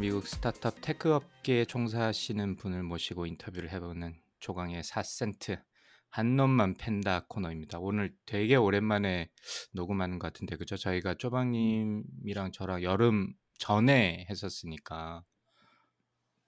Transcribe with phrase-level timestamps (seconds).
[0.00, 5.60] 미국 스타트업 tech 업계에 종사하시는 분을 모시고 인터뷰를 해보는 쪼강의 4센트
[6.08, 7.78] 한 놈만 팬다 코너입니다.
[7.78, 9.28] 오늘 되게 오랜만에
[9.72, 10.78] 녹음하는 것 같은데 그죠?
[10.78, 15.22] 저희가 쪼방님이랑 저랑 여름 전에 했었으니까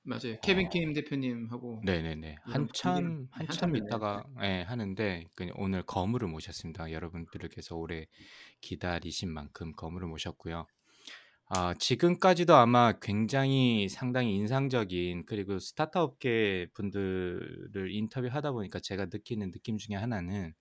[0.05, 0.41] 맞아요.
[0.43, 3.77] 케빈 킴 대표님하고 네네네 한참 한참.
[3.77, 6.91] 있다가 예, 하는데 그 오늘 거물을 모셨습니다.
[6.91, 8.07] 여러분들께서 오래
[8.63, 10.67] 기다리신 만큼 거물을 모셨고요.
[11.55, 19.77] 아, 지금까지도 아마 굉장히 상당히 인상적인 그리고 스타트업 계 분들을 인터뷰하다 보니까 제가 느끼는 느낌
[19.77, 20.55] 중에 하나는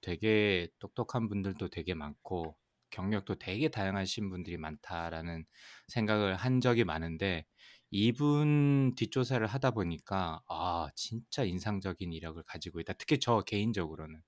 [0.00, 2.56] 되게 똑똑한 분들도 되게 많고
[2.90, 5.44] 경력도 되게 다양하신 분들이 많다라는
[5.88, 7.46] 생각을 한 적이 많은데
[7.90, 12.94] 이분 뒷조사를 하다 보니까 아, 진짜 인상적인 이력을 가지고 있다.
[12.94, 14.20] 특히 저 개인적으로는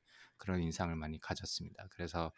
[0.42, 1.86] 그런 인상을 많이 가졌습니다.
[1.92, 2.32] 그래서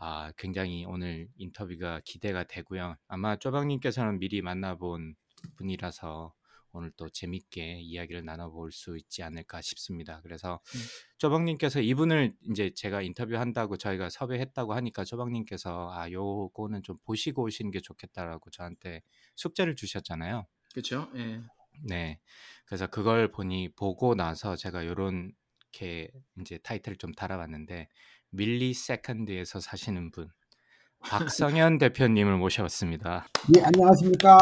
[0.00, 2.96] 아, 굉장히 오늘 인터뷰가 기대가 되고요.
[3.06, 5.14] 아마 쪼방님께서는 미리 만나본
[5.54, 6.34] 분이라서
[6.72, 10.20] 오늘 또 재밌게 이야기를 나눠볼 수 있지 않을까 싶습니다.
[10.22, 10.80] 그래서 음.
[11.18, 17.80] 쪼방님께서 이분을 이제 제가 인터뷰한다고 저희가 섭외했다고 하니까 쪼방님께서 아, 요거는 좀 보시고 오시는 게
[17.80, 19.02] 좋겠다라고 저한테
[19.36, 20.46] 숙제를 주셨잖아요.
[20.72, 21.08] 그렇죠.
[21.14, 21.40] 예.
[21.84, 22.18] 네.
[22.66, 25.32] 그래서 그걸 보니 보고 나서 제가 요런
[25.72, 27.88] 게 이제 타이틀을 좀 달아봤는데
[28.30, 30.28] millisecond에서 사시는 분
[31.00, 33.26] 박성현 대표님을 모셔봤습니다.
[33.56, 34.36] 예, 안녕하십니까.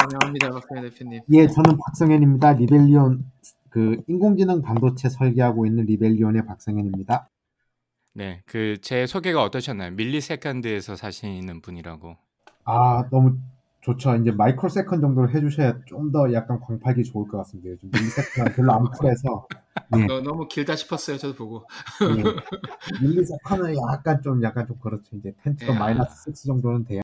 [0.00, 1.20] 환영합니다, 박성현 대표님.
[1.32, 2.52] 예, 저는 박성현입니다.
[2.52, 3.30] 리벨리온,
[3.68, 7.28] 그, 인공지능 반도체 설계하고 있는 리벨리온의 박성현입니다.
[8.14, 9.92] 네, 그 제 소개가 어떠셨나요?
[9.92, 12.16] millisecond에서 사시는 분이라고.
[12.64, 13.38] 아, 너무
[13.92, 14.14] 좋죠.
[14.16, 17.70] 이제 microsecond 정도로 해주셔야 좀 더 약간 광팔기 좋을 것 같습니다.
[17.70, 18.84] 요즘 millisecond 별로 안.
[19.96, 21.16] 예, 너, 너무 길다 싶었어요.
[21.18, 21.64] 저도 보고.
[22.02, 23.02] 예.
[23.02, 25.16] millisecond은 약간 좀, 약간 좀 그렇죠.
[25.16, 25.78] 이제 10 to 예.
[25.78, 27.00] 마이너스 6 정도는 돼야.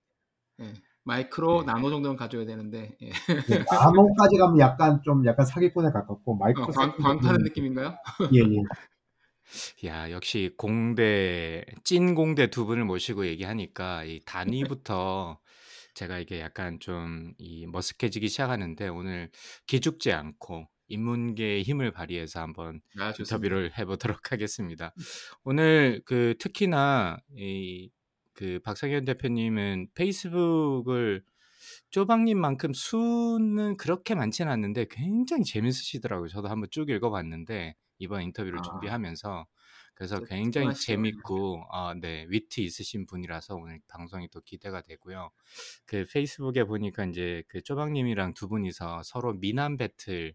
[0.61, 0.73] 예.
[1.05, 1.73] 마이크로 네.
[1.73, 3.09] 나노 정도는 가져야 되는데 예.
[3.09, 7.45] 예, 나노까지 가면 약간 좀, 약간 사기꾼에 가깝고, 마이크로 어, 광, second 광 타는 정도는
[7.45, 7.95] 느낌인가요?
[8.33, 9.89] 예, 예.
[9.89, 15.39] 야, 역시 공대 찐 공대 두 분을 모시고 얘기하니까 이 단위부터
[15.95, 19.31] 제가 이게 약간 좀 이 머쓱해지기 시작하는데 오늘
[19.67, 23.37] 기죽지 않고 인문계의 힘을 발휘해서 한번 아, 좋습니다.
[23.37, 24.95] 인터뷰를 해보도록 하겠습니다.
[25.45, 27.91] 오늘 그 특히나 이
[28.35, 31.23] 그 박성현 대표님은 페이스북을
[31.91, 36.29] 쪼방님만큼 수는 그렇게 많지는 않는데 굉장히 재밌으시더라고요.
[36.29, 38.63] 저도 한번 쭉 읽어봤는데 이번 인터뷰를 아.
[38.63, 39.47] 준비하면서
[39.95, 40.75] 그래서 저 굉장히.
[40.75, 45.31] 재밌고 아, 네 위트 있으신 분이라서 오늘 방송이 또 기대가 되고요.
[45.87, 50.35] 그 페이스북에 보니까 이제 그 쪼방님이랑 두 분이서 서로 미남 배틀을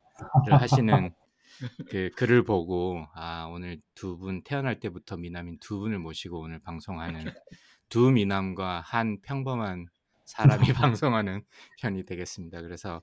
[0.52, 1.14] 하시는
[1.92, 7.24] 그 글을 보고 아 오늘 두 분 태어날 때부터 미남인 두 분을 모시고 오늘 방송하는
[7.90, 9.88] 두 미남과 한 평범한
[10.26, 11.44] 사람이 방송하는
[11.80, 12.62] 편이 되겠습니다.
[12.62, 13.02] 그래서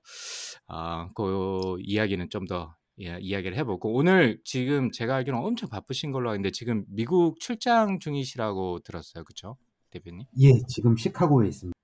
[0.68, 6.50] 어, 그 이야기는 좀 더 이야기를 해보고 오늘 지금 제가 알기로는 엄청 바쁘신 걸로 아는데
[6.50, 9.56] 지금 미국 출장 중이시라고 들었어요, 그렇죠,
[9.90, 10.24] 대표님?
[10.40, 11.76] 예, 지금 시카고에 있습니다.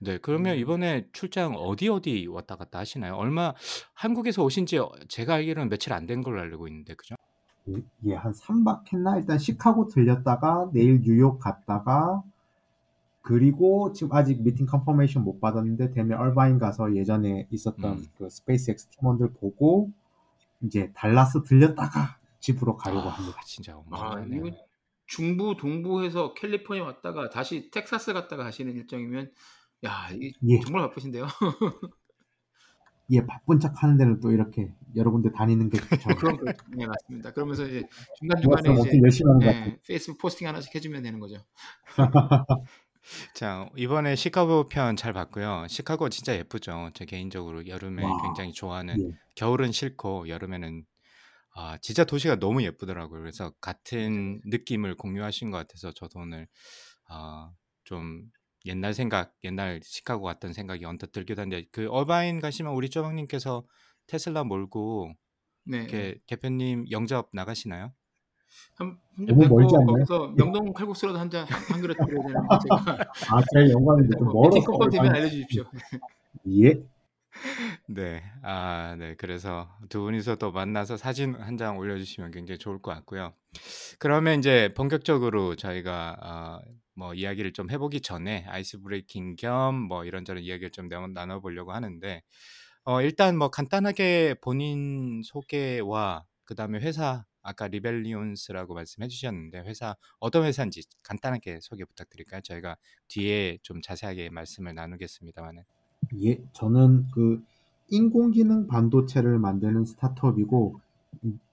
[0.00, 0.60] 네, 그러면 음.
[0.60, 3.14] 이번에 출장 어디 어디 왔다 갔다 하시나요?
[3.14, 3.52] 얼마
[3.94, 7.16] 한국에서 오신 지 제가 알기로는 며칠 안 된 걸로 알고 있는데, 그죠?
[7.68, 7.74] 예,
[8.06, 9.16] 예, 한 3박 했나?
[9.18, 12.22] 일단 시카고 들렸다가 내일 뉴욕 갔다가
[13.22, 18.06] 그리고 지금 아직 미팅 confirmation 못 받았는데 되면 얼바인 가서 예전에 있었던 음.
[18.16, 19.90] 그 스페이스X 팀원들 보고
[20.62, 23.40] 이제 달라스 들렸다가 집으로 가려고 아, 합니다.
[23.44, 24.46] 진짜 아, 어마어마하네요.
[24.46, 24.56] 이거
[25.06, 29.32] 중부 동부에서 캘리포니아 왔다가 다시 텍사스 갔다가 하시는 일정이면
[29.84, 31.26] 야, 예, 정말 바쁘신데요.
[33.10, 36.14] 예, 바쁜 척 하는 데는 또 이렇게 여러 군데 다니는 게 좋죠.
[36.16, 37.32] 그런 거, 네 맞습니다.
[37.32, 37.82] 그러면서 이제
[38.18, 39.46] 중간 중간에 이제 열심히 하는.
[39.46, 41.36] 예, 페이스북 포스팅 하나씩 해주면 되는 거죠.
[43.34, 45.66] 자, 이번에 시카고 편 잘 봤고요.
[45.68, 46.90] 시카고 진짜 예쁘죠.
[46.94, 50.84] 제 개인적으로 여름에 와, 굉장히 좋아하는 예, 겨울은 싫고 여름에는
[51.54, 53.20] 아, 진짜 도시가 너무 예쁘더라고요.
[53.20, 56.48] 그래서 같은 느낌을 공유하신 것 같아서 저도 오늘
[57.08, 57.52] 아,
[57.84, 58.24] 좀
[58.66, 63.66] 옛날 생각, 옛날 시카고 갔던 생각이 언뜻 들기도 한데 그 어바인 가시면 우리 쪼방님께서
[64.06, 65.14] 테슬라 몰고
[65.64, 65.82] 네, 네.
[65.84, 67.92] 이렇게 대표님 영접 나가시나요?
[68.76, 69.86] 한 너무 멀지 않나요?
[70.04, 74.60] 거기서 명동 칼국수라도 한 잔 한 그릇 드려야 되는데 제가 아, 제 영광인데 좀뭐 멀어서
[74.72, 75.64] 컨펌 되면 알려주십시오.
[76.62, 76.82] 예.
[77.88, 78.22] 네.
[78.42, 79.14] 아, 네.
[79.16, 83.32] 그래서 두 분이서 또 만나서 사진 한 장 올려주시면 굉장히 좋을 것 같고요.
[83.98, 86.60] 그러면 이제 본격적으로 저희가 어,
[86.94, 92.22] 뭐 이야기를 좀 해보기 전에 ice breaking 겸 뭐 이런저런 이야기를 좀 나- 나눠보려고 하는데
[92.84, 100.44] 어, 일단 뭐 간단하게 본인 소개와 그 다음에 회사 아까 리벨리온스라고 말씀해 주셨는데 회사 어떤
[100.44, 102.40] 회사인지 간단하게 소개 부탁드릴까요?
[102.42, 102.76] 저희가
[103.08, 105.62] 뒤에 좀 자세하게 말씀을 나누겠습니다만은.
[106.22, 107.42] 예, 저는 그
[107.88, 110.80] 인공지능 반도체를 만드는 스타트업이고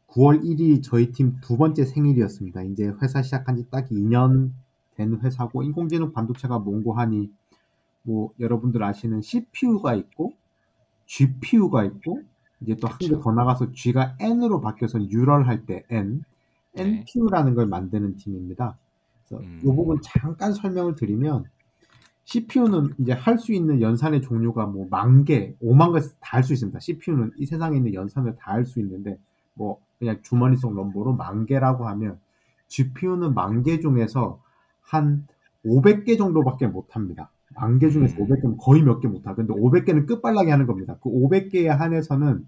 [0.08, 2.64] 9월 1일이 저희 팀 두 번째 생일이었습니다.
[2.64, 4.52] 이제 회사 시작한 지 딱 2년
[4.96, 7.32] 된 회사고 인공지능 반도체가 뭔고 하니
[8.04, 10.34] 뭐 여러분들 아시는 CPU가 있고
[11.08, 12.24] GPU가 있고
[12.66, 13.18] 이제 또 한 개.
[13.22, 16.24] 더 나가서 G가 N으로 바뀌어서 뉴럴 할 때 N,
[16.74, 16.84] 네.
[16.84, 18.78] NPU라는 걸 만드는 팀입니다.
[19.28, 19.60] 그래서 음.
[19.64, 21.46] 이 부분 잠깐 설명을 드리면
[22.26, 26.54] CPU는 이제 할 수 있는 연산의 종류가 뭐 만 개, 오만 개 다 할 수
[26.54, 26.80] 있습니다.
[26.80, 29.18] CPU는 이 세상에 있는 연산을 다 할 수 있는데
[29.54, 32.20] 뭐 그냥 주머니 속 넘버로 만 개라고 하면
[32.68, 34.42] GPU는 만 개 중에서
[34.82, 35.28] 한
[35.66, 37.32] 500개 정도밖에 못 합니다.
[37.56, 38.26] 만 개 중에서 음.
[38.26, 40.98] 500개면 거의 몇 개 못 하고 근데 500개는 끝발나게 하는 겁니다.
[41.02, 42.48] 그 500개에 한해서는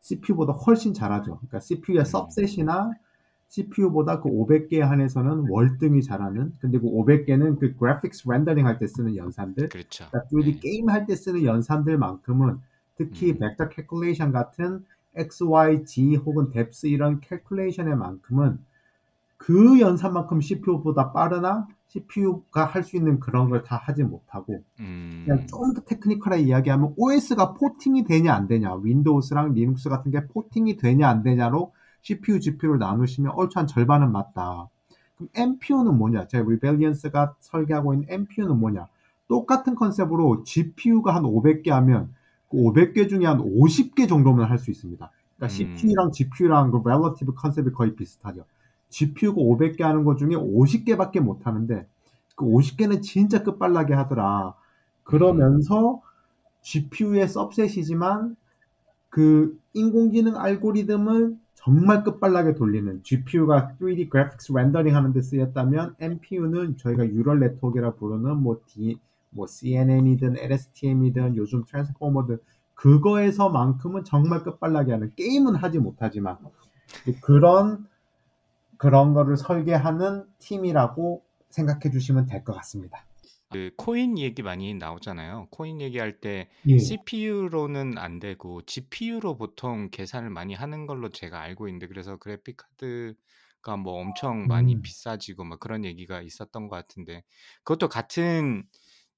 [0.00, 1.36] CPU보다 훨씬 잘하죠.
[1.38, 2.04] 그러니까 CPU의 음.
[2.04, 2.92] subset이나
[3.48, 9.16] CPU보다 그 500개에 한해서는 월등히 잘하는 근데 그 500개는 그 graphics rendering 할 때 쓰는
[9.16, 10.06] 연산들 그렇죠.
[10.10, 10.58] 그러니까 3D 네.
[10.60, 12.60] 게임 할 때 쓰는 연산들만큼은
[12.96, 13.38] 특히 음.
[13.38, 14.84] vector calculation 같은
[15.16, 18.58] X, Y, Z 혹은 depth 이런 calculation의 만큼은
[19.42, 25.24] 그 연산만큼 CPU보다 빠르나 CPU가 할 수 있는 그런 걸 다 하지 못하고 음.
[25.26, 30.76] 그냥 좀 더 technical하게 이야기하면 OS가 porting이 되냐 안 되냐 윈도우스랑 리눅스 같은 게 porting이
[30.76, 31.72] 되냐 안 되냐로
[32.02, 34.68] CPU, GPU를 나누시면 얼추 한 절반은 맞다.
[35.16, 36.28] 그럼 NPU는 뭐냐?
[36.28, 38.88] 제가 리벨리언스가 설계하고 있는 NPU는 뭐냐?
[39.28, 42.14] 똑같은 concept으로 GPU가 한 500개 하면
[42.50, 45.10] 그 500개 중에 한 50개 정도면 할 수 있습니다.
[45.36, 45.48] 그러니까 음.
[45.76, 48.44] CPU랑 GPU랑 그 relative concept이 거의 비슷하죠.
[48.90, 51.86] GPU가 500개 하는 것 중에 50개밖에 못 하는데
[52.36, 54.54] 그 50개는 진짜 끝발나게 하더라.
[55.02, 56.02] 그러면서
[56.62, 58.36] GPU의 subset이지만
[59.08, 67.06] 그 인공지능 알고리즘을 정말 끝발나게 돌리는 GPU가 3D graphics rendering 하는 데 쓰였다면 NPU는 저희가
[67.06, 68.98] neural network라 부르는 뭐 D,
[69.30, 72.38] 뭐 CNN이든 LSTM이든 요즘 transformer든
[72.74, 76.38] 그거에서만큼은 정말 끝발나게 하는 게임은 하지 못하지만
[77.20, 77.86] 그런
[78.80, 83.06] 그런 거를 설계하는 팀이라고 생각해 주시면 될 것 같습니다.
[83.52, 85.48] 그 코인 얘기 많이 나오잖아요.
[85.50, 86.78] 코인 얘기할 때 예.
[86.78, 93.76] CPU로는 안 되고 GPU로 보통 계산을 많이 하는 걸로 제가 알고 있는데 그래서 그래픽 카드가
[93.76, 94.82] 뭐 엄청 많이 음.
[94.82, 97.24] 비싸지고 막 그런 얘기가 있었던 것 같은데
[97.64, 98.62] 그것도 같은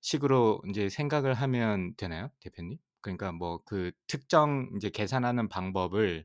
[0.00, 2.78] 식으로 이제 생각을 하면 되나요, 대표님?
[3.02, 6.24] 그러니까 뭐 그 특정 이제 계산하는 방법을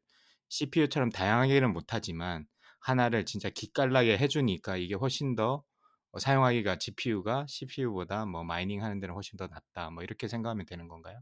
[0.50, 2.48] CPU처럼 다양하게는 못하지만
[2.88, 5.63] 하나를 진짜 기깔나게 해주니까 이게 훨씬 더
[6.12, 9.89] 어, 사용하기가 GPU가 CPU보다 뭐 mining 하는 데는 훨씬 더 낫다.
[9.92, 11.19] 뭐 이렇게 생각하면 되는 건가요?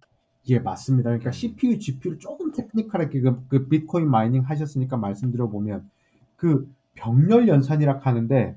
[0.48, 1.10] 예, 맞습니다.
[1.10, 1.32] 그러니까 음.
[1.32, 5.90] CPU, GPU를 조금 technical하게 그, 그 비트코인 mining 하셨으니까 말씀드려 보면
[6.36, 8.56] 그 병렬 연산이라 하는데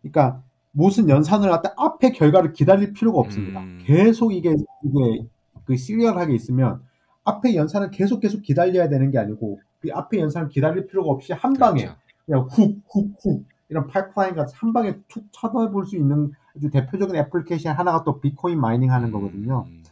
[0.00, 3.60] 그러니까 무슨 연산을 할 때 앞에 결과를 기다릴 필요가 없습니다.
[3.60, 3.82] 음.
[3.84, 4.54] 계속 이게
[4.84, 5.26] 이게
[5.64, 6.82] 그 serial하게 있으면
[7.24, 11.52] 앞에 연산을 계속 계속 기다려야 되는 게 아니고 그 앞에 연산을 기다릴 필요가 없이 한
[11.54, 12.03] 방에 그렇죠.
[12.26, 17.16] 그냥 훅, 훅, 훅 이런 파이프라인 같이 한 방에 툭 쳐다볼 수 있는 아주 대표적인
[17.16, 19.64] 애플리케이션 하나가 또 비트코인 mining 하는 거거든요.
[19.66, 19.82] 음,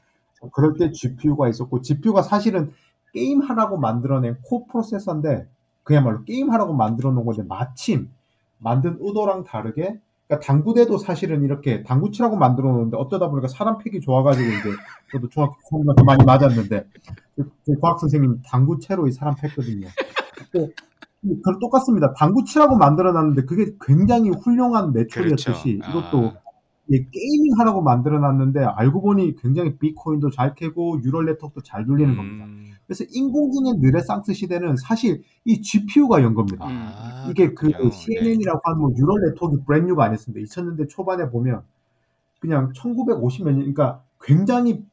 [0.52, 2.72] 그럴 때 GPU가 있었고 GPU가 사실은
[3.12, 5.48] 게임 하라고 만들어낸 coprocessor인데
[5.82, 8.10] 그야말로 게임 하라고 만들어 놓은 건데 마침
[8.58, 9.98] 만든 의도랑 다르게
[10.28, 14.70] 그러니까 당구대도 사실은 이렇게 당구 치라고 만들어 놓는데 어쩌다 보니까 사람 패기 좋아가지고 이제
[15.10, 16.86] 저도 중학교 선생님한테 많이 맞았는데
[17.36, 19.88] 그- 그 과학 선생님 당구 채로 이 사람 팼거든요.
[21.22, 22.12] 그건 똑같습니다.
[22.14, 25.98] 당구 치라고 만들어 놨는데 그게 굉장히 훌륭한 매출이었듯이 그렇죠.
[25.98, 26.42] 이것도 아,
[26.90, 32.16] 예, gaming 하라고 만들어 놨는데 알고 보니 굉장히 비트코인도 잘 캐고 neural network도 잘 돌리는
[32.16, 32.44] 겁니다.
[32.44, 36.66] 음, 그래서 인공지능 르네상스 시대는 사실 이 GPU가 연 겁니다.
[36.68, 37.90] 아, 이게 그 그렇군요.
[37.90, 37.96] 네.
[37.96, 40.44] CNN이라고 하는 뭐 neural network brand new가 아니었습니다.
[40.44, 41.62] 2000년대 초반에 보면
[42.40, 44.84] 그냥 1950몇 년, 그러니까 굉장히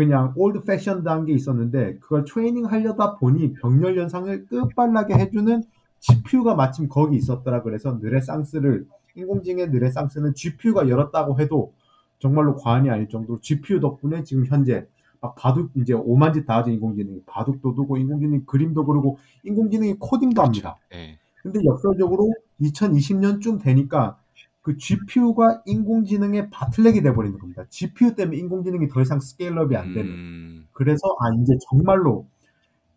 [0.00, 5.62] 그냥 old-fashioned한 게 있었는데 그걸 트레이닝 하려다 보니 병렬 연산을 끝발나게 해주는
[5.98, 7.62] GPU가 마침 거기 있었더라.
[7.62, 11.74] 그래서 르네상스를 인공지능의 르네상스는 GPU가 열었다고 해도
[12.18, 14.86] 정말로 과언이 아닐 정도로 GPU 덕분에 지금 현재
[15.20, 20.40] 막 바둑 이제 오만 짓 다 하죠 인공지능이 바둑도 두고 인공지능이 그림도 그리고 인공지능이 코딩도
[20.40, 20.78] 합니다.
[20.90, 21.18] 네.
[21.42, 24.18] 근데 역설적으로 2020년쯤 되니까
[24.62, 27.64] 그 GPU가 인공지능의 바틀렉이 돼버리는 겁니다.
[27.70, 30.10] GPU 때문에 인공지능이 더 이상 스케일업이 안 되는.
[30.10, 32.28] 음, 그래서 아 이제 정말로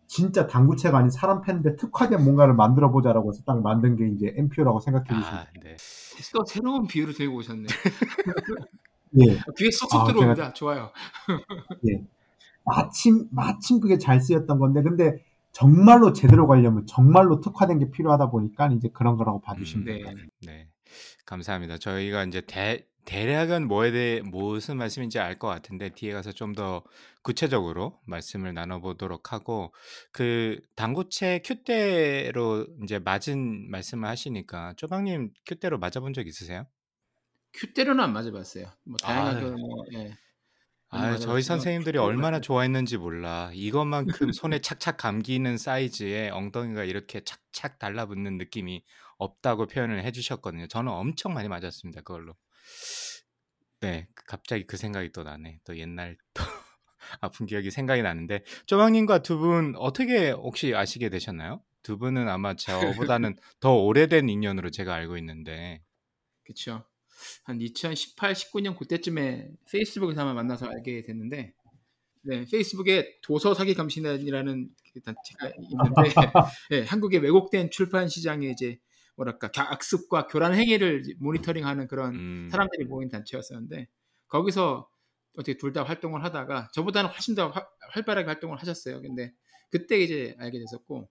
[0.06, 4.80] 진짜 당구체가 아닌 사람 팬데 특화된 뭔가를 만들어 보자라고 해서 딱 만든 게 이제 MPU라고
[4.80, 5.76] 생각해 주시면 아, 네.
[6.34, 7.66] 또 새로운 비유를 들고 오셨네.
[9.20, 9.38] 예.
[9.56, 10.52] 귀에 쏙쏙 아, 들어옵니다.
[10.52, 10.90] 좋아요.
[12.64, 18.68] 마침 마침 그게 잘 쓰였던 건데 근데 정말로 제대로 가려면 정말로 특화된 게 필요하다 보니까
[18.68, 20.02] 이제 그런 거라고 봐주시면 음.
[20.04, 20.14] 네.
[20.46, 20.68] 네.
[21.26, 21.78] 감사합니다.
[21.78, 26.84] 저희가 이제 대, 대략은 뭐에 대해 무슨 말씀인지 알 것 같은데 뒤에 가서 좀 더
[27.22, 29.74] 구체적으로 말씀을 나눠보도록 하고
[30.12, 36.66] 그 당구채 큐대로 이제 맞은 말씀을 하시니까 쪼방님 큐대로 맞아본 적 있으세요?
[37.54, 38.66] 큐대로는 안 맞아 봤어요.
[38.84, 39.40] 뭐 다양한 아유.
[39.40, 40.16] 그 뭐, 예.
[40.90, 42.40] 아, 맞아봤지만 저희 선생님들이 큐대로 얼마나.
[42.40, 43.50] 좋아했는지 몰라.
[43.54, 48.84] 이것만큼 손에 착착 감기는 사이즈에 엉덩이가 이렇게 착착 달라붙는 느낌이
[49.18, 50.66] 없다고 표현을 해주셨거든요.
[50.68, 52.02] 저는 엄청 많이 맞았습니다.
[52.02, 52.34] 그걸로.
[53.80, 55.58] 네, 그- 갑자기 그 생각이 또 나네.
[55.64, 56.42] 또 옛날 또
[57.20, 61.62] 아픈 기억이 생각이 나는데 쪼방님과 두 분 어떻게 혹시 아시게 되셨나요?
[61.82, 65.82] 두 분은 아마 저보다는 더 오래된 인연으로 제가 알고 있는데.
[66.44, 66.84] 그쵸.
[67.44, 71.54] 한 2018, 19년 그때쯤에 페이스북에서 아마 만나서 알게 됐는데,
[72.22, 76.32] 네, 페이스북에 도서 사기 감시단이라는 그 단체가 있는데,
[76.72, 78.78] 예, 한국의 왜곡된 출판 시장에 이제
[79.16, 83.88] 뭐랄까 악습과 교란 행위를 모니터링하는 그런 음, 사람들이 모인 단체였었는데
[84.28, 84.88] 거기서
[85.36, 89.00] 어떻게 둘 다 활동을 하다가 저보다는 훨씬 더 화- 활발하게 활동을 하셨어요.
[89.02, 89.32] 근데
[89.70, 91.08] 그때 이제 알게 됐었고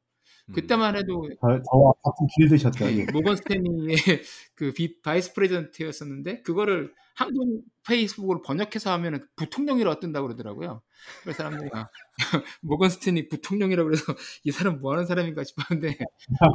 [0.50, 2.86] 음, 그때만 해도 저, 저와 같은 길드셨죠.
[2.98, 3.06] 예.
[3.14, 3.96] 모건 스탠리의
[4.56, 10.82] 그 비, vice president였었는데 그거를 한국 페이스북으로 번역해서 하면 부통령이라고 뜬다고 그러더라고요.
[11.24, 11.88] 그래서 사람들이 아,
[12.62, 15.98] 모건 스탠리 부통령이라고 그래서 이 사람 뭐 하는 사람인가 싶었는데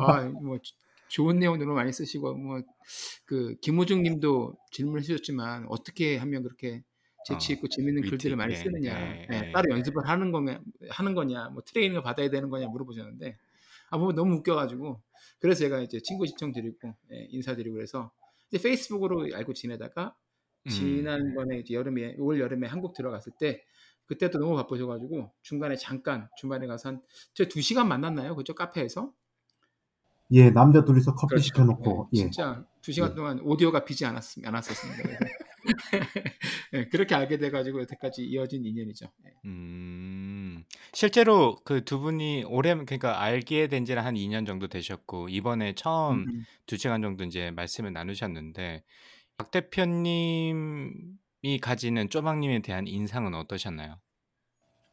[0.06, 0.58] 아, 뭐
[1.10, 2.62] 좋은 내용 너무 많이 쓰시고 뭐
[3.28, 6.82] 그 김호중 님도 질문을 주셨지만 어떻게 하면 그렇게
[7.26, 9.52] 재치 어, 있고 재밌는 위트 글들을 많이 있게, 쓰느냐 예, 예, 예.
[9.52, 13.36] 따로 연습을 하는 거냐 하는 거냐 뭐 트레이닝을 받아야 되는 거냐 물어보셨는데
[13.90, 15.02] 아 보면 너무 웃겨가지고
[15.40, 18.10] 그래서 제가 이제 친구 신청 드리고 예, 인사드리고 그래서
[18.50, 20.16] 이제 페이스북으로 알고 지내다가
[20.64, 23.62] 음, 지난번에 이제 여름에 올 여름에 한국 들어갔을 때
[24.06, 28.34] 그때도 너무 바쁘셔가지고 중간에 잠깐 주말에 가서 한저두 시간 만났나요?
[28.36, 29.12] 그죠 카페에서
[30.32, 31.44] 예, 남자 둘이서 커피 그렇죠.
[31.44, 32.22] 시켜놓고 네, 예.
[32.24, 33.14] 진짜 두 시간 예.
[33.14, 35.02] 동안 오디오가 비지 않았, 않았었습니다.
[35.08, 35.18] 네,
[36.90, 39.06] 그렇게 알게 돼가지고 여태까지 이어진 인연이죠.
[39.24, 39.30] 네.
[39.46, 45.74] 음, 실제로 그 두 분이 오래 그러니까 알게 된 지는 한 2년 정도 되셨고 이번에
[45.74, 48.84] 처음 음, 두 시간 정도 이제 말씀을 나누셨는데
[49.38, 50.92] 박 대표님이
[51.62, 53.96] 가지는 쪼방님에 대한 인상은 어떠셨나요?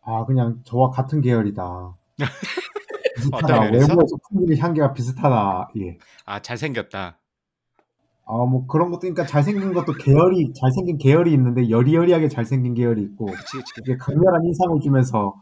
[0.02, 1.98] 아 그냥 저와 같은 계열이다.
[3.16, 3.62] 비슷하다.
[3.72, 5.70] 외모에서 풍기는 향기가 비슷하다.
[5.80, 5.98] 예.
[6.26, 7.18] 아 잘생겼다.
[8.28, 13.58] 아뭐 그런 것도 그러니까 잘생긴 것도 계열이 잘생긴 계열이 있는데 여리여리하게 잘생긴 계열이 있고 그치,
[13.58, 13.72] 그치.
[13.82, 15.36] 이게 강렬한 인상을 주면서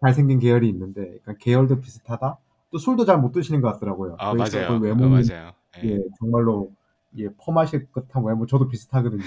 [0.00, 2.38] 잘생긴 계열이 있는데 그러니까 계열도 비슷하다.
[2.72, 4.16] 또 술도 잘 못 드시는 것 같더라고요.
[4.18, 4.68] 아 맞아요.
[4.68, 5.52] 그 어, 외모는 맞아요.
[5.84, 5.90] 예.
[5.90, 6.72] 예 정말로
[7.16, 9.22] 예 포마실 것한 외모 저도 비슷하거든요.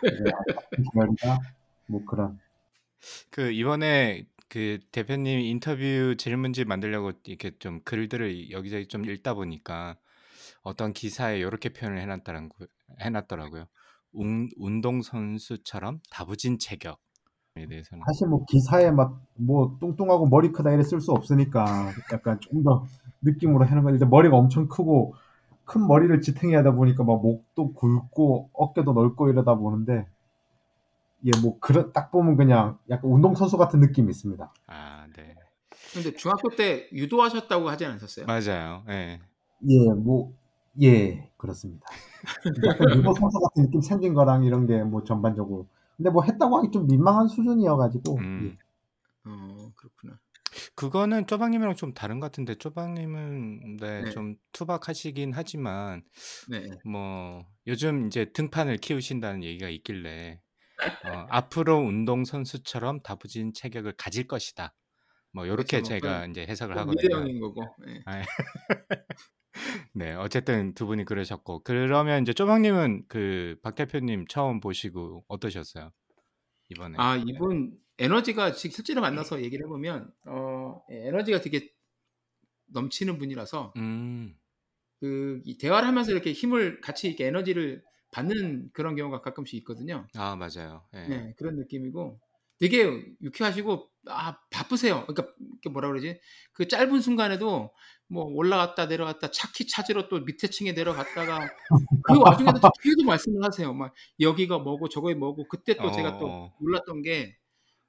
[0.00, 1.38] 그래서 아, 계열이다.
[1.88, 2.38] 뭐 그런
[3.30, 9.96] 그 이번에 그 대표님 인터뷰 질문지 만들려고 이렇게 좀 글들을 여기저기 좀 읽다 보니까
[10.62, 12.66] 어떤 기사에 이렇게 표현을 해 놨다는 거,
[13.02, 13.66] 해 놨더라고요.
[14.12, 16.96] 운, 운동 선수처럼 다부진 체격에
[17.68, 18.06] 대해서는.
[18.06, 22.84] 사실 뭐 기사에 막 뭐 뚱뚱하고 머리 크다 이래 쓸 수 없으니까 약간 좀 더
[23.22, 25.14] 느낌으로 하는 건데 머리가 엄청 크고
[25.64, 30.06] 큰 머리를 지탱해야 하다 보니까 막 목도 굵고 어깨도 넓고 이러다 보는데
[31.24, 34.52] 예 뭐 그런 딱 보면 그냥 약간 운동 선수 같은 느낌이 있습니다.
[34.66, 35.34] 아, 네.
[35.92, 38.26] 근데 중학교 때 유도하셨다고 하지 않으셨어요?
[38.26, 38.84] 맞아요.
[38.88, 39.20] 예.
[39.68, 40.36] 예, 뭐,
[40.82, 41.86] 예, 그렇습니다.
[42.66, 45.68] 약간 유도 선수 같은 느낌 생긴 거랑 이런 게 뭐 전반적으로.
[45.96, 48.58] 근데 뭐 했다고 하기 좀 민망한 수준이어가지고, 음.
[49.26, 50.20] 어, 그렇구나.
[50.74, 54.10] 그거는 쪼방님이랑 좀 다른 것 같은데 쪼방님은 네, 네.
[54.10, 56.02] 좀 투박하시긴 하지만
[56.48, 56.70] 네.
[56.84, 60.40] 뭐 요즘 이제 등판을 키우신다는 얘기가 있길래
[61.02, 64.74] 어, 앞으로 운동 선수처럼 다부진 체격을 가질 것이다.
[65.32, 67.00] 뭐 이렇게 그렇죠, 뭐 제가 그건 이제 해석을 꼭 하거든요.
[67.02, 67.74] 미래형인 거고.
[67.86, 68.04] 네.
[68.06, 68.22] 아,
[69.92, 75.90] 네, 어쨌든 두 분이 그러셨고 그러면 이제 쪼방님은 그 박 대표님 처음 보시고 어떠셨어요?
[76.70, 76.98] 이번에?
[76.98, 81.72] 아, 이분 에너지가 지- 실제로 만나서 얘기를 해 보면 어, 예, 에너지가 되게
[82.66, 84.38] 넘치는 분이라서 음,
[85.00, 90.06] 그 이 대화를 하면서 이렇게 힘을 같이 이렇게 에너지를 받는 그런 경우가 가끔씩 있거든요.
[90.14, 90.84] 아 맞아요.
[90.94, 91.06] 예.
[91.08, 92.18] 네, 그런 느낌이고
[92.60, 92.84] 되게
[93.22, 95.04] 유쾌하시고 아 바쁘세요.
[95.06, 95.32] 그러니까
[95.70, 96.20] 뭐라 그러지?
[96.52, 97.72] 그 짧은 순간에도
[98.06, 101.40] 뭐 올라갔다 내려갔다 차키 찾으러 또 밑에 층에 내려갔다가
[102.06, 103.72] 그 와중에도 또 계속 말씀을 하세요.
[103.72, 106.54] 막 여기가 뭐고 저거가 뭐고 그때 또 제가 또 어.
[106.60, 107.36] 놀랐던 게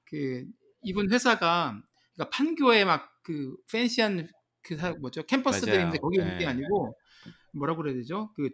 [0.08, 0.46] 그
[0.84, 1.82] 이분 회사가
[2.16, 4.30] 그러니까 판교에 막 그 팬시한
[4.62, 5.24] 그 사- 뭐죠.
[5.80, 6.48] 있는데 거기 있는 게 예.
[6.48, 6.96] 아니고
[7.54, 8.32] 뭐라고 그래야 되죠?
[8.36, 8.52] 그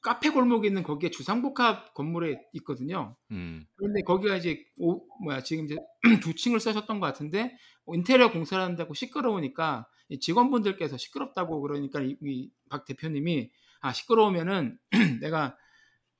[0.00, 3.16] 카페 골목에 있는 거기에 주상복합 건물에 있거든요.
[3.30, 3.66] 음.
[3.76, 5.76] 그런데 거기가 이제 오, 뭐야 지금 이제
[6.22, 12.16] 두 층을 쓰셨던 것 같은데 어, 인테리어 공사를 한다고 시끄러우니까 이 직원분들께서 시끄럽다고 그러니까 이,
[12.22, 13.50] 이 박 대표님이
[13.80, 14.78] 아 시끄러우면은
[15.20, 15.56] 내가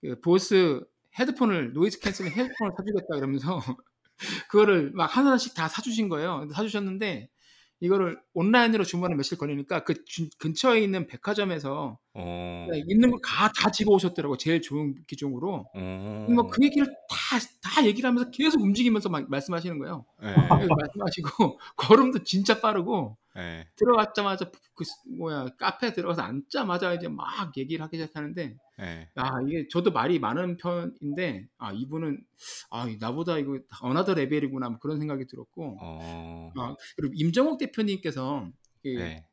[0.00, 0.84] 그 보스
[1.18, 3.60] 헤드폰을 noise canceling 헤드폰을 사주겠다 이러면서
[4.50, 6.48] 그거를 막 하나씩 다 사주신 거예요.
[6.52, 7.30] 사주셨는데
[7.80, 12.66] 이거를 온라인으로 주문하면 며칠 걸리니까 그 주- 근처에 있는 백화점에서 어.
[12.70, 15.66] 네, 있는 거다다 집어 오셨더라고 제일 좋은 기종으로.
[15.72, 16.26] 어.
[16.28, 20.04] 뭐 그 얘기를 다, 다 얘기를 하면서 계속 움직이면서 막 말씀하시는 거예요.
[20.22, 20.34] 예.
[20.34, 23.68] 그래서 말씀하시고, 걸음도 진짜 빠르고, 예.
[23.76, 24.84] 들어갔자마자 그,
[25.16, 29.08] 뭐야, 카페 들어가서 앉자마자 이제 막 얘기를 하기 시작하는데, 예.
[29.14, 32.20] 아, 이게 저도 말이 많은 편인데, 아, 이분은,
[32.70, 36.52] 아, 나보다 이거 another level이구나, 뭐 그런 생각이 들었고, 어.
[36.56, 38.50] 아, 그리고 임정욱 대표님께서,
[38.82, 39.24] 그 네.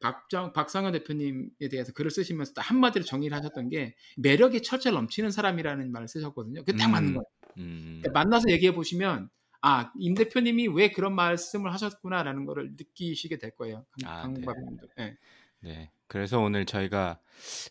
[0.00, 5.90] 박정, 박성현 대표님에 대해서 글을 쓰시면서 딱 한마디로 정리를 하셨던 게, 매력이 철철 넘치는 사람이라는
[5.90, 6.60] 말을 쓰셨거든요.
[6.64, 7.14] 그게 딱 맞는 음.
[7.14, 7.24] 거예요.
[7.58, 8.00] 음.
[8.02, 9.30] 그러니까 만나서 얘기해 보시면
[9.66, 13.86] 아, 임 대표님이 왜 그런 말씀을 하셨구나라는 거를 느끼시게 될 거예요.
[14.04, 14.88] 아, 강박님도.
[14.98, 15.16] 네.
[15.60, 15.90] 네.
[16.06, 17.18] 그래서 오늘 저희가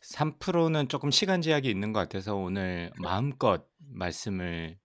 [0.02, 4.80] 3%는 조금 시간 제약이 있는 것 같아서 오늘 마음껏 말씀을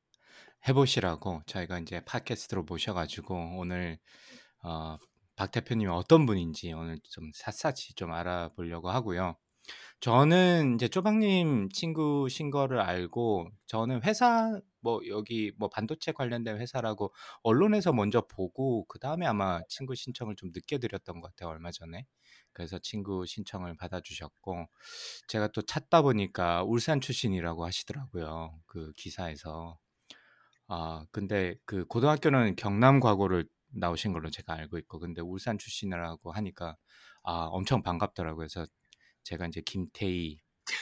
[0.68, 3.98] 해보시라고 저희가 이제 팟캐스트로 모셔가지고 오늘
[4.62, 4.98] 어,
[5.34, 9.34] 박 대표님이 어떤 분인지 오늘 좀 샅샅이 좀 알아보려고 하고요.
[10.00, 17.12] 저는 이제 쪼박님 친구신 거를 알고 저는 회사 뭐 여기 뭐 반도체 관련된 회사라고
[17.42, 22.06] 언론에서 먼저 보고 그 다음에 아마 친구 신청을 좀 늦게 드렸던 것 같아요 얼마 전에.
[22.52, 24.66] 그래서 친구 신청을 받아주셨고
[25.28, 29.78] 제가 또 찾다 보니까 울산 출신이라고 하시더라고요 그 기사에서.
[30.68, 36.76] 아 근데 그 고등학교는 경남 과고를 나오신 걸로 제가 알고 있고 근데 울산 출신이라고 하니까
[37.24, 38.36] 아 엄청 반갑더라고요.
[38.48, 38.66] 그래서
[39.28, 40.38] 제가 이제 김태희,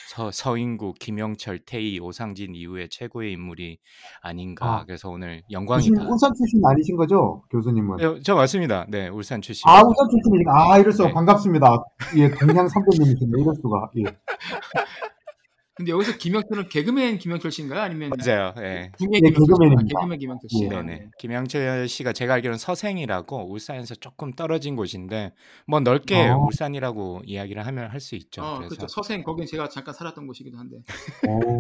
[0.09, 3.79] 서, 서인국, 김영철, 태희, 오상진 이후에 최고의 인물이
[4.23, 4.67] 아닌가.
[4.67, 4.85] 아.
[4.85, 6.05] 그래서 오늘 영광이다.
[6.05, 7.97] 울산 출신 아니신 거죠, 교수님은?
[7.97, 8.87] 네, 저 맞습니다.
[8.89, 9.69] 네, 울산 출신.
[9.69, 11.15] 아, 울산 출신이니까 아, 이럴 수가 네.
[11.15, 11.85] 반갑습니다.
[12.19, 13.91] 예, 동양 선배님이신데 이럴 수가.
[13.99, 14.05] 예.
[15.77, 17.81] 근데 여기서 김영철은 개그맨 김영철 씨인가요?
[17.83, 18.55] 아니면 맞아요.
[18.57, 18.91] 네.
[18.99, 19.33] 중에 예, 씨인가요?
[19.47, 20.01] 개그맨입니다.
[20.01, 20.65] 개그맨 김영철 씨.
[20.65, 20.69] 예.
[20.71, 21.11] 네네.
[21.19, 25.35] 김영철 씨가 제가 알기로는 서생이라고 울산에서 조금 떨어진 곳인데
[25.67, 26.37] 뭐 넓게 아.
[26.39, 28.43] 울산이라고 이야기를 하면 할 수 있죠.
[28.43, 28.87] 어, 그래서 그렇죠.
[28.89, 30.77] 서생 거긴 제가 잠깐 살았던 곳이기도 한데.
[31.29, 31.59] 오,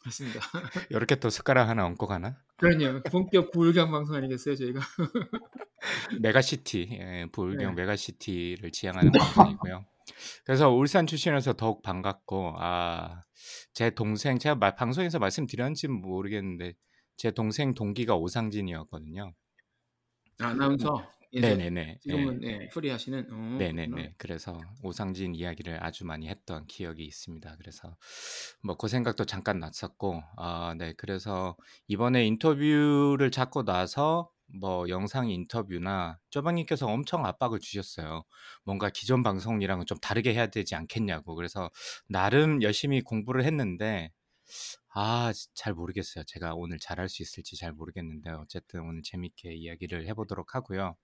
[0.00, 0.40] 그렇습니다.
[0.90, 2.36] 이렇게 또 숟가락 하나 얹고 가나?
[2.56, 3.02] 그러네요.
[3.12, 4.80] 본격 부울경 방송 아니겠어요, 저희가?
[6.20, 7.82] 메가시티, 예, 부울경 네.
[7.82, 9.84] 메가시티를 지향하는 방송이고요.
[10.44, 13.22] 그래서 울산 출신이라서 더욱 반갑고, 아,
[13.74, 16.74] 제 동생, 제가 마- 방송에서 말씀드렸는지 모르겠는데,
[17.16, 19.32] 제 동생 동기가 오상진이었거든요.
[20.38, 21.06] 아나운서.
[21.32, 21.98] 예전- 네네네.
[22.00, 23.28] 지금은 예, 프리하시는.
[23.32, 23.86] 어, 네네네.
[23.86, 24.08] 그렇구나.
[24.18, 27.56] 그래서 오상진 이야기를 아주 많이 했던 기억이 있습니다.
[27.58, 27.96] 그래서
[28.64, 30.92] 뭐 그 생각도 잠깐 났었고, 아, 네.
[30.96, 38.24] 그래서 이번에 인터뷰를 잡고 나서 뭐 영상 인터뷰나 쪼방님께서 엄청 압박을 주셨어요.
[38.64, 41.34] 뭔가 기존 방송이랑은 좀 다르게 해야 되지 않겠냐고.
[41.34, 41.70] 그래서
[42.08, 44.10] 나름 열심히 공부를 했는데,
[44.94, 46.24] 아, 잘 모르겠어요.
[46.26, 50.96] 제가 오늘 잘할 수 있을지 잘 모르겠는데, 어쨌든 오늘 재밌게 이야기를 해보도록 하고요.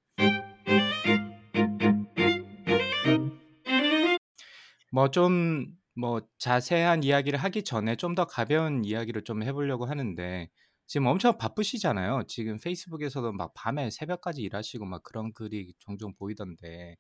[4.93, 10.49] 뭐 좀 뭐 자세한 이야기를 하기 전에 좀 더 가벼운 이야기를 좀 해보려고 하는데
[10.87, 12.25] 지금 엄청 바쁘시잖아요.
[12.29, 16.97] 지금 페이스북에서도 막 밤에 새벽까지 일하시고 막 그런 글이 종종 보이던데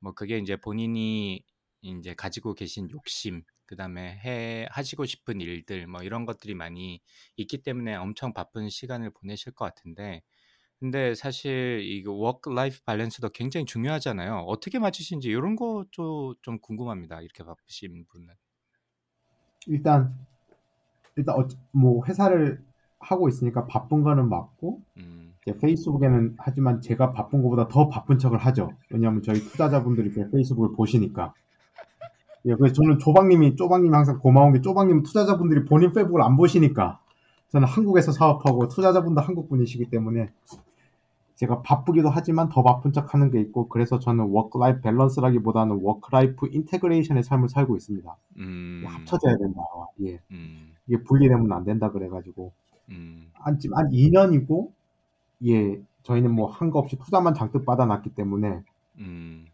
[0.00, 1.44] 뭐 그게 이제 본인이
[1.82, 7.00] 이제 가지고 계신 욕심, 그다음에 해 하시고 싶은 일들 뭐 이런 것들이 많이
[7.36, 10.22] 있기 때문에 엄청 바쁜 시간을 보내실 것 같은데
[10.80, 14.38] 근데 사실 이거 work life balance도 굉장히 중요하잖아요.
[14.48, 17.20] 어떻게 맞추시는지 이런 것도 좀 궁금합니다.
[17.20, 18.34] 이렇게 바쁘신 분은.
[19.68, 20.26] 일단
[21.14, 22.64] 일단 어, 뭐 회사를
[23.02, 28.70] 하고 있으니까 바쁜 거는 맞고 음, 페이스북에는 하지만 제가 바쁜 것보다 더 바쁜 척을 하죠.
[28.90, 31.34] 왜냐하면 저희 투자자분들이 제 페이스북을 보시니까.
[32.46, 37.00] 예, 그래서 저는 쪼박님이 쪼박님이 항상 고마운 게 쪼박님 투자자분들이 본인 페이스북을 안 보시니까
[37.50, 40.30] 저는 한국에서 사업하고 투자자분도 한국 분이시기 때문에
[41.36, 46.10] 제가 바쁘기도 하지만 더 바쁜 척 하는 게 있고 그래서 저는 work life balance라기보다는 work
[46.12, 48.16] life integration의 삶을 살고 있습니다.
[48.38, 49.60] 음, 합쳐져야 된다.
[50.02, 50.20] 예.
[50.30, 52.52] 음, 이게 분리되면 안 된다 그래가지고
[52.92, 53.30] 음.
[53.34, 54.72] 한 한 2년이고
[55.46, 58.62] 예 저희는 뭐 한 거 없이 투자만 잔뜩 받아놨기 때문에
[58.98, 59.46] 음.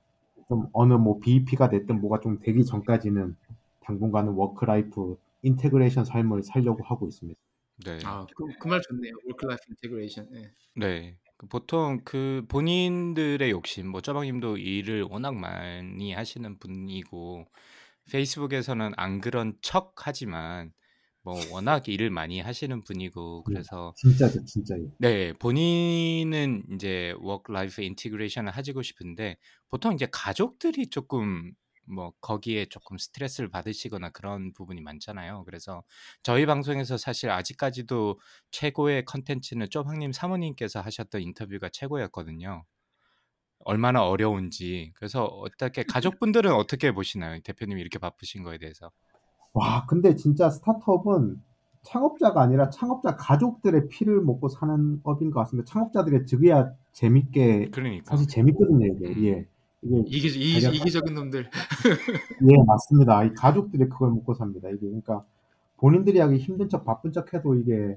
[0.49, 3.37] 좀 어느 뭐 BEP가 됐든 뭐가 좀 되기 전까지는
[3.81, 7.39] 당분간은 work life integration 삶을 살려고 하고 있습니다.
[7.85, 7.99] 네.
[8.05, 9.13] 아, 그 그 말 좋네요.
[9.27, 10.29] work life integration.
[10.35, 10.53] 예.
[10.77, 11.17] 네.
[11.37, 17.47] 그 보통 그 본인들의 욕심 뭐 쪼박님도 일을 워낙 많이 하시는 분이고
[18.11, 20.73] 페이스북에서는 안 그런 척 하지만
[21.29, 23.55] 뭐 워낙 일을 많이 하시는 분이고 네.
[23.55, 24.99] 그래서 진짜죠, 진짜요.
[25.01, 25.33] 네.
[25.35, 29.37] 본인은 인제 work life integration을 하시고 싶은데
[29.69, 31.53] 보통 이제 가족들이 쪼끔
[31.87, 35.45] 뭐 거기에 쪼끔 스트레스를 받으시거나 그런 부분이 많잖아요.
[35.45, 35.85] 그래서
[36.25, 38.19] 저희 방송에서 사실 아직까지도
[38.51, 42.65] 최고의 콘텐츠는 쪼박님 사모님께서 하셨던 인터뷰가 최고였거든요.
[43.61, 44.93] 얼마나 어려운지.
[44.97, 47.41] 그래서 어떻게 가족분들은 어떻게 보시나요?
[47.43, 48.93] 대표님이 이렇게 바쁘신 거에 대해서?
[49.59, 51.43] 와, 근데 진짜 스타트업은
[51.83, 55.71] 창업자가 아니라 창업자 가족들의 피를 먹고 사는 업인 것 같습니다.
[55.71, 58.05] 창업자들이 즐겨야 재밌게 그러니까.
[58.11, 59.09] 사실 재밌거든요, 이게.
[59.09, 59.25] 음.
[59.25, 59.47] 예.
[59.81, 61.49] 이게 이기 이 이기적인 놈들.
[62.51, 63.25] 예, 맞습니다.
[63.25, 64.69] 이 가족들이 그걸 먹고 삽니다.
[64.69, 65.25] 이게 그러니까
[65.77, 67.97] 본인들이 하기 힘든 척 바쁜 척 해도 이게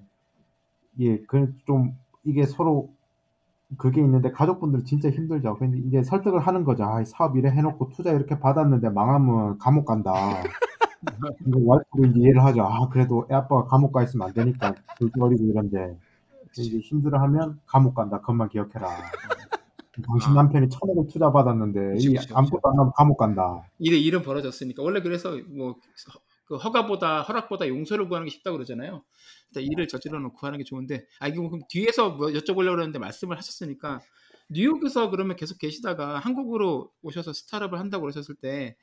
[0.99, 2.93] 예, 그좀 이게 서로
[3.77, 5.57] 그게 있는데 가족분들은 진짜 힘들죠.
[5.57, 6.83] 근데 이제 설득을 하는 거죠.
[6.83, 10.13] 아, 이 사업 이래 해놓고 투자 이렇게 받았는데 망하면 감옥 간다.
[11.45, 12.63] 와이프도 이해를 하죠.
[12.63, 15.97] 아, 그래도 애 아빠가 감옥 가 있으면 안 되니까 불거리고 이런데
[16.57, 18.19] 이제 힘들어하면 감옥 간다.
[18.19, 18.87] 그것만 기억해라.
[20.07, 20.35] 당신 아.
[20.35, 23.63] 남편이 천억을 투자 받았는데 이 아무것도 안 하면 감옥 간다.
[23.79, 25.75] 일에 일은 벌어졌으니까 원래 그래서 뭐
[26.51, 29.05] 그 허가보다 허락보다 용서를 구하는 게 쉽다고 그러잖아요.
[29.51, 33.37] 일단 일을 저질러 놓고 하는 게 좋은데 아 이거 그럼 뒤에서 뭐 여쭤보려고 그랬는데 말씀을
[33.37, 34.01] 하셨으니까
[34.49, 38.75] 뉴욕에서 그러면 계속 계시다가 한국으로 오셔서 스타트업을 한다고 그러셨을 때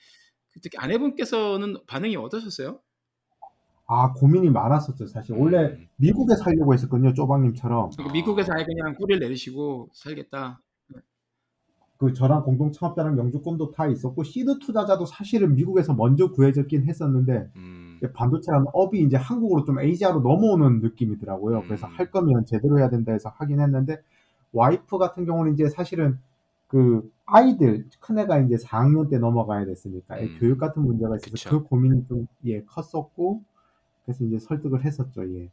[0.62, 2.80] 특히 아내분께서는 반응이 어떠셨어요?
[3.86, 5.34] 아, 고민이 많았었죠, 사실.
[5.34, 5.88] 원래 음.
[5.96, 7.90] 미국에 살려고 했었거든요, 쪼박님처럼.
[7.90, 10.60] 그러니까 미국에서 아예 그냥 뿌리를 내리시고 살겠다.
[11.96, 17.98] 그 저랑 공동 창업자랑 영주권도 다 있었고, 시드 투자자도 사실은 미국에서 먼저 구해졌긴 했었는데, 음.
[18.14, 21.62] 반도체라는 업이 이제 한국으로 좀 아시아로 넘어오는 느낌이더라고요.
[21.62, 21.92] 그래서 음.
[21.94, 23.96] 할 거면 제대로 해야 된다 해서 하긴 했는데,
[24.52, 26.18] 와이프 같은 경우는 이제 사실은
[26.66, 30.36] 그 아이들, 큰애가 이제 4학년 때 넘어가야 됐으니까, 애 음.
[30.38, 31.50] 교육 같은 문제가 있어서 그쵸.
[31.50, 33.42] 그 고민이 좀, 예, 컸었고,
[34.04, 35.50] 그래서 이제 설득을 했었죠, 예.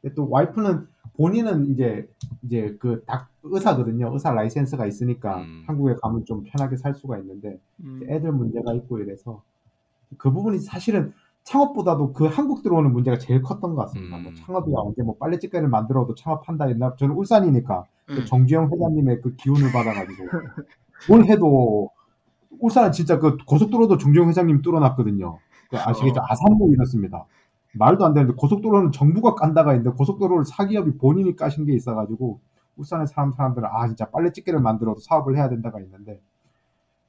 [0.00, 0.86] 근데 또 와이프는
[1.16, 2.08] 본인은 이제
[2.42, 4.12] 이제 그 닥 의사거든요.
[4.12, 5.64] 의사 라이센스가 있으니까 음.
[5.66, 8.00] 한국에 가면 좀 편하게 살 수가 있는데 음.
[8.08, 9.42] 애들 문제가 있고 이래서
[10.18, 11.12] 그 부분이 사실은
[11.44, 14.18] 창업보다도 그 한국 들어오는 문제가 제일 컸던 것 같습니다.
[14.18, 14.22] 음.
[14.24, 18.24] 뭐 창업이야 언제 뭐 빨래집게를 만들어도 창업한다 옛날 저는 울산이니까 그 음.
[18.26, 20.24] 정주영 회장님의 그 기운을 받아가지고
[21.06, 21.90] 뭘 해도
[22.60, 25.38] 울산은 진짜 그 고속도로도 정주영 회장님 뚫어놨거든요.
[25.70, 26.20] 그 아시겠죠?
[26.20, 26.24] 어.
[26.26, 27.26] 아산도 이렇습니다.
[27.74, 32.40] 말도 안 되는데 고속도로는 정부가 깐다가 있는데 고속도로를 사기업이 본인이 까신 게 있어가지고
[32.76, 36.20] 울산의 사람 사람들은 아 진짜 빨래 집게를 만들어도 사업을 해야 된다가 있는데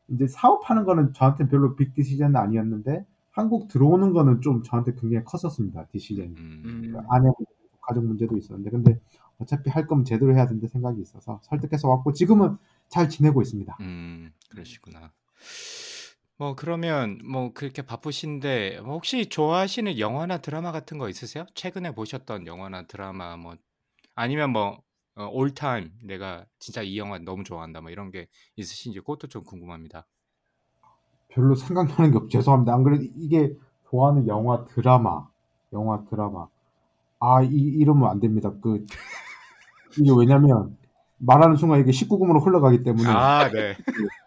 [0.09, 5.85] 이제 사업하는 거는 저한테 별로 빅 디시전은 아니었는데 한국 들어오는 거는 좀 저한테 굉장히 컸었습니다
[5.91, 6.63] 디시전이 음.
[6.65, 6.97] 음.
[7.09, 8.99] 아내 문제, 가족 문제도 있었는데 근데
[9.39, 12.57] 어차피 할 거면 제대로 해야 된다 생각이 있어서 설득해서 왔고 지금은
[12.89, 13.77] 잘 지내고 있습니다.
[13.81, 14.31] 음.
[14.49, 15.11] 그러시구나.
[16.37, 21.45] 뭐 그러면 뭐 그렇게 바쁘신데 뭐 혹시 좋아하시는 영화나 드라마 같은 거 있으세요?
[21.53, 23.55] 최근에 보셨던 영화나 드라마 뭐
[24.15, 24.81] 아니면 뭐
[25.15, 29.43] 어 올 타임 내가 진짜 이 영화 너무 좋아한다 뭐 이런 게 있으신지 그것도 좀
[29.43, 30.07] 궁금합니다.
[31.27, 32.73] 별로 생각나는 게 없 죄송합니다.
[32.73, 33.53] 안 그래도 이게
[33.89, 35.27] 좋아하는 영화 드라마,
[35.73, 36.47] 영화 드라마.
[37.19, 38.51] 아, 이 이러면 안 됩니다.
[38.61, 38.85] 그
[39.99, 40.77] 이게 왜냐면
[41.17, 43.75] 말하는 순간 이게 19금으로 흘러가기 때문에 아 네.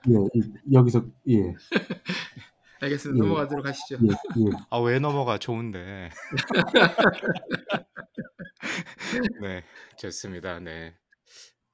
[0.09, 1.55] 예, 이 여기서 예.
[2.81, 3.25] 알겠습니다.
[3.25, 3.29] 예.
[3.29, 3.97] 넘어가도록 하시죠.
[4.03, 4.51] 예, 예.
[4.71, 6.11] 아 왜 넘어가 좋은데.
[9.41, 9.63] 네.
[9.97, 10.59] 좋습니다.
[10.61, 10.95] 네.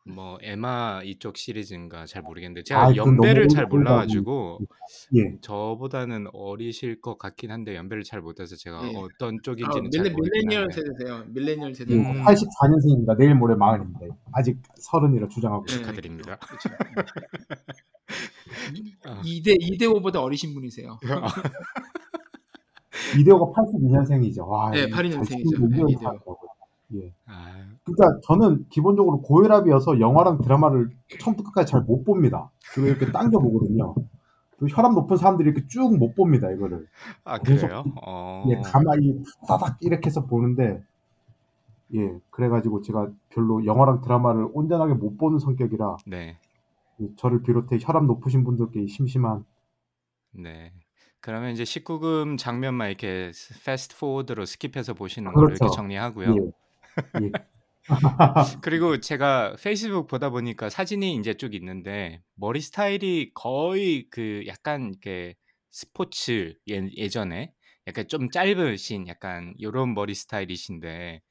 [0.09, 4.59] 뭐 에마 이쪽 시리즈인가 잘 모르겠는데 제가 아, 그 연배를 너무 잘 몰라 오래돼가지고 가지고
[5.17, 5.39] 예.
[5.41, 8.95] 저보다는 어리실 것 같긴 한데 연배를 잘 못해서 제가 예.
[8.97, 10.75] 어떤 아, 쪽인지는 잘 밀레, 모르긴 밀레니얼 한데.
[10.75, 11.25] 세대세요.
[11.29, 11.95] 밀레니얼 예, 세대.
[11.95, 12.25] 음.
[12.25, 13.19] 84년생입니다.
[13.19, 14.01] 내일 모레 마흔입니다.
[14.33, 15.73] 아직 서른이라 주장하고 네.
[15.75, 16.37] 축하드립니다.
[16.39, 16.69] 그렇죠.
[19.05, 19.21] 아.
[19.23, 20.99] 2대 2대 5보다 어리신 분이세요.
[23.19, 24.47] 이대호가 82년생이죠.
[24.47, 25.25] 와, 네, 이 82년생이죠.
[25.29, 26.13] 잘 네, 네, 이대호.
[26.95, 27.13] 예.
[27.27, 32.51] 아, 그러니까 저는 기본적으로 고혈압이어서 영화랑 드라마를 처음부터 끝까지 잘 못 봅니다.
[32.75, 33.95] 그리고 이렇게 당겨 보거든요.
[34.59, 36.87] 그 혈압 높은 사람들이 이렇게 쭉 못 봅니다, 이거를.
[37.25, 37.85] 아 계속 그래요?
[38.07, 38.45] 어.
[38.51, 40.83] 예, 가만히 따닥 이렇게 해서 보는데
[41.95, 46.39] 예, 그래가지고 제가 별로 영화랑 드라마를 온전하게 못 보는 성격이라 네.
[46.99, 49.45] 이 저를 비롯해 혈압 높으신 분들께 이 심심한
[50.33, 50.73] 네.
[51.21, 53.33] 그러면 이제 19금 장면만 이렇게
[53.65, 55.75] fast forward로 skip해서 보시는 걸로 이렇게 그렇죠.
[55.75, 56.29] 정리하고요.
[56.31, 56.51] 예,
[57.23, 57.33] 예.
[58.61, 65.37] 그리고 제가 페이스북 보다 보니까 사진이 이제 쭉 있는데 머리 스타일이 거의 그 약간 이렇게
[65.71, 67.53] 스포츠 예, 예전에
[67.87, 71.23] 약간 좀 짧으신 약간 요런 머리 스타일이신데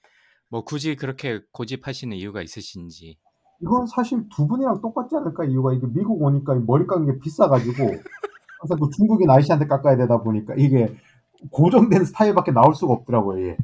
[0.50, 3.18] 뭐 굳이 그렇게 고집하시는 이유가 있으신지.
[3.62, 7.74] 이건 사실 두 분이랑 똑같지 않을까 이유가 이게 미국 오니까 머리 깎는 게 비싸가지고
[8.60, 10.96] 항상 그 중국인 아저씨한테 깎아야 되다 보니까 이게
[11.52, 13.48] 고정된 스타일밖에 나올 수가 없더라고요.
[13.48, 13.58] 예.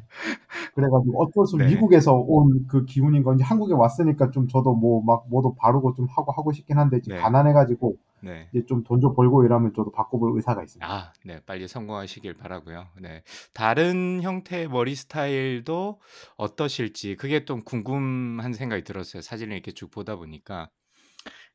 [0.74, 1.66] 그래가지고 어쩔 수 네.
[1.66, 6.32] 미국에서 온 그 기운인 건지 한국에 왔으니까 좀 저도 뭐 막 뭐도 바르고 좀 하고
[6.32, 7.22] 하고 싶긴 한데 지금 네.
[7.22, 8.48] 가난해가지고 네.
[8.54, 10.86] 이제 좀 돈 좀 벌고 이러면 저도 바꿔볼 의사가 있습니다.
[10.90, 11.40] 아, 네.
[11.44, 12.86] 빨리 성공하시길 바라고요.
[13.00, 13.22] 네.
[13.52, 16.00] 다른 형태의 머리 스타일도
[16.36, 19.20] 어떠실지 그게 좀 궁금한 생각이 들었어요.
[19.22, 20.68] 사진을 이렇게 쭉 보다 보니까.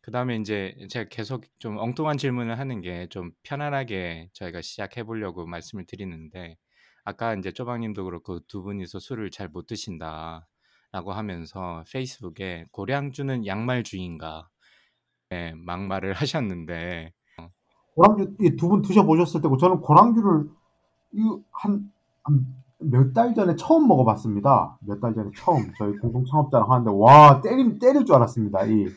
[0.01, 5.85] 그다음에 이제 제가 계속 좀 엉뚱한 질문을 하는 게 좀 편안하게 저희가 시작해 보려고 말씀을
[5.85, 6.57] 드리는데
[7.05, 13.83] 아까 이제 쪼박 님도 그렇고 두 분이서 술을 잘 못 드신다라고 하면서 페이스북에 고량주는 양말
[13.83, 14.49] 주인가
[15.29, 17.13] 네, 막말을 하셨는데
[17.95, 20.45] 고랑주 두분 드셔 보셨을 때고 저는 고랑주를
[21.51, 24.77] 한몇 달 전에 처음 먹어 봤습니다.
[24.81, 28.65] 몇 달 전에 처음 저희 공동 창업자랑 하는데 와 때림 때릴 줄 알았습니다.
[28.65, 28.87] 이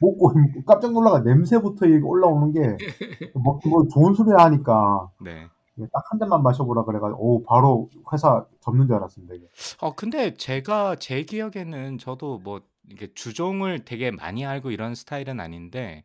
[0.00, 0.32] 먹고
[0.66, 2.76] 깜짝 놀라가 냄새부터 올라오는 게
[3.34, 5.46] 뭐, 뭐 좋은 소리를 하니까 네.
[5.92, 9.34] 딱한 잔만 마셔보라 그래가지고 오 바로 회사 접는 줄 알았습니다.
[9.34, 9.46] 이게.
[9.80, 16.04] 어 근데 제가 제 기억에는 저도 뭐 이게 주종을 되게 많이 알고 이런 스타일은 아닌데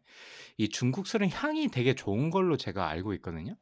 [0.58, 3.56] 이 중국 술은 향이 되게 좋은 걸로 제가 알고 있거든요.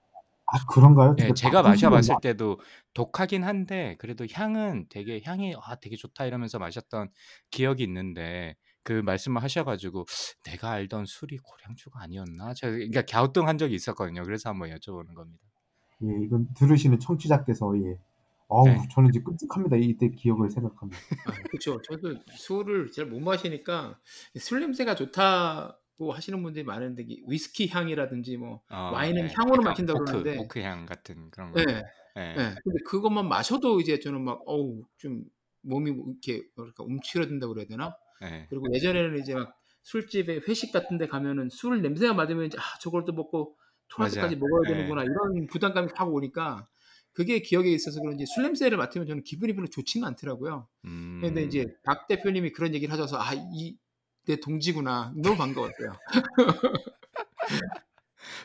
[0.54, 1.16] 아 그런가요?
[1.20, 2.60] 예, 되게 제가 마셔봤을 마- 때도
[2.94, 7.10] 독하긴 한데 그래도 향은 되게 향이 아 되게 좋다 이러면서 마셨던
[7.52, 10.06] 기억이 있는데 그 말씀을 하셔가지고
[10.46, 12.54] 내가 알던 술이 고량주가 아니었나?
[12.54, 14.24] 제가 그러니까 갸우뚱한 적이 있었거든요.
[14.24, 15.44] 그래서 한번 여쭤보는 겁니다.
[16.04, 18.00] 예, 이건 들으시는 청취자께서 예.
[18.48, 18.78] 어우 네.
[18.92, 19.78] 저는 이제 끔찍합니다.
[19.78, 20.94] 이때 기억을 생각하면.
[21.26, 21.82] 아, 그렇죠.
[21.84, 23.98] 저도 술을 잘 못 마시니까
[24.38, 29.34] 술 냄새가 좋다 고 하시는 분들이 많은데 이 위스키 향이라든지 뭐 어, 와인은 네.
[29.38, 31.60] 향으로 마신다고 오크, 그러는데 오크 향 같은 그런 거.
[31.64, 31.66] 네.
[32.16, 32.36] 네.
[32.36, 32.56] 네.
[32.64, 35.24] 근데 그것만 마셔도 이제 저는 막 어우 좀
[35.62, 37.96] 몸이 뭐 이렇게 뭐랄까 움츠러든다고 그래야 되나?
[38.22, 38.48] 네.
[38.50, 43.06] 그리고 예전에는 이제 막 술집에 회식 같은 데 가면은 술 냄새가 맡으면 이제 아 저걸
[43.06, 43.58] 또 먹고.
[44.16, 44.74] 때까지 먹어야 네.
[44.74, 46.66] 되는구나 이런 부담감이 확 오니까
[47.12, 50.66] 그게 기억에 있어서 그런지 술 냄새를 맡으면 저는 기분이 별로 좋지는 않더라고요.
[50.86, 51.20] 음.
[51.22, 53.76] 근데 이제 박 대표님이 그런 얘기를 하셔서 아 이
[54.28, 55.94] 내 동지구나 너무 반가웠어요.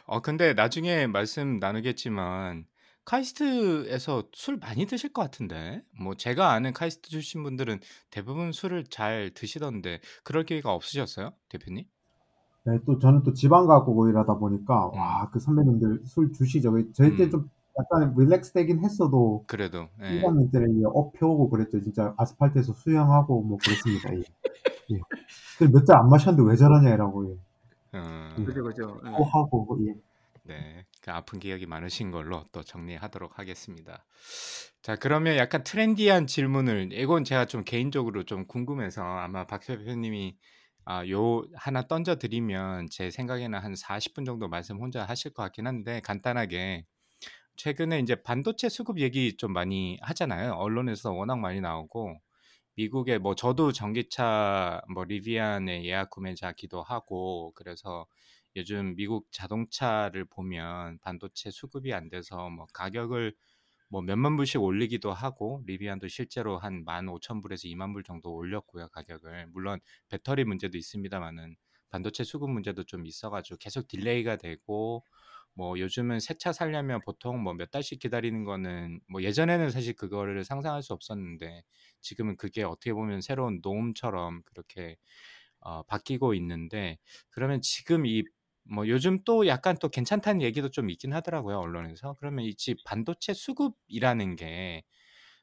[0.07, 2.67] 어 근데 나중에 말씀 나누겠지만
[3.07, 5.83] 카이스트에서 술 많이 드실 것 같은데.
[5.99, 11.31] 뭐 제가 아는 카이스트 출신 분들은 대부분 술을 잘 드시던데 그럴 기회가 없으셨어요?
[11.49, 11.85] 대표님?
[12.65, 14.99] 네, 또 저는 또 지방 가고 일하다 보니까 음.
[14.99, 16.73] 와 그 선배님들 술 주시죠.
[16.93, 17.31] 저희 때 음.
[17.31, 20.21] 좀 약간 relax 되긴 했어도 그래도 예.
[20.21, 21.81] 1학년 때는 이제 업 펴오고 그랬죠.
[21.83, 24.15] 진짜 아스팔트에서 수영하고 뭐 그랬습니다.
[24.15, 24.23] 예.
[24.93, 25.67] 예.
[25.73, 27.99] 몇잔안 마셨는데 왜 저러냐 이라고 예.
[27.99, 28.35] 어.
[28.45, 29.01] 그죠 그죠.
[29.05, 29.11] 예.
[29.17, 29.95] 또 하고 예.
[30.45, 30.86] 네.
[31.07, 34.05] 그 아픈 기억이 많으신 걸로 또 정리하도록 하겠습니다.
[34.83, 40.37] 자, 그러면 약간 트렌디한 질문을 이건 제가 좀 개인적으로 좀 궁금해서 아마 박 대표님이
[40.85, 45.69] 아, 요 하나 던져 드리면 제 생각에는 한 40분 정도 말씀 혼자 하실 것 같긴
[45.69, 46.87] 한데 간단하게
[47.57, 50.55] 최근에 이제 반도체 수급 얘기 좀 많이 하잖아요.
[50.55, 52.21] 언론에서 워낙 많이 나오고
[52.75, 58.07] 미국에 뭐 저도 전기차 뭐 리비안의 예약 구매자기도 하고 그래서
[58.57, 63.35] 요즘 미국 자동차를 보면 반도체 수급이 안 돼서 뭐 가격을
[63.89, 69.49] 뭐 몇만 불씩 올리기도 하고 리비안도 실제로 한 15,000불에서 2만 불 정도 올렸고요, 가격을.
[69.49, 71.57] 물론 배터리 문제도 있습니다만은
[71.91, 75.05] 반도체 수급 문제도 좀 있어 가지고 계속 delay가 되고
[75.55, 80.45] 뭐 요즘은 새 차 살려면 보통 뭐 몇 달씩 기다리는 거는 뭐 예전에는 사실 그거를
[80.45, 81.63] 상상할 수 없었는데
[82.01, 84.97] 지금은 그게 어떻게 보면 새로운 norm처럼 그렇게
[85.61, 86.99] 어, 바뀌고 있는데
[87.31, 88.23] 그러면 지금 이
[88.69, 94.37] 뭐 요즘 또 약간 또 괜찮다는 얘기도 좀 있긴 하더라고요 언론에서 그러면 이집 반도체 수급이라는
[94.37, 94.85] 게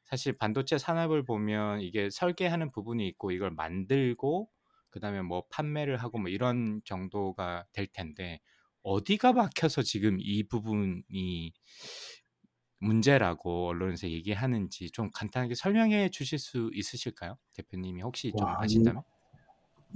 [0.04, 4.50] 사실 반도체 산업을 보면 이게 설계하는 부분이 있고 이걸 만들고
[4.90, 8.40] 그다음에 뭐 판매를 하고 뭐 이런 정도가 될 텐데
[8.82, 11.52] 어디가 막혀서 지금 이 부분이
[12.78, 17.38] 문제라고 언론에서 얘기하는지 좀 간단하게 설명해 주실 수 있으실까요?
[17.54, 19.02] 대표님이 혹시 좀 와, 아신다면?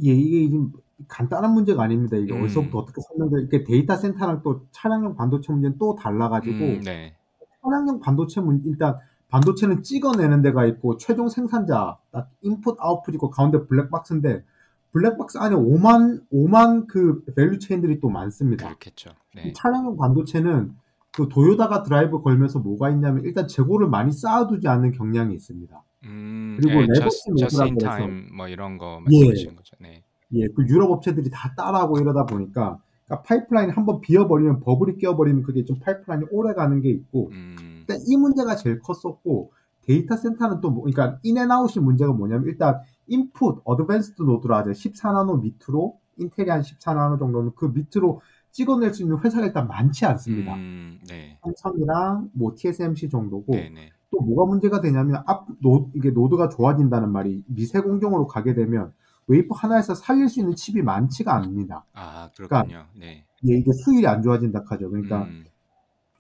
[0.05, 0.73] 예, 이게 지금
[1.07, 2.17] 간단한 문제가 아닙니다.
[2.17, 2.43] 이게 음.
[2.43, 7.15] 어디서부터 어떻게 설명드려 이게 데이터 센터랑 또 차량용 반도체 문제는 또 달라가지고 음, 네.
[7.63, 8.97] 차량용 반도체 문 일단
[9.29, 14.45] 반도체는 찍어내는 데가 있고 최종 생산자 딱 인풋 아웃풋 있고 가운데 블랙박스인데
[14.93, 18.67] 블랙박스 안에 오만 오만 그 value chain들이 또 많습니다.
[18.67, 19.11] 그렇겠죠.
[19.37, 19.53] 이 네.
[19.55, 20.75] 차량용 반도체는
[21.13, 25.83] 그 도요다가 드라이브 걸면서 뭐가 있냐면 일단 재고를 많이 쌓아두지 않는 경향이 있습니다.
[26.05, 27.11] 음, 그리고 예, 노드라고
[27.43, 29.77] 해서 time 뭐 이런 거 예, 말씀하시는 거죠.
[29.81, 30.03] 네.
[30.33, 35.65] 예, 그 유럽 업체들이 다 따라하고 이러다 보니까 그러니까 파이프라인이 한번 비어버리면 버블이 끼어버리면 그게
[35.65, 40.71] 좀 파이프라인이 오래 가는 게 있고 음, 일단 이 문제가 제일 컸었고 데이터 센터는 또
[40.71, 44.71] 뭐, 그러니까 인앤아웃이 문제가 뭐냐면 일단 인풋 advanced node로 하죠.
[44.71, 50.55] 14나노 밑으로 인텔이 한 14나노 정도는 그 밑으로 찍어낼 수 있는 회사가 일단 많지 않습니다.
[50.55, 51.39] 음, 네.
[51.43, 53.91] 삼성이랑 뭐 TSMC 정도고 네 네.
[54.11, 58.93] 또 뭐가 문제가 되냐면 앞 노, 이게 노드가 좋아진다는 말이 미세 공정으로 가게 되면
[59.27, 61.85] 웨이퍼 하나에서 살릴 수 있는 칩이 많지가 않습니다.
[61.93, 62.87] 아, 그러니까 그렇군요.
[62.99, 63.25] 네.
[63.47, 64.89] 예, 이게 수율이 안 좋아진다 하죠.
[64.91, 65.45] 그러니까 음,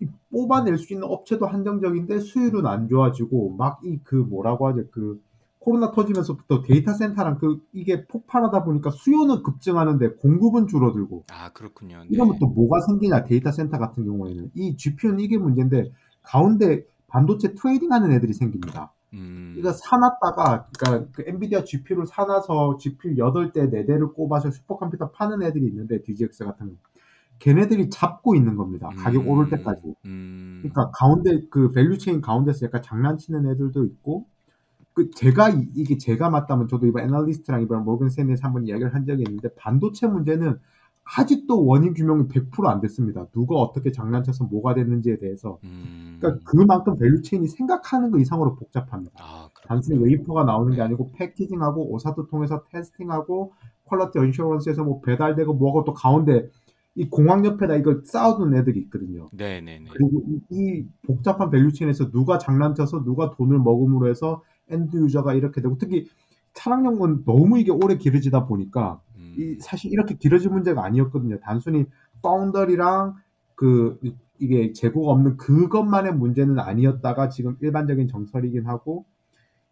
[0.01, 5.21] 이 뽑아낼 수 있는 업체도 한정적인데 수율은 안 좋아지고 막 이 그 뭐라고 하죠 그
[5.59, 12.05] 코로나 터지면서부터 데이터 센터랑 그 이게 폭발하다 보니까 수요는 급증하는데 공급은 줄어들고 아, 그렇군요.
[12.11, 12.39] 이러면 네.
[12.41, 15.91] 또 뭐가 생기냐 데이터 센터 같은 경우에는 이 GPU는 이게 문제인데
[16.23, 18.93] 가운데 반도체 trading하는 애들이 생깁니다.
[19.15, 25.67] 음, 이거 사놨다가 그러니까 그 엔비디아 GPU를 사놔서 GPU 8대 4대를 꼽아서 슈퍼컴퓨터 파는 애들이
[25.67, 26.73] 있는데 DGX 같은 거.
[27.39, 28.91] 걔네들이 잡고 있는 겁니다.
[28.97, 29.95] 가격 음, 오를 때까지.
[30.05, 34.27] 음, 그러니까 가운데 그 value chain 가운데서 약간 장난치는 애들도 있고
[34.93, 39.07] 그 제가 이- 이게 제가 맞다면 저도 이번 애널리스트랑 이번 모건 스탠리에서 한번 이야기를 한
[39.07, 40.59] 적이 있는데 반도체 문제는
[41.17, 43.27] 아직도 원인 규명이 100%안 됐습니다.
[43.33, 45.59] 누가 어떻게 장난쳐서 뭐가 됐는지에 대해서.
[45.65, 49.15] 음, 그러니까 그만큼 value chain이 생각하는 것 이상으로 복잡합니다.
[49.19, 50.03] 아, 단순히.
[50.03, 50.83] 웨이퍼가 나오는 게 네.
[50.83, 53.53] 아니고 packaging하고 OSAT도 통해서 testing하고
[53.85, 56.51] quality assurance에서 뭐 배달되고 뭐하고 또 가운데
[56.95, 59.29] 이 공항 옆에다 이걸 쌓아둔 애들이 있거든요.
[59.33, 59.89] 네네네.
[59.91, 65.63] 그리고 이, 이 복잡한 value chain에서 누가 장난쳐서 누가 돈을 먹음으로 해서 end user가 이렇게
[65.63, 66.07] 되고 특히
[66.53, 71.39] 차량용은 너무 이게 오래 길어지다 보니까 음, 이 사실 이렇게 길어진 문제가 아니었거든요.
[71.41, 71.87] 단순히
[72.23, 73.17] foundry랑
[73.55, 79.05] 그 이- 이게 재고가 없는 그것만의 문제는 아니었다가 지금 일반적인 정설이긴 하고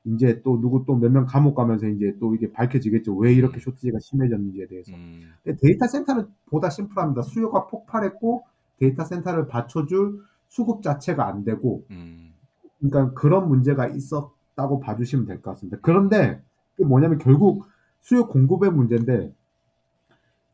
[0.04, 3.14] 이제 또 누구 또 몇 명 감옥 가면서 이제 또 이게 밝혀지겠죠.
[3.16, 4.92] 왜 이렇게 쇼티지가 심해졌는지에 대해서.
[4.94, 7.22] 음, 근데 데이터 센터는 보다 심플합니다.
[7.22, 8.44] 수요가 폭발했고
[8.78, 12.34] 데이터 센터를 받쳐줄 수급 자체가 안 되고 음,
[12.78, 15.78] 그러니까 그런 문제가 있었다고 봐주시면 될 것 같습니다.
[15.82, 16.40] 그런데
[16.84, 17.66] 뭐냐면 결국
[18.00, 19.32] 수요 공급의 문제인데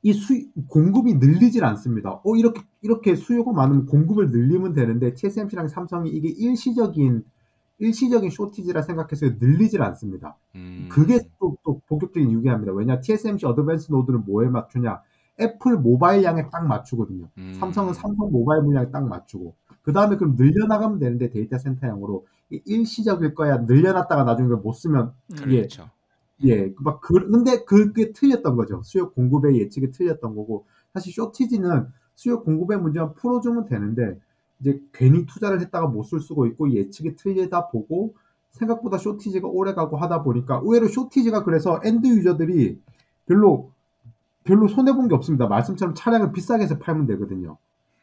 [0.03, 0.35] 이 수,
[0.69, 2.21] 공급이 늘리질 않습니다.
[2.25, 7.25] 어, 이렇게, 이렇게 수요가 많으면 공급을 늘리면 되는데, TSMC랑 삼성이 이게 일시적인,
[7.79, 10.37] 일시적인 shortage라 생각해서 늘리질 않습니다.
[10.57, 12.73] 음, 그게 또, 또 본격적인 유기합니다.
[12.73, 15.01] 왜냐, TSMC advanced node는 뭐에 맞추냐?
[15.41, 17.29] 애플 모바일 양에 딱 맞추거든요.
[17.39, 19.55] 음, 삼성은 삼성 모바일 물량에 딱 맞추고.
[19.83, 22.27] 그 다음에 그럼 늘려나가면 되는데, 데이터 센터형으로.
[22.51, 23.59] 이게 일시적일 거야.
[23.59, 25.89] 늘려놨다가 나중에 못 쓰면, 이게 그렇죠.
[26.45, 28.83] 예, 막 그, 근데 그게 틀렸던 거죠.
[28.83, 34.19] 수요 공급의 예측이 틀렸던 거고 사실 shortage는 수요 공급의 문제만 풀어주면 되는데
[34.61, 38.15] 이제 괜히 투자를 했다가 못 쓸 수가 있고 예측이 틀리다 보고
[38.53, 42.81] 생각보다 shortage가 오래 가고 하다 보니까 의외로 shortage가 그래서 end user들이
[43.27, 43.73] 별로
[44.45, 45.47] 별로 손해 본 게 없습니다.
[45.49, 47.59] 말씀처럼 차량을 비싸게 해서 팔면 되거든요.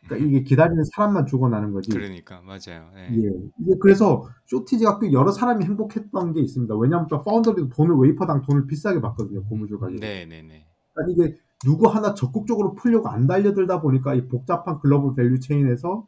[0.09, 1.91] 그러니까 이게 기다리는 사람만 죽어나는 거지.
[1.91, 2.89] 그러니까 맞아요.
[2.97, 3.15] 예.
[3.15, 3.75] 예.
[3.79, 6.75] 그래서 쇼티지가 꽤 여러 사람이 행복했던 게 있습니다.
[6.75, 9.43] 왜냐하면 또 foundry도 돈을 웨이퍼당 돈을 비싸게 받거든요.
[9.43, 9.99] 고무줄 가격.
[9.99, 10.65] 네네네.
[10.93, 16.07] 그러니까 이게 누구 하나 적극적으로 풀려고 안 달려들다 보니까 이 복잡한 global value chain에서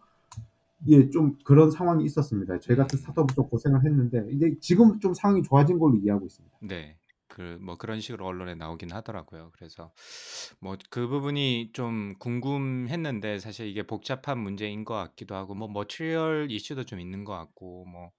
[0.88, 2.60] 예, 좀 그런 상황이 있었습니다.
[2.60, 6.58] 저희 같은 스타트업은 좀 고생을 했는데 이제 지금 좀 상황이 좋아진 걸로 이해하고 있습니다.
[6.62, 6.96] 네.
[7.32, 9.52] 그 뭐 그런 식으로 언론에 나오긴 하더라고요.
[9.54, 9.94] 그래서
[10.62, 16.86] 뭐 그 부분이 좀 궁금했는데 사실 이게 복잡한 문제인 것 같기도 하고 뭐 material issue도
[16.86, 18.12] 좀 있는 것 같고 뭐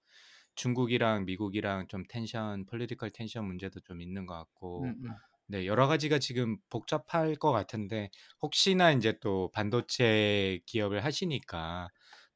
[0.56, 5.20] 중국이랑 미국이랑 좀 tension, political tension 문제도 좀 있는 것 같고 음, 음.
[5.48, 8.10] 네, 여러 가지가 지금 복잡할 것 같은데
[8.42, 11.88] 혹시나 이제 또 반도체 기업을 하시니까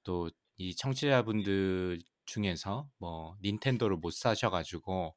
[0.04, 5.14] 또 이 청취자분들 중에서 뭐 닌텐도를 못 사셔가지고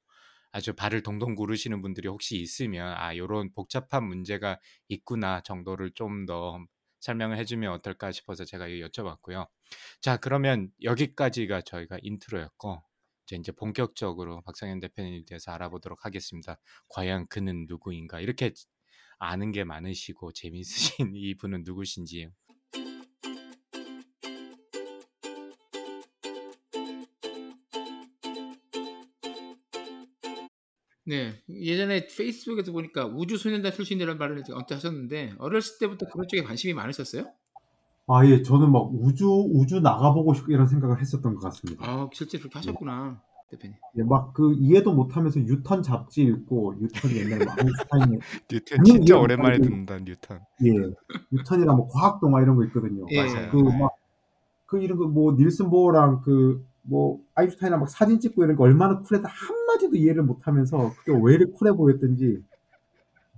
[0.52, 6.60] 아주 발을 동동 구르시는 분들이 혹시 있으면 아 요런 복잡한 문제가 있구나 정도를 좀 더
[7.00, 9.48] 설명을 해주면 어떨까 싶어서 제가 여쭤봤고요.
[10.02, 12.84] 자 그러면 여기까지가 저희가 인트로였고
[13.26, 16.60] 이제 이제 본격적으로 박상현 대표님에 대해서 알아보도록 하겠습니다.
[16.90, 18.52] 과연 그는 누구인가 이렇게
[19.20, 22.30] 아는 게 많으시고 재미있으신 이분은 누구신지
[31.10, 31.34] 네.
[31.50, 37.26] 예전에 페이스북에서 보니까 우주소년단 출신이라는 말을 언뜻 하셨는데 어렸을 때부터 그런 쪽에 관심이 많으셨어요?
[38.12, 41.84] 아, 예, 저는 막 우주, 우주 나가보고 싶고 이런 생각을 했었던 것 같습니다.
[41.88, 43.76] 아, 실제 그렇게 하셨구나, 대표님.
[43.98, 48.20] 예, 막 그 이해도 못하면서 뉴턴 잡지 읽고 뉴턴 옛날에 막 아인슈타인의
[48.52, 49.60] 뉴턴 진짜 오랜만에.
[49.60, 50.40] 듣는다 뉴턴.
[50.66, 50.72] 예,
[51.32, 53.06] 뉴턴이랑 뭐 과학 동화 이런 거 있거든요.
[53.12, 53.24] 예.
[53.24, 53.50] 맞아요.
[53.52, 53.80] 그 네.
[53.80, 59.00] 막그 이런 거 뭐 닐스 보어랑 그 뭐 아인슈타인이랑 막 사진 찍고 이런 거 얼마나
[59.00, 62.44] 쿨했다 한마디도 이해를 못하면서 그게 왜 이렇게 쿨해 보였던지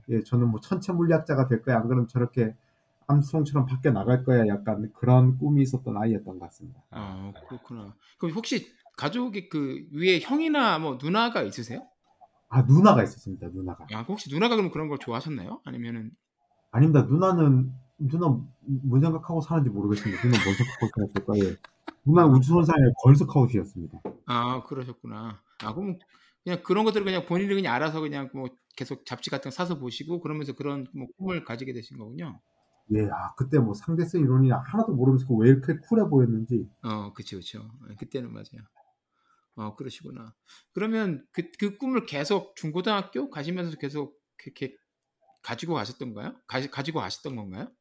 [0.10, 2.56] 예 저는 뭐 천체 물리학자가 될 거야 안 그러면 저렇게
[3.08, 6.82] 암스트롱처럼 밖에 나갈 거야 약간 그런 꿈이 있었던 아이였던 것 같습니다.
[6.92, 7.94] 아 그렇구나.
[8.18, 11.86] 그럼 혹시 가족이 그 위에 형이나 뭐 누나가 있으세요?
[12.48, 13.86] 아 누나가 있었습니다 누나가.
[13.94, 15.60] 아 혹시 누나가 그럼 그런 걸 좋아하셨나요?
[15.66, 16.12] 아니면은
[16.72, 18.28] 아닙니다 누나는 누나
[18.66, 20.22] 뭔 생각하고 사는지 모르겠습니다.
[20.22, 21.26] 누나 뭔 생각하고 살았을
[22.06, 24.02] 누나는 우주선상의 걸스카웃이었습니다.
[24.26, 25.42] 아 그러셨구나.
[25.64, 25.98] 아 그럼
[26.44, 30.22] 그냥 그런 것들을 그냥 본인이 그냥 알아서 그냥 뭐 계속 잡지 같은 거 사서 보시고
[30.22, 32.40] 그러면서 그런 뭐 꿈을 가지게 되신 거군요.
[32.94, 37.38] 예, 아 그때 뭐 상대성 이론이나 하나도 모르면서 왜 이렇게 쿨해 보였는지 어, 그쵸.
[37.90, 38.64] 예, 그때는 맞아요.
[39.56, 40.34] 어, 그러시구나.
[40.74, 44.76] 그러면 그, 그 꿈을 계속 중고등학교 가시면서 계속 그렇게
[45.44, 46.36] 가지고 가셨던가요?
[46.48, 47.72] 가, 가지고 가셨던 건가요?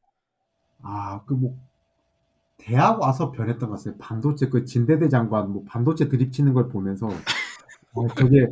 [0.82, 1.56] 아, 그 뭐
[2.60, 3.94] 대학 와서 변했던 것 같아요.
[3.98, 8.46] 반도체 그 진대대 장관 뭐 반도체 드립 치는 걸 보면서 어, 저게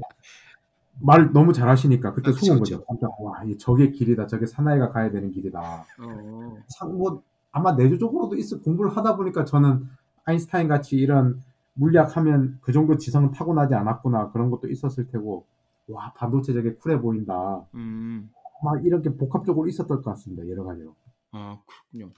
[1.00, 2.58] 말 너무 잘하시니까 그때 아, 속은.
[2.58, 2.84] 거죠.
[2.84, 4.26] 깜짝 와, 이게 저게 길이다.
[4.26, 5.60] 저게 사나이가 가야 되는 길이다.
[6.00, 9.88] 어, 참, 뭐 아마 내조적으로도 있어 공부를 하다 보니까 저는
[10.24, 11.40] 아인슈타인 같이 이런
[11.74, 15.46] 물리학하면 그 정도 지성은 타고나지 않았구나 그런 것도 있었을 테고
[15.88, 17.62] 와 반도체 저게 쿨해 보인다.
[17.74, 18.30] 음,
[18.62, 20.46] 막 이렇게 복합적으로 있었던 것 같습니다.
[20.48, 20.94] 여러 가지로.
[21.32, 22.12] 아, 그렇군요.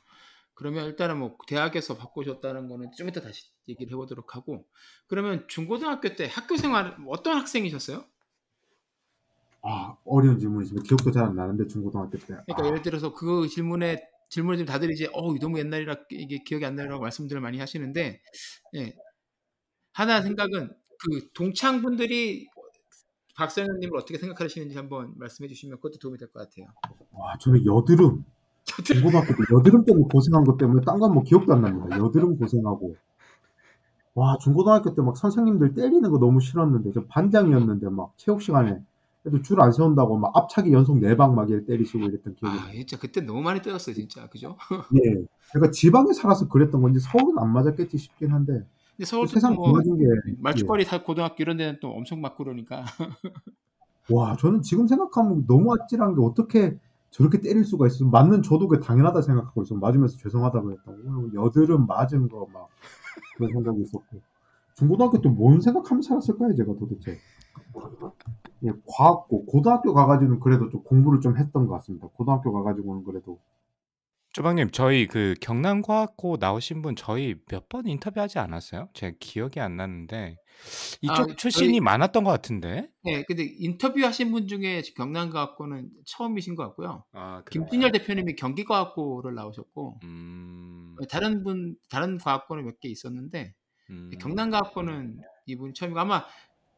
[0.61, 4.67] 그러면 일단은 뭐 대학에서 바꾸셨다는 거는 좀 이따 다시 얘기를 해보도록 하고
[5.09, 8.05] 그러면 중고등학교 때 학교 생활 어떤 학생이셨어요?
[9.63, 12.27] 아 어려운 질문이지만 기억도 잘 안 나는데 중고등학교 때.
[12.47, 16.65] 그러니까 아, 예를 들어서 그 질문에 질문을 지금 다들 이제 어 너무 옛날이라 이게 기억이
[16.65, 18.23] 안 나라고 말씀들을 많이 하시는데
[18.77, 18.95] 예.
[19.93, 22.49] 하나 생각은 그 동창 분들이
[23.37, 26.67] 박사님을 어떻게 생각하시는지 한번 말씀해 주시면 그것도 도움이 될 것 같아요.
[27.13, 28.25] 와 저는 여드름
[28.83, 31.99] 중고등학교 때 여드름 때문에 고생한 것 때문에 딴 건 뭐 기억도 안 납니다.
[31.99, 32.95] 여드름 고생하고
[34.15, 38.83] 와 중고등학교 때 막 선생님들 때리는 거 너무 싫었는데 저 반장이었는데 막 체육 시간에
[39.27, 42.73] 애들 줄 안 세운다고 막 앞차기 연속 네방 막 이렇게 때리시고 이랬던 기억이 아.
[42.73, 44.57] 진짜 그때 너무 많이 때렸어요 진짜 그죠?
[45.05, 45.23] 예.
[45.53, 48.65] 제가 지방에 살아서 그랬던 건지 서울은 안 맞았겠지 싶긴 한데
[48.97, 50.35] 근데 서울 세상 뭐 달라진 게 예.
[50.39, 52.85] 말죽거리 다 고등학교 이런 데는 또 엄청 맞고 그러니까
[54.11, 56.77] 와, 저는 지금 생각하면 너무 아찔한 게 어떻게
[57.11, 58.05] 저렇게 때릴 수가 있어.
[58.07, 59.75] 맞는 저도 그게 당연하다 생각하고 있어.
[59.77, 61.35] 맞으면서 죄송하다 그랬다고.
[61.35, 62.69] 여드름 맞은 거 막
[63.37, 64.21] 그런 생각이 있었고.
[64.75, 67.19] 중고등학교 때 뭔 생각하면 살았을까요, 제가 도대체.
[68.65, 72.09] 예, 과학고, 고등학교 가가지고는 그래도 좀 공부를 좀 했던 것 같습니다.
[72.15, 73.39] 고등학교 가가지고는 그래도.
[74.33, 78.89] 쪼박님 저희 그 경남과학고 나오신 분 저희 몇 번 인터뷰하지 않았어요?
[78.95, 82.89] 제가 기억이 안 나는데 아 이쪽 저희 출신이 많았던 것 같은데.
[83.03, 87.05] 네 근데 인터뷰하신 분 중에 경남과학고는 처음이신 것 같고요.
[87.13, 87.93] 아 김진열 그런가요?
[87.93, 90.97] 대표님이 경기과학고를 나오셨고 음.
[91.11, 93.55] 다른 분 다른 과학고는 몇 개 있었는데
[93.91, 94.11] 음.
[94.21, 96.25] 경남과학고는 이분 처음이고 아마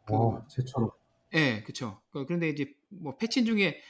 [0.06, 0.90] 그 어, 제처럼.
[1.34, 2.00] 예, 그쵸.
[2.10, 3.80] 그- 그런데 이제 뭐 패친 중에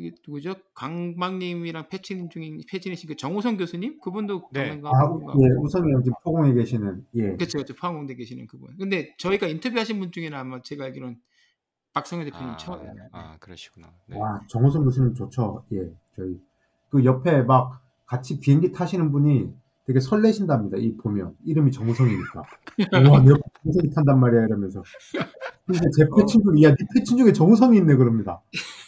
[0.00, 0.54] 그 누구죠?
[0.74, 4.60] 강박님이랑 패친 중에 패친이신 그 정호성 교수님 그분도 네.
[4.60, 7.36] 아, 경남과학고인가 예, 형 지금 포공에 계시는, 예.
[7.36, 7.74] 그쵸, 그쵸.
[7.74, 8.76] 포항공대 계시는 그분.
[8.78, 11.18] 근데 저희가 인터뷰하신 분 중에는 아마 제가 알기로는
[11.92, 12.90] 박성현 대표님 처음이에요.
[12.90, 13.08] 아, 네.
[13.12, 13.92] 아 그러시구나.
[14.06, 14.18] 네.
[14.18, 15.64] 와, 정호성 교수님 좋죠.
[15.72, 16.40] 예, 저희.
[16.90, 19.52] 그 옆에 막 같이 비행기 타시는 분이
[19.86, 20.78] 되게 설레신답니다.
[20.78, 21.36] 이 보면.
[21.44, 22.42] 이름이 정호성이니까.
[23.06, 24.46] 우와, 내 옆에 정호성이 탄단 말이야.
[24.46, 24.82] 이러면서.
[25.66, 26.16] 근데 제 어.
[26.16, 27.96] 패친 중에, 야, 네 패친 중에 정호성이 있네.
[27.96, 28.42] 그럽니다.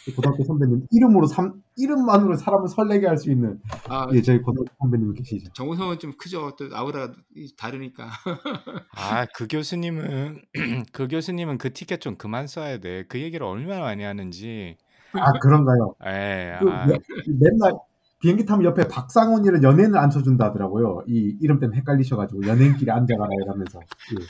[0.07, 0.87] 그 고등학교 선배님.
[0.91, 5.51] 이름으로, 삼, 이름만으로 사람을 설레게 할 수 있는, 아, 예, 저희 고등학교 선배님 계시죠.
[5.53, 6.55] 정우성은 좀 크죠.
[6.57, 8.07] 또 아우라가 이- 다르니까.
[8.95, 10.41] 아, 그 교수님은
[10.93, 13.03] 그 교수님은 그 티켓 좀 그만 써야 돼.
[13.09, 14.77] 그 얘기를 얼마나 많이 하는지.
[15.13, 15.95] 아, 그런가요?
[16.05, 16.97] 에, 그, 아, 매-
[17.27, 17.73] 맨날
[18.19, 21.03] 비행기 타면 옆에 박상원이라는 연예인을 앉혀준다 하더라고요.
[21.07, 23.79] 이 이름 때문에 헷갈리셔가지고 연예인끼리 앉아가라 이러면서.
[24.13, 24.25] 예.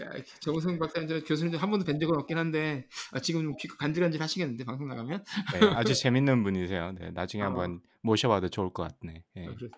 [0.00, 0.10] 야,
[0.40, 4.20] 정우성 박사님, 저 교수님 한 번도 뵌 적은 없긴 한데 아, 지금 좀 귀가 간질간질
[4.20, 5.24] 하시겠는데 방송 나가면.
[5.52, 6.92] 네, 아주 재밌는 분이세요.
[6.92, 7.46] 네, 나중에 어.
[7.46, 9.24] 한번 모셔봐도 좋을 것 같네.
[9.36, 9.46] 예.
[9.46, 9.76] 아, 그래서.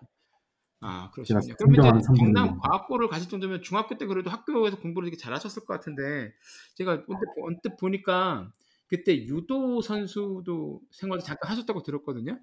[0.79, 1.55] 아, 그러시군요.
[1.57, 2.07] 그러면 존경하는 이제.
[2.17, 6.33] 경남 과학고를 가실 정도면 중학교 때 그래도 학교에서 공부를 되게 잘하셨을 것 같은데
[6.75, 8.51] 제가 언뜻, 언뜻 보니까
[8.87, 12.39] 그때 유도 선수도 생활을 잠깐 하셨다고 들었거든요.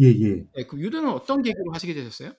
[0.00, 0.44] 예, 예.
[0.54, 2.32] 네, 그 유도는 어떤 계기로 하시게 되셨어요?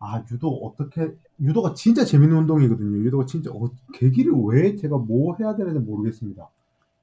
[0.00, 2.98] 아, 유도 어떻게, 유도가 진짜 재밌는 운동이거든요.
[3.04, 6.48] 유도가 진짜, 어, 계기를 왜 제가 뭐 해야 되는지 모르겠습니다.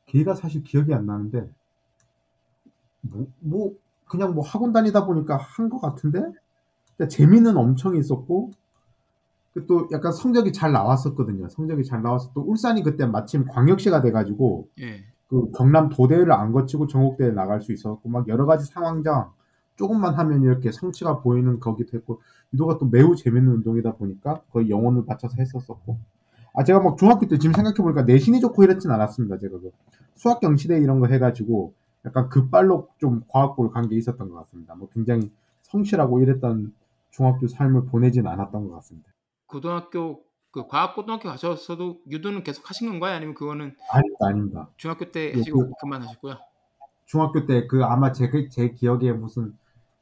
[0.07, 1.49] 계기가 사실 기억이 안 나는데,
[3.01, 3.73] 뭐, 뭐,
[4.07, 6.21] 그냥 뭐 학원 다니다 보니까 한 것 같은데,
[6.97, 8.51] 근데 재미는 엄청 있었고,
[9.53, 11.49] 그또 약간 성적이 잘 나왔었거든요.
[11.49, 15.03] 성적이 잘 나와서 또 울산이 그때 마침 광역시가 돼가지고, 예.
[15.29, 19.31] 그 경남 도대회를 안 거치고 전국대회 나갈 수 있었고, 막 여러 가지 상황장,
[19.77, 22.21] 조금만 하면 이렇게 성취가 보이는 거기도 했고
[22.53, 25.97] 유도가 또 매우 재밌는 운동이다 보니까 거의 영혼을 바쳐서 했었었고.
[26.53, 29.71] 아 제가 막 중학교 때 지금 생각해 보니까 내신이 좋고 이랬진 않았습니다 제가 그.
[30.15, 31.73] 수학 경시대 이런 거 해가지고
[32.05, 34.73] 약간 급발로 좀 과학고를 간 게 있었던 것 같습니다.
[34.75, 35.31] 뭐 굉장히
[35.63, 36.73] 성실하고 이랬던
[37.11, 39.11] 중학교 삶을 보내진 않았던 것 같습니다.
[39.45, 43.15] 고등학교 그 과학 고등학교 가셔서도 유도는 계속 하신 건가요?
[43.15, 44.69] 아니면 그거는 아닙니다 아닙니다.
[44.77, 46.35] 중학교 때 예, 하시고 그- 그만하셨고요?
[47.05, 49.53] 중학교 때 그 아마 제, 그- 제 기억에 무슨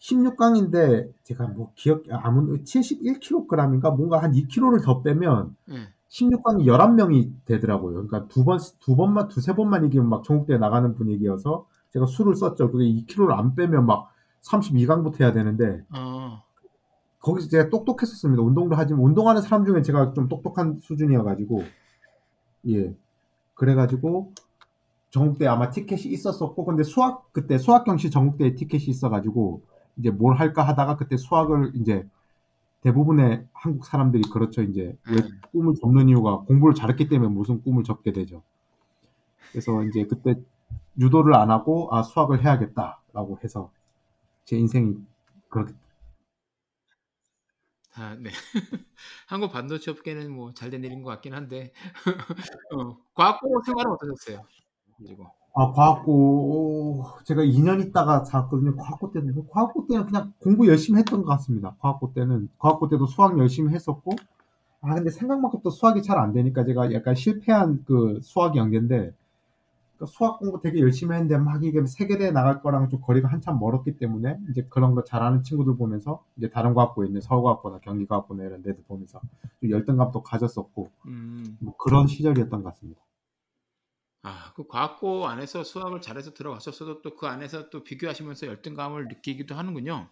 [0.05, 5.89] 16강인데 제가 뭐 기억 아무 71kg인가 뭔가 한 2kg를 더 빼면 예.
[6.09, 8.07] 16강이 11명이 되더라고요.
[8.07, 12.71] 그러니까 두 번, 두 번만, 두세 번만 이기면 막 전국대회 나가는 분위기여서 제가 수를 썼죠.
[12.71, 14.11] 그게 2kg를 안 빼면 막
[14.43, 16.43] 32강부터 해야 되는데 어.
[17.19, 18.43] 거기서 제가 똑똑했었습니다.
[18.43, 21.63] 운동도 하지만 운동하는 사람 중에 제가 좀 똑똑한 수준이어가지고
[22.69, 22.95] 예
[23.55, 24.33] 그래가지고
[25.09, 29.63] 전국대 아마 티켓이 있었었고 근데 수학 그때 수학 경시 전국대 티켓이 있어가지고
[29.97, 32.07] 이제 뭘 할까 하다가 그때 수학을 이제
[32.81, 35.41] 대부분의 한국 사람들이 그렇죠 이제 왜 음.
[35.51, 38.43] 꿈을 접는 이유가 공부를 잘했기 때문에 무슨 꿈을 접게 되죠.
[39.51, 40.35] 그래서 이제 그때
[40.99, 43.71] 유도를 안 하고 아 수학을 해야겠다라고 해서
[44.45, 44.95] 제 인생이
[45.49, 45.73] 그렇게
[47.97, 48.29] 아, 네.
[49.27, 51.71] 한국 반도체 업계는 뭐 잘 된 일인 것 같긴 한데
[52.75, 54.45] 어, 과학고 생활은 어떠셨어요?
[54.97, 55.27] 그리고
[55.57, 58.75] 아, 과학고, 제가 2년 있다가 잤거든요.
[58.75, 59.33] 과학고 때는.
[59.49, 61.75] 과학고 때는 그냥 공부 열심히 했던 것 같습니다.
[61.79, 62.49] 과학고 때는.
[62.59, 64.11] 과학고 때도 수학 열심히 했었고,
[64.81, 69.13] 아, 근데 생각만큼 또 수학이 잘 안 되니까 제가 약간 실패한 그 수학 연계인데,
[69.97, 73.97] 그 수학 공부 되게 열심히 했는데 막 이게 세계대회 나갈 거랑 좀 거리가 한참 멀었기
[73.97, 78.83] 때문에 이제 그런 거 잘하는 친구들 보면서 이제 다른 과학고에 있는 서울과학고나 경기과학고나 이런 데들
[78.87, 79.21] 보면서
[79.61, 83.01] 좀 열등감도 가졌었고, 음, 뭐 그런 시절이었던 것 같습니다.
[84.28, 90.07] 아, 그 과학고 안에서 수학을 잘해서 들어갔었어도 또 그 안에서 또 비교하시면서 열등감을 느끼기도 하는군요.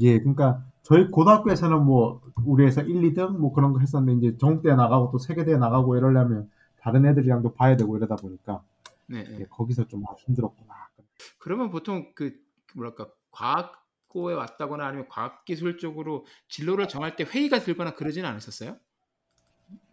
[0.00, 4.74] 예, 그러니까 저희 고등학교에서는 뭐 우리 에서 1, 2등 뭐 그런 거 했었는데 이제 전국대회
[4.76, 8.62] 나가고 또 세계대회 나가고 이러려면 다른 애들이랑도 봐야 되고 이러다 보니까
[9.06, 9.40] 네, 네.
[9.40, 10.72] 예, 거기서 좀 힘들었구나.
[11.38, 12.32] 그러면 보통 그
[12.74, 18.76] 뭐랄까 과학고에 왔다거나 아니면 과학기술 쪽으로 진로를 정할 때 회의가 들거나 그러지는 않으셨어요?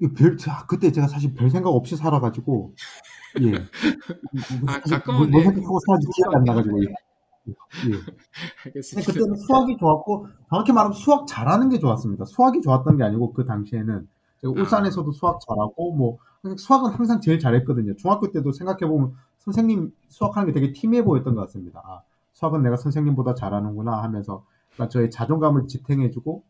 [0.02, 2.76] 이 별, 자, 그때 제가 사실 별 생각 없이 살아가지고
[3.42, 3.54] 예,
[4.68, 5.44] 아, 뭐, 뭐 네.
[5.44, 6.88] 생각하고 살지 기억이 안 나가지고 예.
[6.88, 7.52] 예.
[9.06, 12.26] 그때는 수학이 좋았고 정확히 말하면 수학 잘하는 게 좋았습니다.
[12.26, 14.08] 수학이 좋았던 게 아니고 그 당시에는
[14.42, 14.62] 제가 아.
[14.62, 16.18] 울산에서도 수학 잘하고 뭐
[16.58, 17.96] 수학은 항상 제일 잘했거든요.
[17.96, 21.82] 중학교 때도 생각해 보면 선생님 수학하는 게 되게 팀해 보였던 것 같습니다.
[21.86, 22.02] 아,
[22.34, 26.44] 수학은 내가 선생님보다 잘하는구나 하면서 그러니까 저의 자존감을 지탱해주고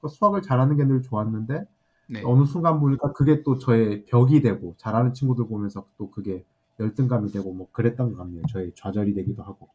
[0.00, 1.64] 그 수학을 잘하는 게 늘 좋았는데
[2.08, 2.22] 네.
[2.24, 6.44] 어느 순간 보니까 그게 또 저의 벽이 되고 잘하는 친구들 보면서 또 그게
[6.78, 8.42] 열등감이 되고 뭐 그랬던 것 같네요.
[8.48, 9.68] 저의 좌절이 되기도 하고.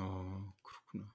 [0.00, 1.12] 어, 그렇구나.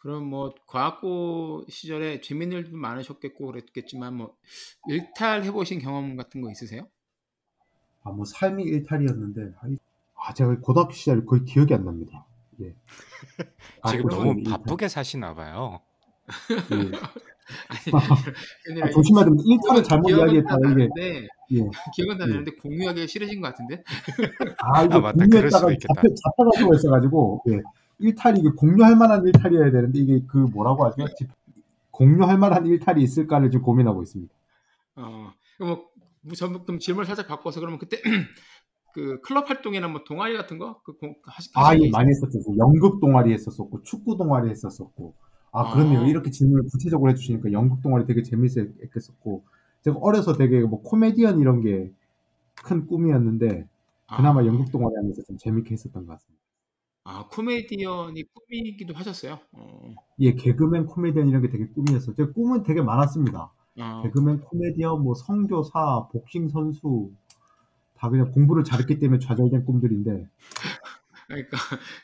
[0.00, 4.36] 그럼 뭐 과학고 시절에 재밌는 일도 많으셨겠고 그랬겠지만 뭐
[4.88, 6.88] 일탈 해보신 경험 같은 거 있으세요?
[8.04, 9.54] 아, 뭐 삶이 일탈이었는데,
[10.14, 12.24] 아, 제가 고등학교 시절 거의 기억이 안 납니다.
[12.60, 12.74] 예.
[13.82, 14.42] 아, 지금 그 너무.
[14.44, 15.80] 바쁘게 사시나 봐요.
[16.70, 16.90] 예.
[18.70, 19.44] 아니, 아, 조심해야 됩니다.
[19.46, 21.56] 일탈을 기억은- 잘못 기억은 이야기했다가 다 이게, 나는데 예.
[21.94, 22.30] 기억은 다 예.
[22.30, 23.82] 나는데 공유하기가 싫으신 것 같은데?
[24.58, 25.12] 아, 이거 아, 맞다.
[25.24, 25.94] 공유했다가 수도 있겠다.
[25.94, 27.60] 잡혀, 잡혀가지고 있어가지고, 예.
[27.98, 31.06] 일탈이 이게 공유할 만한 일탈이어야 되는데, 이게 그 뭐라고 하죠?
[31.16, 31.28] 집-
[31.92, 34.34] 공유할 만한 일탈이 있을까를 지금 고민하고 있습니다.
[34.96, 35.84] 어, 그럼
[36.22, 38.02] 뭐 전- 그럼 질문을 살짝 바꿔서 그러면 그때
[38.92, 40.94] 그 클럽 활동이나 뭐 동아리 같은 거그
[41.24, 42.38] 하시 아, 예, 게 많이 했었죠.
[42.44, 45.14] 그 연극 동아리 했었었고, 축구 동아리 했었었고.
[45.58, 46.00] 아, 그렇네요.
[46.00, 46.06] 아.
[46.06, 49.44] 이렇게 질문을 구체적으로 해주시니까 연극 동아리 되게 재밌었겠었고,
[49.82, 51.92] 제가 어려서 되게 뭐 코미디언 이런 게
[52.64, 53.68] 큰 꿈이었는데,
[54.14, 56.42] 그나마 아, 연극 동아리 하면서 좀 재밌게 했었던 것 같습니다.
[57.04, 59.38] 아 코미디언이 꿈이기도 하셨어요?
[59.52, 62.14] 어, 예, 개그맨 코미디언 이런 게 되게 꿈이었어요.
[62.16, 63.52] 제 꿈은 되게 많았습니다.
[63.78, 67.10] 어, 개그맨 코미디언, 뭐 성교사, 복싱 선수,
[67.94, 70.28] 다 그냥 공부를 잘했기 때문에 좌절된 꿈들인데,
[71.28, 71.56] 그러니까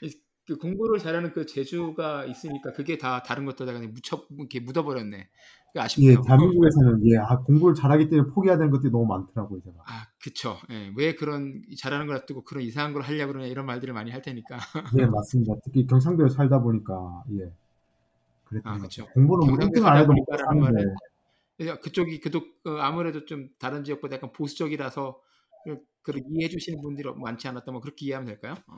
[0.03, 5.29] 이- 그 공부를 잘하는 그 재주가 있으니까 그게 다 다른 것들에다 그냥 묻혀 이렇게 묻어버렸네.
[5.73, 6.21] 그 예, 아쉽네요.
[6.23, 9.77] 대한민국에서는 예, 아, 공부를 잘하기 때문에 포기해야 되는 것들이 너무 많더라고요, 제가.
[9.87, 10.59] 아, 그쵸.
[10.71, 14.21] 예, 왜 그런 잘하는 걸 놔두고 그런 이상한 걸 하려고 그러냐 이런 말들을 많이 할
[14.21, 14.59] 테니까.
[14.99, 15.55] 예, 맞습니다.
[15.65, 17.53] 특히 경상도에 살다 보니까, 예.
[18.45, 18.79] 그랬던 아.
[18.79, 19.07] 같아요.
[19.15, 20.85] 공부는 뭐 경상도에 1등 안 해도 보니까라는 사는데,
[21.59, 25.21] 말은 그쪽이 그도 어, 아무래도 좀 다른 지역보다 약간 보수적이라서
[25.65, 28.55] 그- 그걸 이해해 주시는 분들이 많지 않았다 뭐 그렇게 이해하면 될까요?
[28.67, 28.77] 어,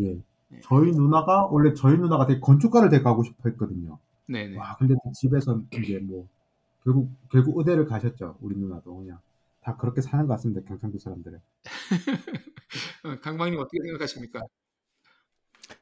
[0.00, 0.22] 예.
[0.48, 0.60] 네.
[0.64, 3.98] 저희 누나가, 원래 저희 누나가 되게 건축가를 되게 가고 싶어 했거든요.
[4.26, 4.56] 네네.
[4.56, 6.26] 와, 근데 또 집에서 이제 뭐,
[6.84, 8.36] 결국, 결국 의대를 가셨죠.
[8.40, 9.18] 우리 누나도 그냥.
[9.60, 10.62] 다 그렇게 사는 것 같습니다.
[10.66, 11.38] 경상도 사람들은.
[13.04, 14.40] 어, 강박님 어떻게 생각하십니까?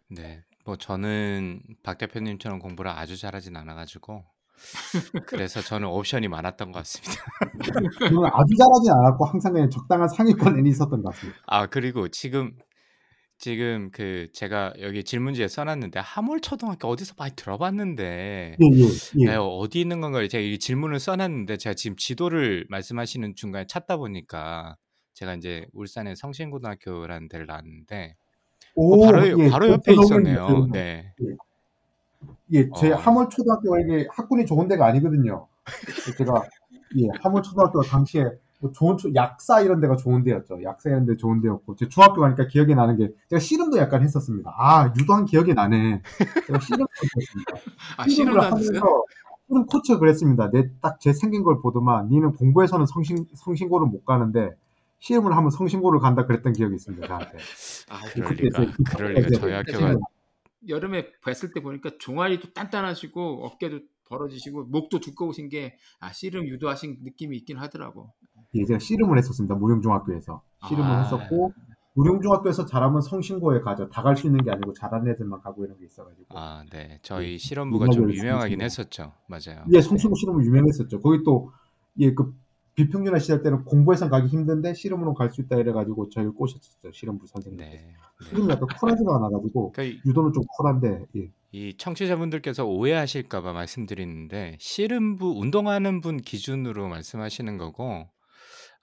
[0.08, 0.42] 네.
[0.64, 4.24] 뭐 저는 박 대표님처럼 공부를 아주 잘하진 않아 가지고
[5.26, 7.22] 그래서 저는 옵션이 많았던 것 같습니다.
[8.32, 11.38] 아주 잘하진 않았고 항상 그냥 적당한 상위권 에 있었던 것 같습니다.
[11.46, 12.56] 아 그리고 지금
[13.38, 19.36] 지금 그 제가 여기 질문지에 써 놨는데 하몰초등학교 어디서 많이 들어봤는데 예, 예, 네, 예.
[19.36, 20.26] 어디 있는 건가요?
[20.26, 24.76] 제가 이 질문을 써 놨는데 제가 지금 지도를 말씀하시는 중간에 찾다 보니까
[25.14, 28.16] 제가 인제 울산에 성신고등학교라는 데를 나왔는데
[28.74, 29.50] 어 오, 바로 예.
[29.50, 30.68] 바로 저 옆에 있었네요.
[30.72, 31.12] 네.
[31.20, 31.26] 예.
[32.52, 32.96] 예, 제 어.
[32.96, 35.46] 하몰초등학교가 이게 학군이 좋은 데가 아니거든요.
[36.16, 36.42] 제가
[36.98, 38.24] 예, 하몰초등학교가 당시에
[38.58, 40.62] 뭐 좋은 초, 약사 이런 데가 좋은 데였죠.
[40.62, 44.54] 약사 이런 데 좋은 데였고 제 중학교 가니까 기억이 나는 게 제가 씨름도 약간 했었습니다.
[44.56, 46.02] 아, 유도한 기억이 나네.
[46.46, 47.52] 제가 씨름 코치였습니다.
[47.98, 48.40] 아, 씨름을 씨름도?
[48.42, 49.04] 하면서
[49.48, 50.50] 씨름 코치가 그랬습니다.
[50.50, 54.50] 내 딱 제 생긴 걸 보더만 니는 공부에서는 성신 성신고를 못 가는데
[55.00, 57.06] 씨름을 하면 성신고를 간다 그랬던 기억이 있습니다.
[57.06, 57.38] 저한테.
[57.90, 58.58] 아, 그때 그럴 제 리가.
[58.62, 59.28] 기억에 그럴 리가.
[59.28, 60.00] 이제 저희 학교가 씨름
[60.68, 67.36] 여름에 뵀을 때 보니까 종아리도 단단하시고 어깨도 벌어지시고 목도 두꺼우신 게 아, 씨름 유도하신 느낌이
[67.36, 68.14] 있긴 하더라고.
[68.56, 69.54] 예, 제가 씨름을 했었습니다.
[69.54, 70.42] 무령중학교에서.
[70.68, 71.02] 씨름을 아.
[71.02, 71.52] 했었고,
[71.94, 73.88] 무령중학교에서 잘하면 성신고에 가죠.
[73.88, 76.26] 다 갈 수 있는 게 아니고 잘하는 애들만 가고 이런 게 있어가지고.
[76.38, 76.88] 아, 네.
[76.92, 78.64] 예, 저희 실험부가 좀 유명하긴 성신고.
[78.64, 79.12] 했었죠.
[79.28, 79.64] 맞아요.
[79.68, 79.80] 예, 네.
[79.80, 81.00] 성신고 씨름은 유명했었죠.
[81.00, 81.50] 거기 또,
[81.98, 82.34] 예, 그,
[82.74, 86.92] 비평준화 시절 때는 공부에선 가기 힘든데 씨름으로 갈 수 있다 이래가지고 저희를 꼬셨었죠.
[86.92, 87.72] 씨름부 선생님께서.
[87.72, 87.94] 네.
[88.28, 88.52] 씨름이 네.
[88.52, 91.30] 약간 쿨하지가 않아가지고, 그러니까 이- 유도는 좀 쿨한데, 예.
[91.52, 98.08] 이 청취자분들께서 오해하실까 봐 말씀드리는데 씨름부 운동하는 분 기준으로 말씀하시는 거고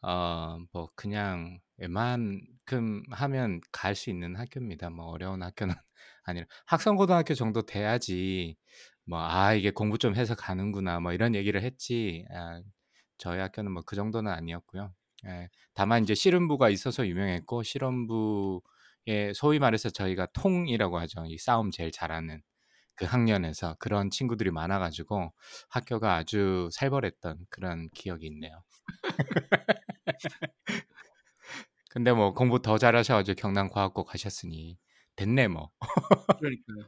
[0.03, 4.89] 어, 뭐 그냥 웬만큼 하면 갈 수 있는 학교입니다.
[4.89, 5.73] 뭐 어려운 학교는
[6.25, 8.55] 아니라 학성고등학교 정도 돼야지
[9.05, 12.61] 뭐 아 이게 공부 좀 해서 가는구나 뭐 이런 얘기를 했지 아,
[13.17, 14.93] 저희 학교는 뭐 그 정도는 아니었고요.
[15.27, 21.25] 예, 다만 이제 씨름부가 있어서 유명했고 씨름부에 소위 말해서 저희가 통이라고 하죠.
[21.27, 22.41] 이 싸움 제일 잘하는
[22.95, 25.33] 그 학년에서 그런 친구들이 많아가지고
[25.69, 28.63] 학교가 아주 살벌했던 그런 기억이 있네요.
[31.89, 34.77] 근데 뭐 공부 더 잘하셔가지고 경남 과학고 가셨으니
[35.15, 35.71] 됐네 뭐.
[36.39, 36.85] 그러니까요.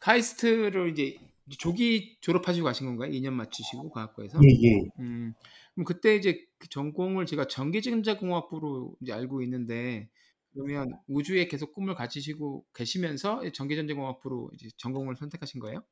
[0.00, 1.16] 카이스트를 이제
[1.58, 3.10] 조기 졸업하시고 가신 건가요?
[3.12, 4.40] 2년 맞추시고 과학과에서?
[4.42, 4.88] 예, 예.
[4.98, 5.34] 음,
[5.74, 10.08] 그럼 그때 이제 그 전공을 제가 전기전자공학부로 이제 알고 있는데
[10.52, 15.82] 그러면 우주에 계속 꿈을 가지시고 계시면서 전기전자공학부로 이제 전공을 선택하신 거예요?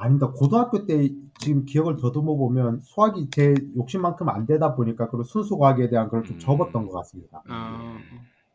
[0.00, 0.30] 아닙니다.
[0.32, 5.88] 고등학교 때 지금 기억을 더듬어 보면 수학이 제 욕심만큼 안 되다 보니까 그런 순수 과학에
[5.90, 7.42] 대한 걸 좀 접었던 음, 것 같습니다.
[7.48, 7.98] 아,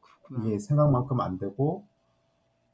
[0.01, 0.49] 그렇구나.
[0.49, 1.85] 이게 생각만큼 안 되고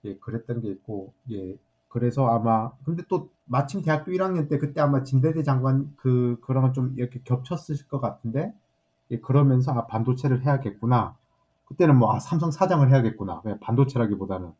[0.05, 1.57] 예 그랬던 게 있고 예
[1.89, 6.93] 그래서 아마 근데 또 마침 대학교 1학년 때 그때 아마 진대대 장관 그 그런 좀
[6.97, 8.53] 이렇게 겹쳤을 것 같은데
[9.11, 11.15] 예 그러면서 아 반도체를 해야겠구나
[11.65, 14.51] 그때는 뭐 아 삼성 사장을 해야겠구나 그냥 반도체라기보다는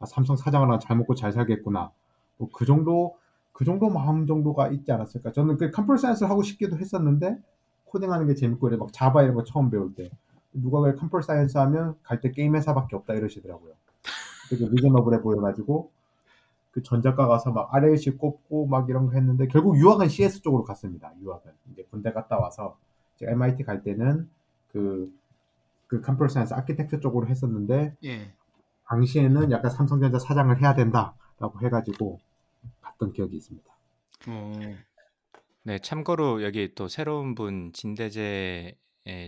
[0.00, 1.90] 아 삼성 사장을 잘 먹고 잘 살겠구나
[2.38, 3.16] 뭐 그 정도
[3.54, 7.38] 그 정도 마음 정도가 있지 않았을까 저는 그 컴퓨터 사이언스를 하고 싶기도 했었는데
[7.86, 10.10] 코딩하는 게 재밌고 이래 막 자바 이런 거 처음 배울 때
[10.52, 13.72] 누가 그 computer science 하면 갈 때 게임 회사밖에 없다 이러시더라고요.
[14.50, 15.90] 되게 reasonable해 보여가지고
[16.72, 21.12] 그 전자과 가서 막 RLC 꼽고 막 이런 거 했는데 결국 유학은 CS 쪽으로 갔습니다.
[21.22, 22.76] 유학은 이제 군대 갔다 와서
[23.16, 24.28] 이제 MIT 갈 때는
[24.72, 25.12] 그,
[25.86, 28.32] 그 computer science architecture 쪽으로 했었는데 예.
[28.88, 32.18] 당시에는 약간 삼성전자 사장을 해야 된다라고 해가지고
[32.80, 33.72] 갔던 기억이 있습니다.
[34.28, 34.52] 어,
[35.62, 38.76] 네, 참고로 여기 또 새로운 분 진대재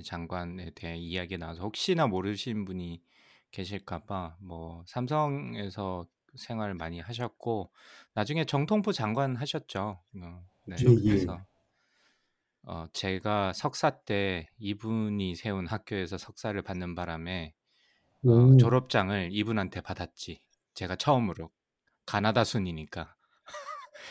[0.04, 3.02] 장관에 대한 이야기 나와서 혹시나 모르신 분이
[3.50, 7.72] 계실까봐 뭐 삼성에서 생활 많이 하셨고
[8.14, 10.02] 나중에 정통부 장관 하셨죠.
[10.22, 10.94] 어, 네, 예, 예.
[11.02, 11.40] 그래서
[12.62, 17.54] 어, 제가 석사 때 이분이 세운 학교에서 석사를 받는 바람에
[18.26, 20.42] 어, 오, 졸업장을 이분한테 받았지.
[20.74, 21.50] 제가 처음으로
[22.04, 23.15] 가나다 순이니까.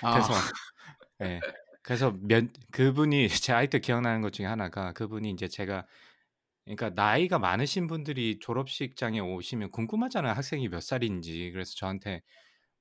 [0.02, 0.34] 아, 그래서
[1.24, 1.44] 예.
[1.84, 5.88] 그래서 몇 그분이 제 아직도 기억나는 것 중에 하나가 그분이 이제 제가
[6.66, 10.34] 그러니까 나이가 많으신 분들이 졸업식장에 오시면 궁금하잖아요.
[10.34, 11.52] 학생이 몇 살인지.
[11.54, 12.24] 그래서 저한테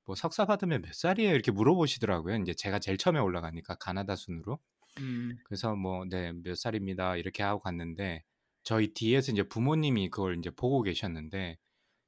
[0.05, 1.33] 뭐 석사 받으면 몇 살이에요?
[1.33, 2.37] 이렇게 물어보시더라고요.
[2.37, 4.59] 이제 제가 제일 처음에 올라가니까 가나다 순으로.
[4.97, 7.17] 음, 그래서 뭐 네, 몇 살입니다.
[7.17, 8.23] 이렇게 하고 갔는데
[8.63, 11.57] 저희 뒤에서 이제 부모님이 그걸 이제 보고 계셨는데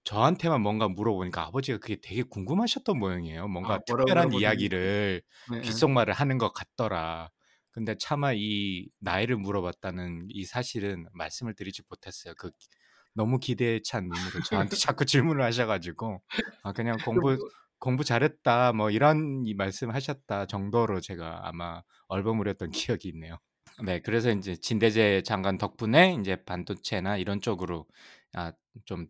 [0.08, 3.48] 저한테만 뭔가 물어보니까 아버지가 그게 되게 궁금하셨던 모양이에요.
[3.48, 4.40] 뭔가 아, 뭐라고 특별한 물어보셨는지.
[4.42, 5.64] 이야기를 네, 네.
[5.64, 7.30] 귓속말을 하는 것 같더라.
[7.72, 12.34] 근데 차마 이 나이를 물어봤다는 이 사실은 말씀을 드리지 못했어요.
[12.38, 12.68] 그 기-
[13.14, 16.22] 너무 기대에 찬 눈으로 저한테 자꾸 질문을 하셔 가지고
[16.64, 17.50] 아 그냥 공부 뭐-
[17.80, 23.38] 공부 잘했다 뭐 이런 이 말씀하셨다 정도로 제가 아마 얼버무렸던 기억이 있네요.
[23.84, 27.86] 네, 그래서 이제 진대재 장관 덕분에 이제 반도체나 이런 쪽으로
[28.34, 28.52] 아,
[28.86, 29.08] 좀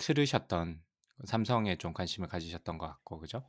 [0.00, 0.80] 틀으셨던
[1.24, 3.42] 삼성에 좀 관심을 가지셨던 것 같고 그죠?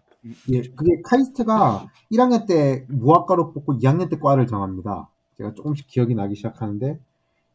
[0.52, 5.10] 예, 그게 카이스트가 1학년 때 무학과로 뽑고 2학년 때 과를 정합니다.
[5.38, 7.00] 제가 조금씩 기억이 나기 시작하는데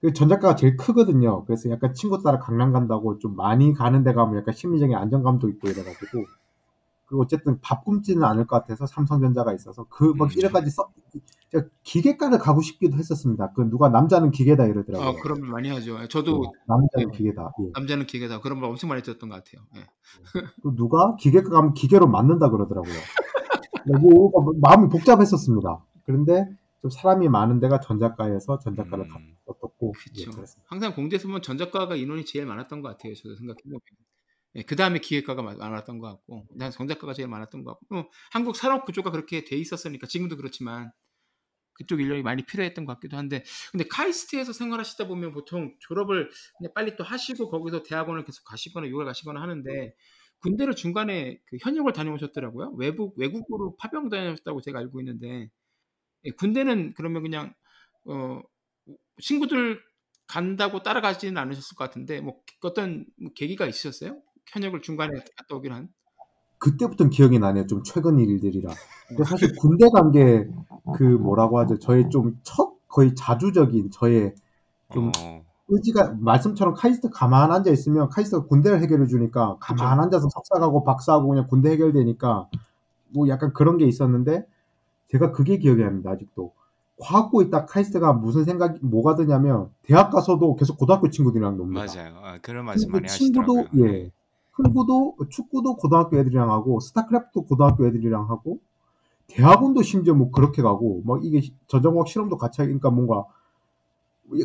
[0.00, 1.44] 그 전작가가 제일 크거든요.
[1.44, 5.68] 그래서 약간 친구 따라 강남 간다고 좀 많이 가는 데 가면 약간 심리적인 안정감도 있고
[5.68, 6.24] 이래가지고
[7.06, 10.38] 그 어쨌든 밥 굶지는 않을 것 같아서 삼성전자가 있어서 그막 음.
[10.38, 10.92] 이래까지 썩
[11.52, 13.52] 제가 기계과를 가고 싶기도 했었습니다.
[13.52, 15.08] 그 누가 남자는 기계다 이러더라고요.
[15.08, 16.06] 아, 그런 말 많이 하죠.
[16.08, 17.16] 저도 예, 남자는 예.
[17.16, 17.52] 기계다.
[17.60, 17.70] 예.
[17.74, 18.40] 남자는 기계다.
[18.40, 19.64] 그런 말 엄청 많이 들었던 것 같아요.
[19.76, 19.86] 예.
[20.62, 22.94] 또 누가 기계과 가면 기계로 맞는다 그러더라고요.
[24.00, 25.84] 뭐, 뭐, 마음이 복잡했었습니다.
[26.04, 26.48] 그런데
[26.82, 29.36] 좀 사람이 많은 데가 전작가에서 전작가를 음.
[29.46, 30.42] 갔었고 예, 그렇죠.
[30.66, 33.14] 항상 공대에서 보면 전작과가 인원이 제일 많았던 것 같아요.
[33.14, 33.78] 저도 생각해보면.
[34.56, 38.10] 예, 그 다음에 기획과가 마- 많았던 것 같고, 난 전작과가 제일 많았던 것 같고, 어,
[38.32, 40.90] 한국 산업 구조가 그렇게 돼 있었으니까 지금도 그렇지만
[41.74, 46.96] 그쪽 인력이 많이 필요했던 것 같기도 한데, 근데 카이스트에서 생활하시다 보면 보통 졸업을 그냥 빨리
[46.96, 49.94] 또 하시고 거기서 대학원을 계속 가시거나 유학을 가시거나 하는데
[50.40, 52.74] 군대를 중간에 그 현역을 다녀오셨더라고요.
[52.78, 55.50] 외국 외국으로 파병 다녀오셨다고 제가 알고 있는데
[56.24, 57.54] 예, 군대는 그러면 그냥
[58.06, 58.40] 어,
[59.22, 59.82] 친구들
[60.26, 64.22] 간다고 따라가지는 않으셨을 것 같은데 뭐 어떤 뭐 계기가 있으셨어요?
[64.52, 65.88] 현역을 중간에 갔다 오긴 한.
[66.58, 67.66] 그때부터는 기억이 나네요.
[67.66, 68.72] 좀 최근 일들이라.
[69.08, 70.48] 근데 사실 군대 간 게
[70.96, 71.78] 그 뭐라고 하죠.
[71.78, 74.34] 저의 좀 첫 거의 자주적인 저의
[74.92, 80.84] 좀 어, 의지가 말씀처럼 카이스트 가만 앉아 있으면 카이스트가 군대를 해결해 주니까 가만 앉아서 석사가고
[80.84, 82.48] 박사하고 그냥 군대 해결되니까
[83.14, 84.46] 뭐 약간 그런 게 있었는데
[85.08, 86.10] 제가 그게 기억이 납니다.
[86.10, 86.52] 아직도.
[86.98, 91.84] 과학고 있다 카이스트가 무슨 생각이 뭐가 드냐면 대학 가서도 계속 고등학교 친구들이랑 놉니다.
[91.84, 92.16] 맞아요.
[92.22, 93.86] 아, 그런 말씀 많이 친구도 하시더라고요.
[93.90, 94.12] 예
[94.56, 98.58] 흥구도 축구도 고등학교 애들이랑 하고 스타크래프트 고등학교 애들이랑 하고
[99.26, 103.24] 대학원도 심지어 뭐 그렇게 가고 막 이게 저정학 실험도 같이 하니까 뭔가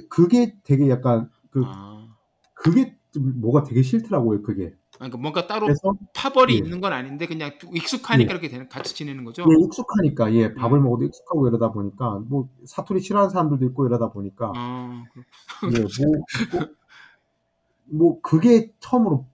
[0.09, 2.07] 그게 되게 약간 그 아,
[2.53, 6.57] 그게 좀 뭐가 되게 싫더라고요 그게 그러니까 뭔가 따로 그래서 파벌이 예.
[6.57, 8.33] 있는 건 아닌데 그냥 익숙하니까 예.
[8.33, 9.43] 이렇게 되는, 같이 지내는 거죠.
[9.43, 10.83] 예, 익숙하니까 예 밥을 음.
[10.83, 15.03] 먹어도 익숙하고 이러다 보니까 뭐 사투리 싫어하는 사람들도 있고 이러다 보니까 아,
[15.63, 15.87] 예뭐
[16.51, 16.67] 뭐,
[17.85, 19.25] 뭐 그게 처음으로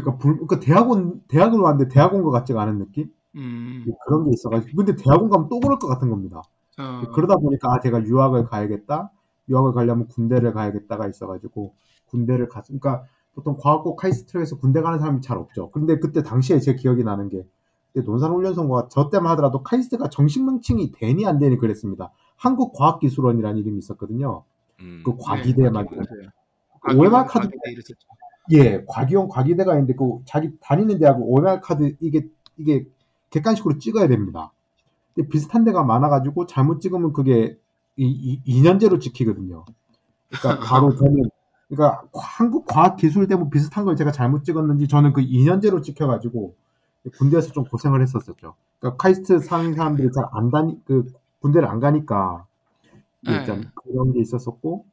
[0.00, 4.30] 그러니까 불, 그러니까 대학원 대학을 왔는데 대학원 것 같지가 않은 느낌 음, 예, 그런 게
[4.32, 6.42] 있어가지고 근데 대학원 가면 또 그럴 것 같은 겁니다.
[6.78, 9.10] 어, 그러다 보니까 아 제가 유학을 가야겠다.
[9.48, 11.74] 유학을 가려면 군대를 가야겠다가 있어가지고
[12.06, 12.66] 군대를 갔.
[12.66, 15.70] 그러니까 보통 과학고 카이스트에서 군대 가는 사람이 잘 없죠.
[15.70, 17.46] 근데 그때 당시에 제 기억이 나는 게
[17.92, 22.10] 그때 논산훈련소가 저 때만 하더라도 카이스트가 정식 명칭이 되니 안 되니 그랬습니다.
[22.36, 24.44] 한국과학기술원이라는 이름이 있었거든요.
[24.80, 25.02] 음.
[25.04, 26.98] 그 과기대 네, 막 맞아요.
[26.98, 27.48] OMR 카드.
[28.52, 32.86] 예 과기원 과기대가 있는데 그 자기 다니는 대학을 OMR 카드 이게 이게
[33.30, 34.52] 객관식으로 찍어야 됩니다.
[35.14, 37.58] 근데 비슷한 데가 많아가지고 잘못 찍으면 그게
[37.96, 38.06] 이,
[38.44, 39.64] 이, 2년제로 찍히거든요.
[40.30, 41.30] 그러니까 바로 저는
[41.68, 46.54] 그러니까 한국 과학 기술대 뭐 비슷한 걸 제가 잘못 찍었는지 저는 그 2년제로 찍혀가지고
[47.18, 48.54] 군대에서 좀 고생을 했었었죠.
[48.78, 51.06] 그러니까 카이스트 사는 사람들이 잘 안 다니 그
[51.40, 52.46] 군대를 안 가니까
[53.22, 53.44] 네.
[53.74, 54.84] 그런 게 있었었고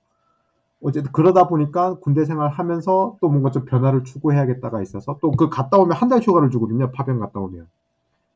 [0.82, 5.96] 어쨌든 그러다 보니까 군대 생활하면서 또 뭔가 좀 변화를 추구해야겠다가 있어서 또 그 갔다 오면
[5.98, 6.92] 한 달 휴가를 주거든요.
[6.92, 7.68] 파병 갔다 오면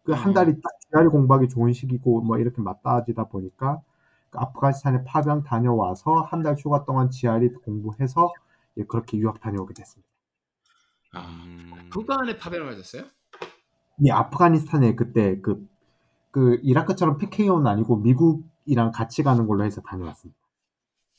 [0.06, 0.34] 그한 어.
[0.34, 3.82] 달이 딱 GR 공부하기 좋은 시기고 뭐 이렇게 맞닿아지다 보니까
[4.32, 8.32] 그 아프가니스탄에 파병 다녀와서 한 달 휴가 동안 GRE 공부해서
[8.78, 10.08] 예, 그렇게 유학 다녀오게 됐습니다.
[11.14, 11.90] 아, 음.
[11.92, 13.04] 그거 안에 파병을 하셨어요?
[14.00, 15.68] 이 아프가니스탄에 그때 그,
[16.32, 20.40] 그 이라크처럼 PKO는 아니고 미국이랑 같이 가는 걸로 해서 다녀왔습니다.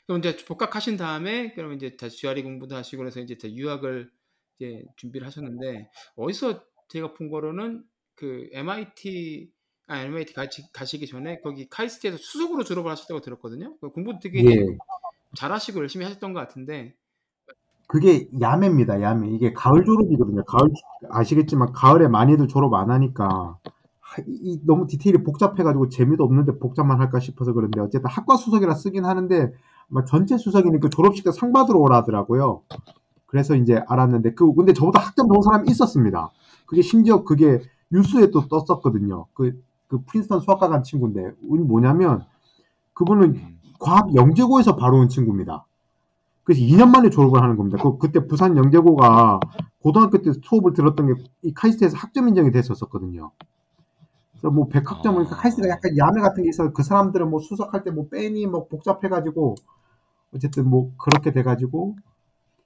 [0.07, 4.09] 그럼 이제 복학하신 다음에 그럼 이제 다시 GRE 공부도 하시고 그래서 이제 다 유학을
[4.55, 7.83] 이제 준비를 하셨는데 어디서 제가 본 거로는
[8.15, 9.51] 그 MIT
[9.87, 13.77] 아 MIT 가시, 가시기 전에 거기 카이스트에서 수석으로 졸업을 하셨다고 들었거든요.
[13.79, 14.65] 그 공부 되게 예.
[15.35, 16.95] 잘하시고 열심히 하셨던 것 같은데
[17.87, 19.29] 그게 야매입니다, 야매.
[19.29, 20.43] 이게 가을 졸업이거든요.
[20.43, 20.69] 가을,
[21.09, 23.57] 아시겠지만, 가을에 많이들 졸업 안 하니까,
[24.27, 29.53] 이 너무 디테일이 복잡해가지고 재미도 없는데 복잡만 할까 싶어서 그런데, 어쨌든 학과 수석이라 쓰긴 하는데,
[29.91, 32.61] 아마 전체 수석이니까 졸업식 때 상 받으러 오라 하더라고요.
[33.27, 36.31] 그래서 이제 알았는데, 그, 근데 저보다 학점 좋은 사람이 있었습니다.
[36.65, 37.61] 그게 심지어 그게
[37.91, 39.27] 뉴스에 또 떴었거든요.
[39.33, 42.25] 그, 그 프린스턴 수학과 간 친구인데, 뭐냐면,
[42.93, 43.59] 그분은 음.
[43.79, 45.65] 과학 영재고에서 바로 온 친구입니다.
[46.43, 47.81] 그래서 2년 만에 졸업을 하는 겁니다.
[47.83, 49.39] 그, 그때 부산 영재고가
[49.81, 51.13] 고등학교 때 수업을 들었던 게
[51.43, 53.31] 이 카이스트에서 학점 인정이 됐었거든요.
[54.31, 55.39] 그래서 뭐 100학점, 그러니까 아.
[55.39, 59.55] 카이스트가 약간 야매 같은 게 있어서 그 사람들은 뭐 수석할 때 뭐 빼니 뭐 복잡해가지고
[60.33, 61.95] 어쨌든 뭐 그렇게 돼가지고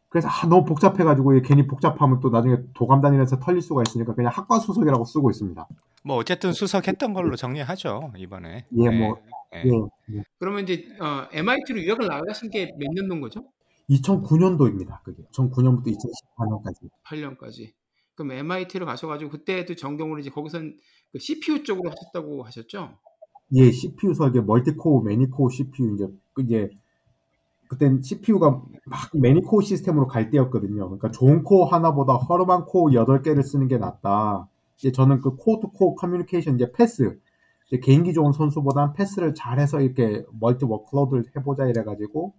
[0.10, 4.60] 그래서 아, 너무 복잡해가지고 괜히 복잡하면 또 나중에 도감 다니면서 털릴 수가 있으니까 그냥 학과
[4.60, 5.68] 수석이라고 쓰고 있습니다.
[6.04, 8.66] 뭐 어쨌든 수석했던 걸로 정리하죠 이번에.
[8.78, 9.00] 예, 네.
[9.00, 9.18] 뭐,
[9.52, 9.64] 네.
[9.66, 10.24] 예, 예.
[10.38, 13.44] 그러면 이제 어, MIT로 유학을 나가신 게 몇 년도인 거죠?
[13.90, 15.02] 2009년도입니다.
[15.04, 16.90] 그게 2009년부터 2014년까지.
[17.06, 17.72] 8년까지.
[18.16, 20.78] 그럼 MIT로 가셔가지고 그때도 전공으로 이제 거기선
[21.12, 22.98] 그 CPU 쪽으로 하셨다고 하셨죠?
[23.54, 26.70] 예, CPU 설계, multi-core, many-core CPU 이제 그 이제
[27.72, 30.90] 그땐 CPU가 막 many-core 시스템으로 갈 때였거든요.
[30.90, 34.50] 그러니까 좋은 core 하나보다 허름한 core 8개를 쓰는 게 낫다.
[34.78, 37.18] 이제 저는 그 core-to-core communication 이제 패스
[37.68, 42.34] 이제 개인기 좋은 선수보단 패스를 잘해서 이렇게 multi workload를 해보자 이래가지고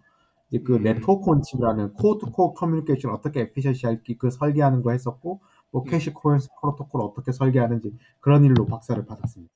[0.51, 0.83] 이제 그 음.
[0.83, 5.85] network-on-chip이라는 core-to-core communication 어떻게 efficiency 할지 그 설계하는 거 했었고 뭐 음.
[5.89, 9.51] cache coherence protocol 어떻게 설계하는지 그런 일로 박사를 받았습니다.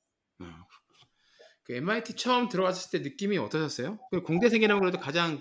[1.66, 1.72] 어.
[1.72, 3.98] 그 MIT 처음 들어갔을 때 느낌이 어떠셨어요?
[4.10, 5.40] 그 공대생이라고 그래도 가장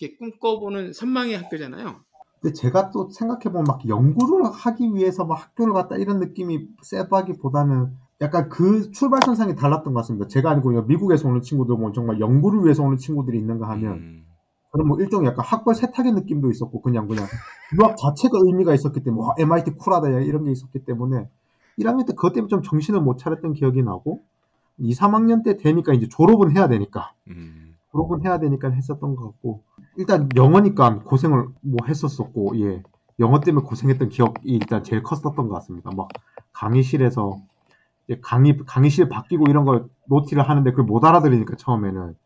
[0.00, 2.00] 이렇게 꿈꿔보는 선망의 학교잖아요.
[2.40, 8.48] 근데 제가 또 생각해보면 막 연구를 하기 위해서 막 학교를 갔다 이런 느낌이 세다기보다는 약간
[8.48, 10.26] 그 출발선상이 달랐던 것 같습니다.
[10.26, 14.26] 제가 아니고 미국에서 오는 친구들 뭐 정말 연구를 위해서 오는 친구들이 있는가 하면 음,
[14.72, 17.26] 저는 뭐 일종의 약간 학벌 세탁의 느낌도 있었고 그냥 그냥
[17.78, 21.28] 유학 자체가 의미가 있었기 때문에 와 MIT 쿨하다 야, 이런 게 있었기 때문에
[21.78, 24.22] 1학년 때 그것 때문에 좀 정신을 못 차렸던 기억이 나고
[24.78, 27.12] 2, 3학년 때 되니까 이제 졸업은 해야 되니까.
[27.28, 29.62] 음, 졸업은 해야 되니까 했었던 것 같고.
[29.96, 32.82] 일단 영어니까 고생을 뭐 했었었고 예.
[33.18, 35.90] 영어 때문에 고생했던 기억이 일단 제일 컸었던 것 같습니다.
[35.94, 36.08] 막
[36.52, 37.38] 강의실에서
[38.06, 42.16] 이제 강의 강의실 바뀌고 이런 걸 노티를 하는데 그걸 못 알아들으니까 처음에는.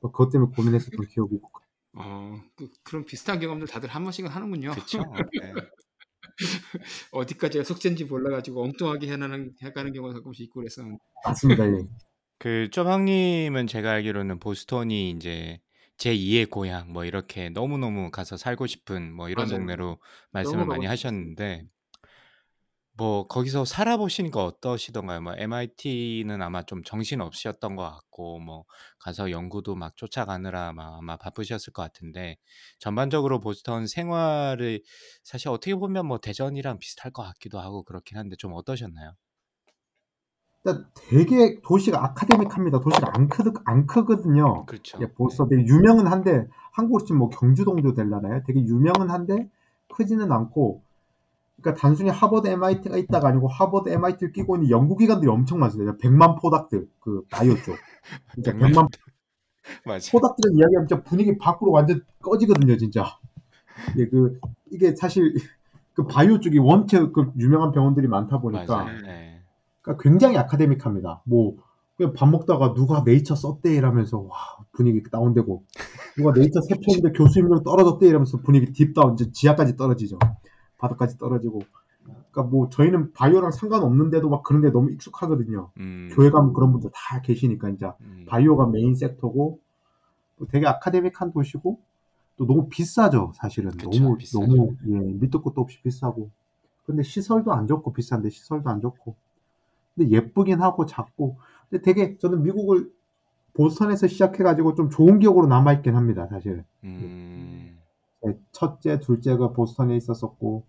[0.00, 1.50] 뭐 그것 때문에 고민했었던 기억이 있고.
[1.94, 4.72] 어, 그, 런 비슷한 경험들 다들 한 번씩은 하는군요.
[4.72, 4.98] 그쵸.
[5.40, 5.54] 네.
[7.12, 10.82] 어디까지가 숙제인지 몰라가지고 엉뚱하게 해나는 해가는 경우가 가끔씩 있고 그래서
[11.24, 11.70] 맞습니다 예.
[12.38, 15.60] 그 쪼박님은 제가 알기로는 보스턴이 이제
[15.96, 19.58] 제 2의 고향 뭐 이렇게 너무 너무 가서 살고 싶은 뭐 이런 맞아요.
[19.58, 19.98] 동네로
[20.32, 21.66] 말씀을 많이 하셨는데
[22.96, 25.20] 뭐 거기서 살아보시니까 어떠시던가요?
[25.20, 28.64] 뭐 MIT는 아마 좀 정신 없으셨던 것 같고 뭐
[29.00, 32.36] 가서 연구도 막 쫓아가느라 막 아마 바쁘셨을 것 같은데
[32.78, 34.80] 전반적으로 보스턴 생활을
[35.24, 39.14] 사실 어떻게 보면 뭐 대전이랑 비슷할 것 같기도 하고 그렇긴 한데 좀 어떠셨나요?
[40.64, 44.98] 일단 되게 도시가 아카데믹합니다 도시가 안, 크, 안 크거든요 그렇죠.
[45.02, 48.40] 예, 벌써 되게 유명은 한데 한국으로 치면 뭐 경주동도 되려나요?
[48.46, 49.50] 되게 유명은 한데
[49.94, 50.83] 크지는 않고
[51.64, 55.96] 그러니까 단순히 하버드 MIT가 있다가 아니고 하버드 MIT를 끼고 있는 연구기관들이 엄청 많습니다.
[55.96, 57.74] 100만 포닥들 그 바이오 쪽.
[58.34, 58.86] 진짜 100만
[59.86, 60.12] 맞아.
[60.12, 63.18] 포닥들은 이야기하면 진짜 분위기 밖으로 완전 꺼지거든요, 진짜.
[63.96, 64.38] 예, 그
[64.70, 65.34] 이게 사실
[65.94, 68.84] 그 바이오 쪽이 원체 그 유명한 병원들이 많다 보니까.
[69.02, 69.40] 네.
[69.80, 71.22] 그러니까 굉장히 academic합니다.
[71.24, 71.56] 뭐
[71.96, 74.36] 그냥 밥 먹다가 누가 네이처 썼대 이러면서 와
[74.72, 75.64] 분위기 다운되고
[76.18, 80.18] 누가 네이처 세 편인데 교수님들 떨어졌대 이러면서 분위기 deep down 이제 지하까지 떨어지죠.
[80.84, 81.62] 바닥까지 떨어지고.
[82.04, 85.70] 그러니까 뭐 저희는 바이오랑 상관없는데도 막 그런 데 너무 익숙하거든요.
[85.78, 89.58] 음, 교회 가면 그런 분들 다 계시니까 이제 음, 바이오가 main sector고
[90.38, 91.80] 또 되게 academic한 도시고
[92.36, 93.70] 또 너무 비싸죠 사실은.
[93.70, 94.46] 그쵸, 너무 비싸죠.
[94.46, 96.30] 너무 예, 밑도 끝도 없이 비싸고.
[96.84, 99.14] 근데 시설도 안 좋고 비싼데 시설도 안 좋고.
[99.94, 101.38] 근데 예쁘긴 하고 작고.
[101.70, 102.92] 근데 되게 저는 미국을
[103.54, 107.78] 보스턴에서 시작해가지고 좀 좋은 기억으로 남아있긴 합니다 사실 음,
[108.22, 110.64] 네, 첫째 둘째가 보스턴에 있었었고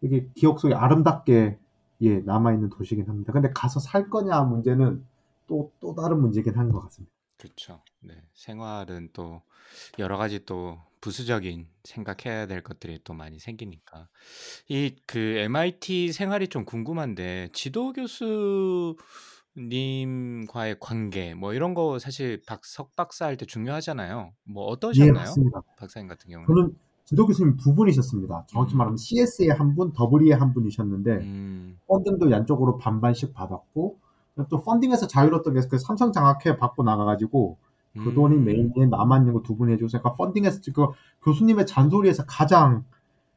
[0.00, 1.58] 되게 기억 속에 아름답게
[2.02, 5.04] 예 남아있는 도시긴 합니다 근데 가서 살 거냐 문제는
[5.46, 7.12] 또 또 다른 문제긴 한 것 같습니다.
[7.38, 7.82] 그렇죠.
[8.00, 8.14] 네.
[8.34, 9.42] 생활은 또
[9.98, 14.08] 여러 가지 또 부수적인 생각해야 될 것들이 또 많이 생기니까.
[14.68, 17.92] 이 그 MIT 생활이 좀 궁금한데 지도
[19.54, 24.32] 교수님과의 관계 뭐 이런 거 사실 박 석 박사 할 때 중요하잖아요.
[24.44, 25.14] 뭐 예, 어떠셨나요?
[25.14, 25.60] 맞습니다.
[25.78, 26.46] 박사님 같은 경우는?
[26.46, 26.76] 저는
[27.06, 28.44] 지도 교수님 두 분이셨습니다.
[28.48, 28.78] 정확히 음.
[28.78, 33.96] 말하면 CS에 한 분, 더블이에 한 분이셨는데 음, 펀딩도 양쪽으로 반반씩 받았고
[34.50, 37.56] 또 펀딩에서 자유로웠던 게 그 삼성 장학회 받고 나가가지고
[37.94, 40.86] 그 돈이 음, 메인에 남아있는 거 두분 해줘서 그러니까 펀딩에서 그
[41.22, 42.84] 교수님의 잔소리에서 가장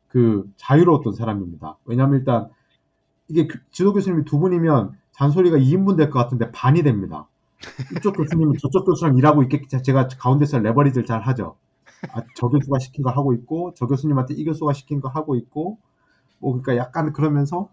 [0.09, 1.78] 그 자유로웠던 사람입니다.
[1.86, 2.49] 왜냐하면 일단
[3.30, 7.28] 이게 그- 지도 교수님이 두 분이면 잔소리가 2인분 될 것 같은데 반이 됩니다.
[7.95, 9.82] 이쪽 교수님은 저쪽 교수랑 일하고 있겠지.
[9.84, 11.55] 제가 가운데서 레버리지를 잘 하죠.
[12.13, 15.77] 아, 저 교수가 시킨 거 하고 있고, 저 교수님한테 이 교수가 시킨 거 하고 있고,
[16.39, 17.69] 뭐, 그러니까 약간 그러면서,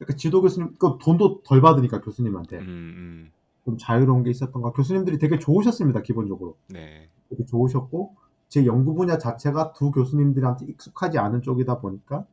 [0.00, 2.58] 약간 지도 교수님, 그 돈도 덜 받으니까 교수님한테.
[2.58, 3.30] 음, 음,
[3.64, 6.56] 좀 자유로운 게 있었던 가 교수님들이 되게 좋으셨습니다, 기본적으로.
[6.68, 7.08] 네.
[7.28, 8.14] 되게 좋으셨고,
[8.48, 12.26] 제 연구 분야 자체가 두 교수님들한테 익숙하지 않은 쪽이다 보니까,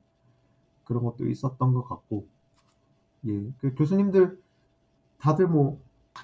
[0.84, 2.28] 그런 것도 있었던 것 같고,
[3.28, 4.40] 예, 그 교수님들,
[5.18, 5.80] 다들 뭐,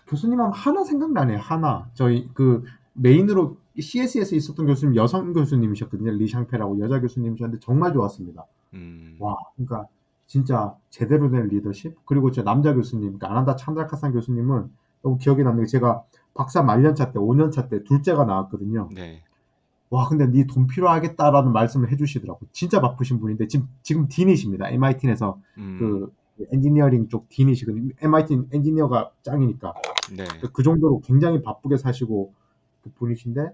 [0.07, 1.89] 교수님 하면 하나 생각나네요, 하나.
[1.93, 2.63] 저희 그
[2.93, 6.11] 메인으로 CS에서 있었던 교수님 여성 교수님이셨거든요.
[6.11, 8.45] 리샹페라고 여자 교수님이셨는데 정말 좋았습니다.
[8.73, 9.87] 음, 와, 그러니까
[10.27, 11.95] 진짜 제대로 된 리더십.
[12.05, 14.69] 그리고 제 남자 교수님, 그러니까 아난다 찬드라카산 교수님은
[15.01, 18.89] 너무 기억에 남는 게 제가 박사 말년차 때, 5년차 때 둘째가 나왔거든요.
[18.95, 19.21] 네.
[19.89, 22.39] 와 근데 네 돈 필요하겠다라는 말씀을 해주시더라고.
[22.51, 24.69] 진짜 바쁘신 분인데 지금 지금 딘이십니다.
[24.69, 25.77] MIT에서 음.
[25.79, 26.13] 그
[26.51, 27.91] 엔지니어링 쪽 딘이시거든요.
[28.01, 29.73] MIT 엔지니어가 짱이니까
[30.17, 30.25] 네.
[30.51, 32.42] 그 정도로 굉장히 바쁘게 사시고 그
[32.91, 33.49] 분이신데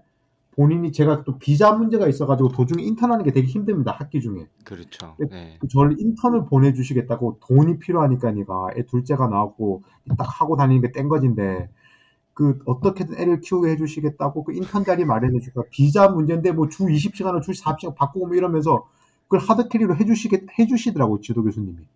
[0.52, 3.92] 본인이 제가 또 비자 문제가 있어가지고 도중에 인턴하는 게 되게 힘듭니다.
[3.92, 4.48] 학기 중에.
[4.64, 5.14] 그렇죠.
[5.18, 5.26] 네.
[5.30, 5.56] 네.
[5.60, 9.82] 그 저를 인턴을 보내주시겠다고 돈이 필요하니까 니가 애 둘째가 나왔고
[10.18, 11.70] 딱 하고 다니는 게 땡거진데
[12.34, 17.42] 그 어떻게든 애를 키우게 해주시겠다고 그 인턴 자리 마련해 주니까 비자 문제인데 뭐 주 20시간을
[17.42, 18.86] 주 40시간 바꾸고 뭐 이러면서
[19.24, 21.86] 그걸 하드캐리로 해주시게 해주시더라고 지도 교수님이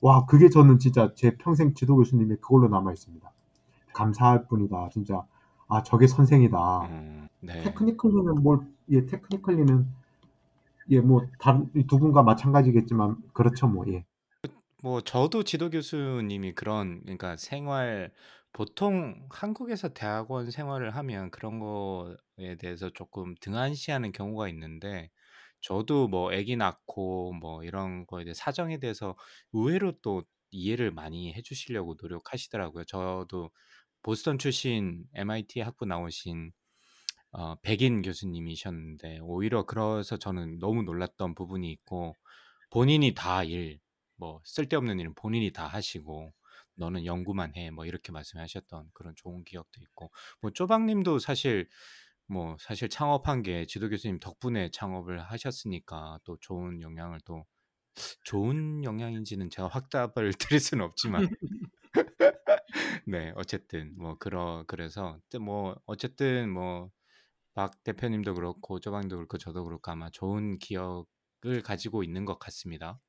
[0.00, 3.30] 와 그게 저는 진짜 제 평생 지도 교수님이 그걸로 남아 있습니다
[3.92, 5.22] 감사할 뿐이다 진짜
[5.70, 6.58] 아 저게 선생이다
[6.88, 7.62] 음, 네.
[7.62, 9.86] 테크니컬리는 뭘 예 테크니컬리는
[10.90, 14.04] 예 뭐 다른 이두 분과 마찬가지겠지만 그렇죠 뭐 예
[14.82, 18.12] 뭐 저도 지도 교수님이 그런 그러니까 생활
[18.52, 25.10] 보통 한국에서 대학원 생활을 하면 그런 거에 대해서 조금 등한시하는 경우가 있는데
[25.60, 29.16] 저도 뭐 아기 낳고 뭐 이런 거에 대해 사정에 대해서
[29.52, 32.84] 의외로 또 이해를 많이 해주시려고 노력하시더라고요.
[32.84, 33.50] 저도
[34.02, 36.52] 보스턴 출신 MIT 학부 나오신
[37.32, 42.16] 어, 백인 교수님이셨는데 오히려 그래서 저는 너무 놀랐던 부분이 있고
[42.70, 43.80] 본인이 다 일,
[44.16, 46.32] 뭐 쓸데없는 일은 본인이 다 하시고
[46.74, 51.68] 너는 연구만 해, 뭐 이렇게 말씀하셨던 그런 좋은 기억도 있고 뭐 쪼박님도 사실
[52.26, 57.44] 뭐 사실 창업한 게 지도 교수님 덕분에 창업을 하셨으니까 또 좋은 영향을 또
[58.24, 61.28] 좋은 영향인지는 제가 확답을 드릴 수는 없지만
[63.10, 66.90] 네 어쨌든 뭐 그러 그래서 뭐 어쨌든 뭐
[67.54, 73.00] 박 대표님도 그렇고 쪼박님도 그렇고 저도 그렇고 아마 좋은 기억을 가지고 있는 것 같습니다.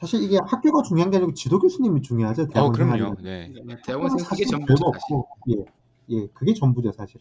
[0.00, 2.48] 사실 이게 학교가 중요한 게 아니고 지도 교수님이 중요하죠.
[2.54, 3.14] 어 대학원 그럼요.
[3.14, 3.22] 생활이.
[3.22, 3.48] 네.
[3.64, 4.84] 네, 대학원생 그게 사실 전부죠.
[4.86, 5.64] 없고 예,
[6.10, 7.20] 예, 그게 전부죠 사실.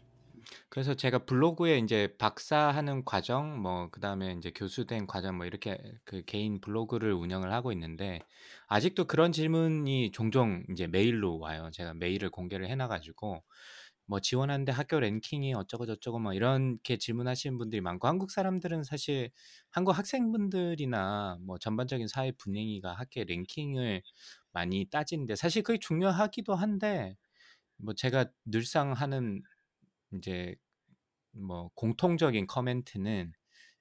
[0.73, 6.59] 그래서 제가 블로그에 이제 박사하는 과정 뭐 그다음에 이제 교수된 과정 뭐 이렇게 그 개인
[6.61, 8.19] 블로그를 운영을 하고 있는데
[8.67, 11.69] 아직도 그런 질문이 종종 이제 메일로 와요.
[11.73, 13.43] 제가 메일을 공개를 해 놔 가지고
[14.07, 19.29] 뭐 지원하는데 학교 랭킹이 어쩌고 저쩌고 뭐 이렇게 질문하시는 분들이 많고 한국 사람들은 사실
[19.71, 24.01] 한국 학생분들이나 뭐 전반적인 사회 분위기가 학교 랭킹을
[24.53, 27.15] 많이 따지는데 사실 그게 중요하기도 한데
[27.77, 29.43] 뭐 제가 늘상 하는
[30.17, 30.55] 이제
[31.33, 33.33] 뭐 공통적인 커멘트는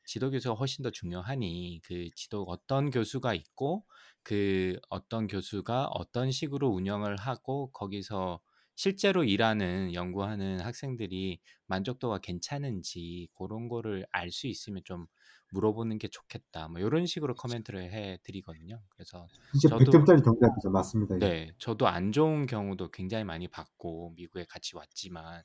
[0.04, 3.86] 지도 교수가 훨씬 더 중요하니 그 지도 어떤 교수가 있고
[4.22, 8.40] 그 어떤 교수가 어떤 식으로 운영을 하고 거기서
[8.74, 15.06] 실제로 일하는 연구하는 학생들이 만족도가 괜찮은지 그런 거를 알 수 있으면 좀
[15.52, 16.68] 물어보는 게 좋겠다.
[16.68, 18.82] 뭐 이런 식으로 코멘트를 해 드리거든요.
[18.90, 20.70] 그래서 이제 저도 100점짜리 정답이죠.
[20.70, 21.16] 맞습니다.
[21.16, 21.18] 예.
[21.20, 25.42] 네, 저도 안 좋은 경우도 굉장히 많이 봤고 미국에 같이 왔지만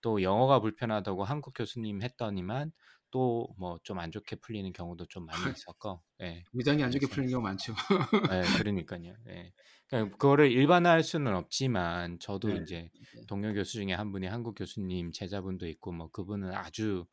[0.00, 2.72] 또 영어가 불편하다고 한국 교수님 했더니만
[3.12, 6.44] 또 뭐 좀 안 좋게 풀리는 경우도 좀 많이 있었고, 예.
[6.52, 7.74] 의장이 안 좋게 풀리는 경우 많죠.
[8.32, 9.14] 예, 그러니까요.
[9.28, 9.52] 예.
[9.88, 12.60] 그러니까 그거를 일반화할 수는 없지만 저도 네.
[12.62, 12.90] 이제
[13.26, 17.06] 동료 교수 중에 한 분이 한국 교수님 제자분도 있고 뭐 그분은 아주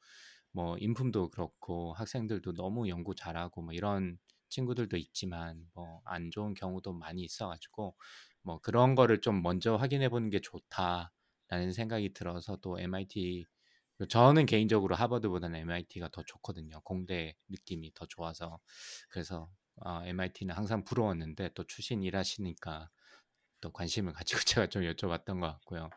[0.57, 4.17] 뭐 인품도 그렇고 학생들도 너무 연구 잘하고 뭐 이런
[4.49, 7.95] 친구들도 있지만 뭐 안 좋은 경우도 많이 있어가지고
[8.43, 13.45] 뭐 그런 거를 좀 먼저 확인해 보는 게 좋다라는 생각이 들어서 또 MIT
[14.09, 16.81] 저는 개인적으로 하버드보다는 MIT가 더 좋거든요.
[16.81, 18.59] 공대 느낌이 더 좋아서
[19.09, 19.49] 그래서
[19.81, 22.89] 아, MIT는 항상 부러웠는데 또 출신 일하시니까
[23.61, 25.89] 또 관심을 가지고 제가 좀 여쭤봤던 것 같고요.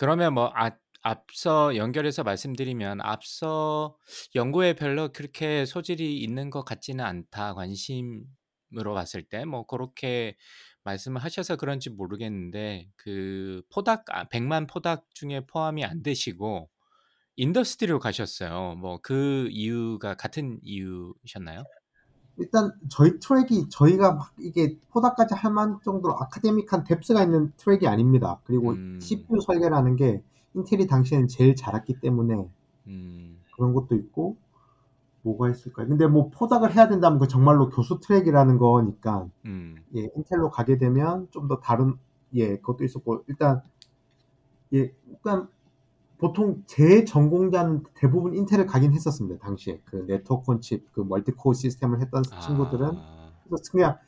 [0.00, 0.70] 그러면 뭐 아,
[1.02, 3.96] 앞서 연결해서 말씀드리면 앞서
[4.34, 10.36] 연구에 별로 그렇게 소질이 있는 것 같지는 않다 관심으로 봤을 때 뭐 그렇게
[10.84, 16.70] 말씀을 하셔서 그런지 모르겠는데 그 postdoc 아, 100만 postdoc 중에 포함이 안 되시고
[17.36, 18.76] industry로 가셨어요.
[18.76, 21.64] 뭐 그 이유가 같은 이유셨나요?
[22.40, 28.40] 일단 저희 트랙이 저희가 막 이게 postdoc까지 할 만한 정도로 academic한 depth가 있는 트랙이 아닙니다.
[28.44, 28.98] 그리고 음.
[29.00, 30.22] CPU 설계라는 게
[30.54, 32.48] 인텔이 당시에는 제일 잘했기 때문에
[32.88, 33.40] 음.
[33.54, 34.36] 그런 것도 있고
[35.22, 35.86] 뭐가 있을까요?
[35.86, 39.76] 근데 뭐 postdoc을 해야 된다면 그 정말로 교수 트랙이라는 거니까 음.
[39.94, 41.96] 예, 인텔로 가게 되면 좀 더 다른
[42.34, 43.62] 예, 그것도 있었고 일단
[44.72, 45.48] 예, 일단
[46.20, 49.38] 보통 제 전공자는 대부분 인텔을 가긴 했었습니다.
[49.44, 53.32] 당시에 그 네트워크 칩, 그 multi-core 시스템을 했던 친구들은 아.
[53.44, 53.98] 그래서 그냥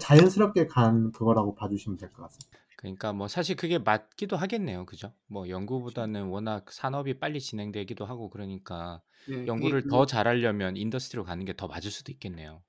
[0.00, 2.58] 자연스럽게 간 그거라고 봐주시면 될 것 같습니다.
[2.76, 4.86] 그러니까 뭐 사실 그게 맞기도 하겠네요.
[4.86, 5.12] 그죠?
[5.26, 11.24] 뭐 연구보다는 워낙 산업이 빨리 진행되기도 하고 그러니까 예, 그게 연구를 그- 더 잘하려면 industry로
[11.24, 12.62] 가는 게 더 맞을 수도 있겠네요.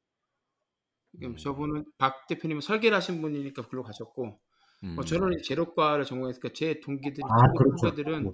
[1.12, 1.38] 그러니까 음.
[1.38, 4.40] 저분은 박 대표님은 설계를 하신 분이니까 글로 가셨고
[4.82, 5.06] 뭐 음.
[5.06, 7.96] 저는 이제 재료과를 전공했으니까 제 동기들이 아, 친구 그렇죠.
[7.96, 8.32] 네.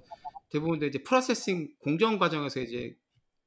[0.50, 2.96] 대부분 다 이제 processing 공정 과정에서 이제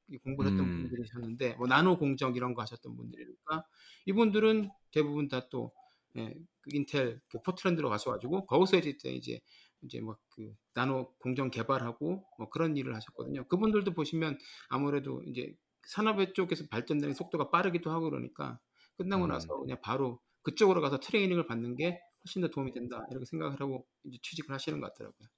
[0.08, 0.82] 이 공부를 했던 음.
[0.82, 3.64] 분들이셨는데 뭐 나노 공정 이런 거 하셨던 분들이니까
[4.06, 5.72] 이분들은 대부분 다또
[6.16, 9.40] 예, 그 인텔 그 포트랜드로 가셔가지고 거기서 이제 이제
[9.82, 13.44] 이제 막 그 나노 공정 개발하고 뭐 그런 일을 하셨거든요.
[13.48, 14.38] 그분들도 보시면
[14.68, 15.54] 아무래도 이제
[15.86, 18.58] 산업의 쪽에서 발전되는 속도가 빠르기도 하고 그러니까
[18.96, 19.28] 끝나고 음.
[19.28, 23.86] 나서 그냥 바로 그쪽으로 가서 트레이닝을 받는 게 훨씬 더 도움이 된다 이렇게 생각을 하고
[24.04, 25.28] 이제 취직을 하시는 것 같더라고요.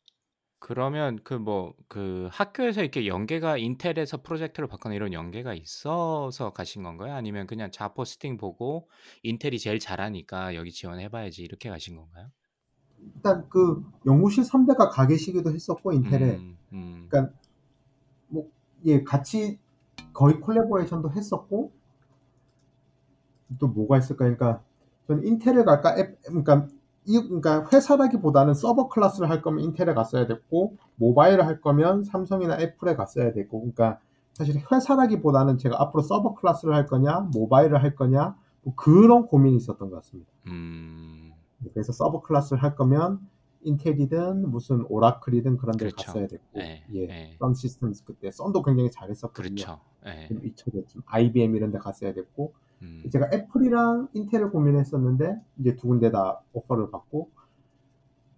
[0.60, 7.12] 그러면 그 뭐 그 학교에서 이렇게 연계가 인텔에서 프로젝트를 받거나 이런 연계가 있어서 가신 건가요?
[7.14, 8.88] 아니면 그냥 자포스팅 보고
[9.22, 12.30] 인텔이 제일 잘하니까 여기 지원해 봐야지 이렇게 가신 건가요?
[13.16, 16.58] 일단 그 연구실 선배가 가 계시기도 했었고 인텔에 음.
[16.72, 17.08] 음.
[17.08, 17.34] 그러니까
[18.28, 18.50] 뭐
[18.86, 19.60] 예 같이
[20.12, 21.72] 거의 collaboration도 했었고
[23.58, 24.24] 또 뭐가 있을까?
[24.24, 24.64] 그러니까
[25.12, 25.96] 저는 인텔을 갈까?
[25.98, 26.66] 앱, 그러니까
[27.04, 32.94] 이 그러니까 회사라기보다는 server class를 할 거면 인텔에 갔어야 됐고 모바일을 할 거면 삼성이나 애플에
[32.94, 33.98] 갔어야 됐고 그러니까
[34.34, 39.90] 사실 회사라기보다는 제가 앞으로 server class를 할 거냐 모바일을 할 거냐 뭐 그런 고민이 있었던
[39.90, 40.30] 것 같습니다.
[40.46, 41.32] 음.
[41.74, 43.20] 그래서 server class를 할 거면
[43.64, 46.06] 인텔이든 무슨 오라클이든 그런 데 그렇죠.
[46.06, 47.36] 갔어야 됐고 네, 예, 네.
[47.38, 49.54] 선 시스템스 그때 썬도 굉장히 잘했었거든요.
[49.54, 49.80] 그렇죠.
[50.06, 50.26] 예.
[50.26, 53.02] 좀 잊혀졌지만 IBM 이런 데 갔어야 됐고 음.
[53.10, 57.30] 제가 애플이랑 인텔을 고민했었는데 이제 두 군데 다 오퍼를 받고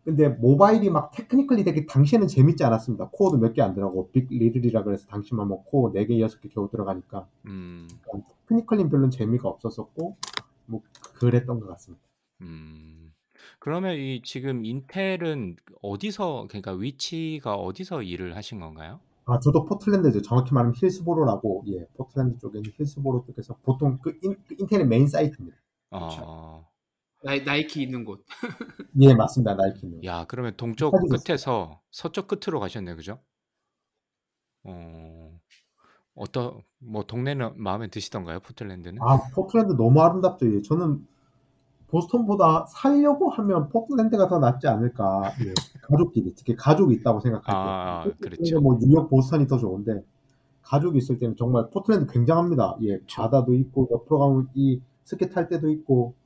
[0.04, 3.08] 근데 모바일이 막 technically 되게 당시에는 재밌지 않았습니다.
[3.10, 7.26] 코어도 몇 개 안 들어가고 big LITTLE이라 그래서 당시만 뭐 코어 4개, 6개 겨우 들어가니까
[7.46, 7.88] 음.
[8.46, 10.16] technically 별로 재미가 없었었고
[10.66, 10.82] 뭐
[11.14, 12.04] 그랬던 것 같습니다.
[12.42, 13.12] 음.
[13.58, 19.00] 그러면 이 지금 인텔은 어디서 그러니까 위치가 어디서 일을 하신 건가요?
[19.26, 20.20] 아, 저도 포틀랜드죠.
[20.22, 25.06] 정확히 말하면 힐스보로라고, 예, 포틀랜드 쪽에 있는 힐스보로 쪽에서 보통 그, 인, 그 인텔의 메인
[25.08, 25.56] 사이트입니다.
[25.90, 26.68] 어.
[27.22, 28.24] 나이, 나이키 있는 곳.
[29.00, 29.54] 예, 맞습니다.
[29.54, 30.04] 나이키는.
[30.04, 32.96] 야, 그러면 동쪽 끝에서 서쪽 끝으로 가셨네요.
[32.96, 33.18] 그죠?
[34.64, 35.40] 어.
[36.14, 38.40] 어떠 뭐 동네는 마음에 드시던가요?
[38.40, 39.00] 포틀랜드는?
[39.02, 40.54] 아, 포틀랜드 너무 아름답죠.
[40.54, 41.06] 예, 저는
[41.94, 45.32] 보스턴보다 살려고 하면 포틀랜드가 더 낫지 않을까.
[45.44, 47.52] 예, 가족끼리, 특히 가족이 있다고 생각할 때.
[47.52, 48.60] 아, 그렇죠.
[48.60, 50.04] 뭐 뉴욕, 보스턴이 더 좋은데,
[50.62, 52.78] 가족이 있을 때는 정말 포틀랜드 굉장합니다.
[52.82, 56.16] 예, 바다도 있고, 옆으로 가면 이 스키 탈 때도 있고,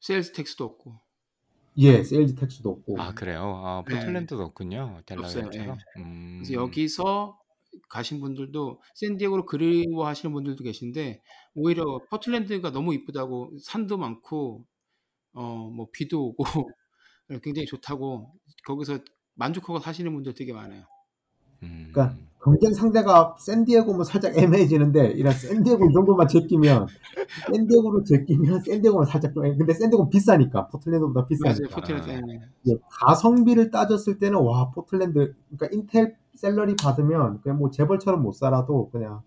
[0.00, 0.94] sales tax도 없고.
[1.78, 3.00] 예, sales tax도 없고.
[3.00, 3.60] 아, 그래요?
[3.64, 3.96] 아, 네.
[3.96, 5.00] 포틀랜드도 없군요.
[5.00, 5.02] 없어요.
[5.06, 5.76] 델라웨어처럼.
[5.96, 6.00] 예.
[6.00, 6.42] 음.
[6.44, 7.38] 그래서 여기서
[7.88, 11.22] 가신 분들도 샌디에고를 그리워하시는 분들도 계신데
[11.54, 14.64] 오히려 포틀랜드가 너무 이쁘다고 산도 많고
[15.34, 16.44] 어 뭐 비도 오고
[17.42, 18.32] 굉장히 좋다고
[18.66, 18.98] 거기서
[19.34, 20.84] 만족하고 사시는 분들 되게 많아요.
[21.62, 21.90] 음.
[21.92, 26.86] 그러니까 경쟁 상대가 샌디에고면 살짝 애매해지는데 이런 샌디에고 이 정도만 제끼면
[27.54, 31.28] 샌디에고로 제끼면 샌디에고는 살짝 좀 애- 근데 샌디에고는 비싸니까 포틀랜드보다 맞아요.
[31.28, 32.10] 비싸니까 포틀랜드.
[32.10, 32.20] 아.
[32.68, 38.88] 예, 가성비를 따졌을 때는 와 포틀랜드 그러니까 인텔 salary 받으면 그냥 뭐 재벌처럼 못 살아도
[38.90, 39.22] 그냥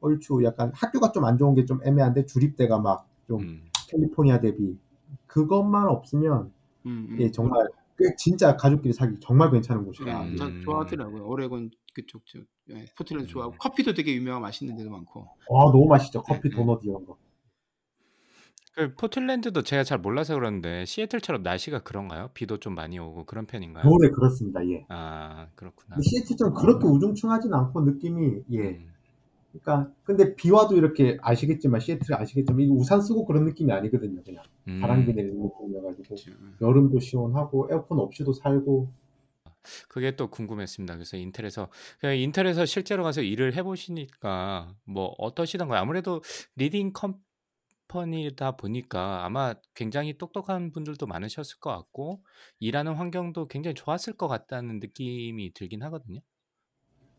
[0.00, 3.62] 얼추 약간 학교가 좀 안 좋은 게 좀 애매한데 주립대가 막좀 음.
[3.88, 4.78] 캘리포니아 대비
[5.26, 6.52] 그것만 없으면
[6.86, 7.16] 음, 음.
[7.20, 7.66] 예 정말
[7.98, 10.24] 꽤 진짜 가족끼리 살기 정말 괜찮은 곳이다.
[10.24, 10.36] 예, 음.
[10.36, 11.26] 저 좋아하더라고요.
[11.26, 12.40] 오레곤 그쪽 저
[12.70, 13.28] 예, 포틀랜드 음.
[13.28, 15.20] 좋아하고 커피도 되게 유명한 맛있는 데도 많고.
[15.22, 16.56] 아 너무 맛있죠 커피 네, 네.
[16.56, 17.16] 도넛 이런 거.
[18.76, 22.28] 그 포틀랜드도 제가 잘 몰라서 그러는데 시애틀처럼 날씨가 그런가요?
[22.34, 23.82] 비도 좀 많이 오고 그런 편인가요?
[23.82, 24.60] 겨울에 그렇습니다.
[24.68, 24.84] 예.
[24.90, 25.96] 아, 그렇구나.
[25.96, 28.58] 근데 시애틀처럼 그렇게 우중충하진 않고 느낌이 예.
[28.58, 28.92] 음.
[29.50, 34.22] 그러니까 근데 비 와도 이렇게 아시겠지만 시애틀 아시겠지만 이게 우산 쓰고 그런 느낌이 아니거든요.
[34.22, 34.80] 그냥 음.
[34.82, 36.14] 바람기 내리는 느낌이어가지고.
[36.60, 38.92] 여름도 시원하고 에어컨 없이도 살고
[39.88, 40.94] 그게 또 궁금했습니다.
[40.94, 41.68] 그래서 인텔에서
[41.98, 45.80] 그냥 인텔에서 실제로 가서 일을 해 보시니까 뭐 어떠시던가요?
[45.80, 46.20] 아무래도
[46.56, 52.22] leading company다 보니까 아마 굉장히 똑똑한 분들도 많으셨을 것 같고
[52.58, 56.20] 일하는 환경도 굉장히 좋았을 것 같다는 느낌이 들긴 하거든요.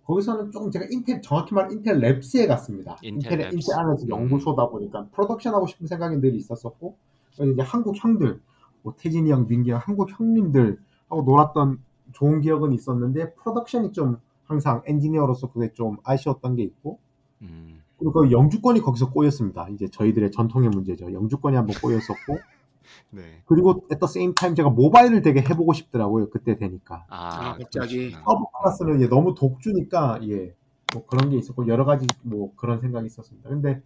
[0.06, 2.96] 거기서는 조금 제가 인텔 정확히 말하면 인텔 Labs에 갔습니다.
[3.02, 3.54] 인텔 인텔 Labs.
[3.54, 4.10] 인텔 안에서 음.
[4.10, 6.98] 연구소다 보니까 production 하고 싶은 생각이 늘 있었었고
[7.34, 8.42] 이제 한국 형들
[8.84, 10.80] 뭐 태진이 형, 민기 형, 한국 형님들
[11.10, 11.84] 하고 놀았던
[12.14, 17.00] 좋은 기억은 있었는데 production이 좀 항상 엔지니어로서 그게 좀 아쉬웠던 게 있고
[17.42, 17.84] 음.
[17.98, 19.68] 그리고 그 영주권이 거기서 꼬였습니다.
[19.70, 21.12] 이제 저희들의 전통의 문제죠.
[21.12, 22.38] 영주권이 한번 꼬였었고
[23.12, 23.22] 네.
[23.46, 26.30] 그리고 at the same time 제가 모바일을 되게 해보고 싶더라고요.
[26.30, 27.06] 그때 되니까.
[27.10, 28.12] 아, 아, 갑자기.
[28.12, 30.54] server class는 예, 너무 독주니까 예,
[30.94, 33.50] 뭐 그런 게 있었고 여러 가지 뭐 그런 생각이 있었습니다.
[33.50, 33.82] 근데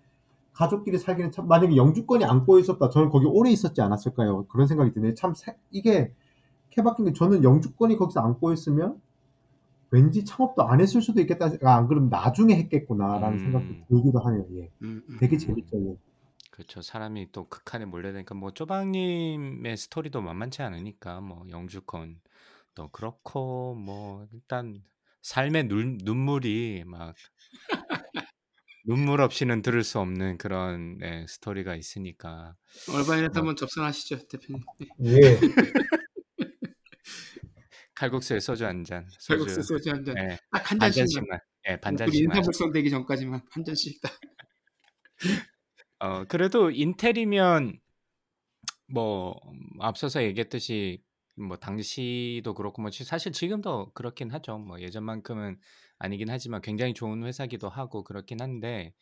[0.54, 4.46] 가족끼리 살기는 참 만약에 영주권이 안 꼬여 있었다, 저는 거기 오래 있었지 않았을까요?
[4.48, 5.14] 그런 생각이 드네요.
[5.14, 6.12] 참 세- 이게
[6.72, 9.02] 케바뀐 게 저는 영주권이 거기서 안 꼬여 있으면
[9.92, 11.52] 왠지 창업도 안 했을 수도 있겠다.
[11.64, 13.44] 아, 안 그러면 나중에 했겠구나라는 음.
[13.44, 14.46] 생각도 들기도 하네요.
[14.56, 15.18] 예, 음, 음.
[15.20, 15.78] 되게 재밌죠.
[15.78, 15.96] 예.
[16.50, 16.82] 그렇죠.
[16.82, 22.20] 사람이 또 극한에 몰려드니까 뭐 쪼박님의 스토리도 만만치 않으니까 뭐 영주권
[22.76, 24.82] 또 그렇고 뭐 일단
[25.22, 27.16] 삶의 눈, 눈물이 막
[28.86, 32.56] 눈물 없이는 들을 수 없는 그런 네, 스토리가 있으니까
[32.90, 34.64] 얼바인한테 뭐 한번 접선하시죠, 대표님.
[34.98, 35.12] 네.
[35.12, 35.40] 예.
[38.02, 40.18] 칼국수에 소주 한 잔, 칼국수 소주 소주 한 잔.
[40.18, 41.40] 예, 딱한반 잔씩만.
[41.70, 42.36] 예, 반 우리 잔씩만.
[42.38, 44.20] 인사불성 되기 전까지만 한 잔씩 딱.
[46.00, 47.80] 어 그래도 인텔이면
[48.88, 49.40] 뭐
[49.80, 51.04] 앞서서 얘기했듯이
[51.36, 54.58] 뭐 당시도 그렇고 뭐 지- 사실 지금도 그렇긴 하죠.
[54.58, 55.60] 뭐 예전만큼은
[56.00, 58.96] 아니긴 하지만 굉장히 좋은 회사기도 하고 그렇긴 한데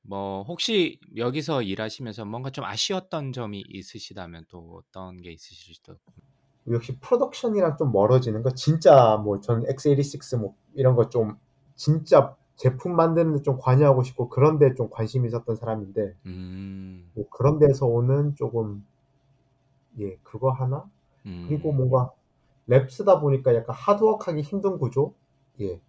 [0.00, 5.98] 뭐 혹시 여기서 일하시면서 뭔가 좀 아쉬웠던 점이 있으시다면 또 어떤 게 있으실지도
[6.68, 8.50] 역시 프로덕션이랑 좀 멀어지는 거?
[8.54, 11.36] 진짜 뭐 전 x86 뭐 이런 거 좀
[11.76, 17.28] 진짜 제품 만드는 데 좀 관여하고 싶고 그런 데 좀 관심이 있었던 사람인데 음, 뭐
[17.30, 18.84] 그런 데서 오는 조금
[19.98, 20.88] 예 그거 하나?
[21.42, 22.12] 그리고 음, 뭔가
[22.68, 25.14] 랩스다 보니까 약간 하드워크하기 힘든 구조?
[25.60, 25.80] 예.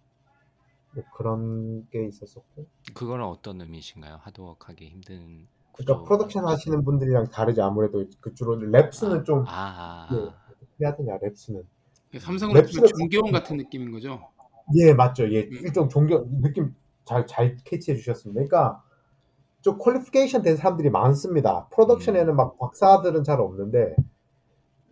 [0.92, 2.66] 뭐 그런 게 있었었고.
[2.94, 4.16] 그거는 어떤 의미신가요?
[4.22, 6.04] 하드워크하기 힘든 그러니까 구조.
[6.04, 10.61] production 하시는 분들이랑 다르지 아무래도 그 주로 Labs는 아, 좀 아, 예, 아, 어
[10.96, 11.64] 되냐 Labs는
[12.18, 14.20] 삼성으로 치면 Labs가 종기원 같은 느낌인 거죠.
[14.76, 15.32] 예, 맞죠.
[15.32, 15.52] 예, 음.
[15.62, 18.38] 일종 종기원 느낌 잘, 잘 캐치해 주셨습니다.
[18.38, 18.82] 그러니까
[19.60, 21.68] 좀 qualification 된 사람들이 많습니다.
[21.70, 22.36] production에는 음.
[22.36, 23.94] 막 박사들은 잘 없는데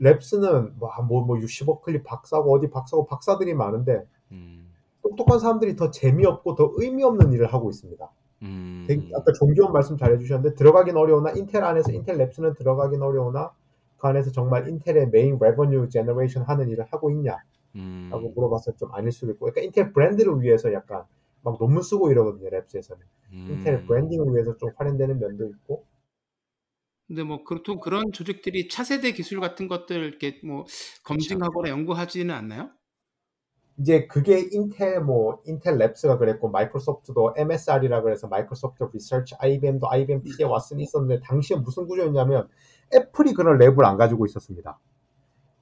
[0.00, 4.72] Labs는 뭐, 뭐, 뭐 UC 버클리 박사고 어디 박사고 박사들이 많은데 음,
[5.02, 8.10] 똑똑한 사람들이 더 재미없고 더 의미 없는 일을 하고 있습니다.
[8.40, 13.52] 되게 음, 아까 종기원 말씀 잘 해주셨는데 들어가긴 어려우나 인텔 안에서 인텔 Labs는 들어가긴 어려우나
[14.00, 17.38] 그 안에서 정말 인텔의 메인 revenue generation 하는 일을 하고 있냐?
[18.10, 21.04] 라고 음, 물어봤을 좀 아닐 수도 있고, 그러니까 인텔 브랜드를 위해서 약간
[21.42, 22.98] 막 논문 쓰고 이러거든요, Labs에서는.
[23.48, 23.86] 인텔 음.
[23.86, 25.86] branding을 위해서 좀 활용되는 면도 있고,
[27.08, 30.64] 근데 뭐 그렇고 그런 조직들이 차세대 기술 같은 것들 이렇게 뭐
[31.04, 32.70] 검증하거나 연구하지는 않나요?
[33.78, 40.44] 이제 그게 인텔 뭐 인텔 Labs가 그랬고 마이크로소프트도 MSR이라 그래서 마이크로소프트 리서치, IBM도 IBM T.J.
[40.44, 42.48] Watson이 있었는데 당시에 무슨 구조였냐면
[42.94, 44.78] 애플이 그런 lab을 안 가지고 있었습니다.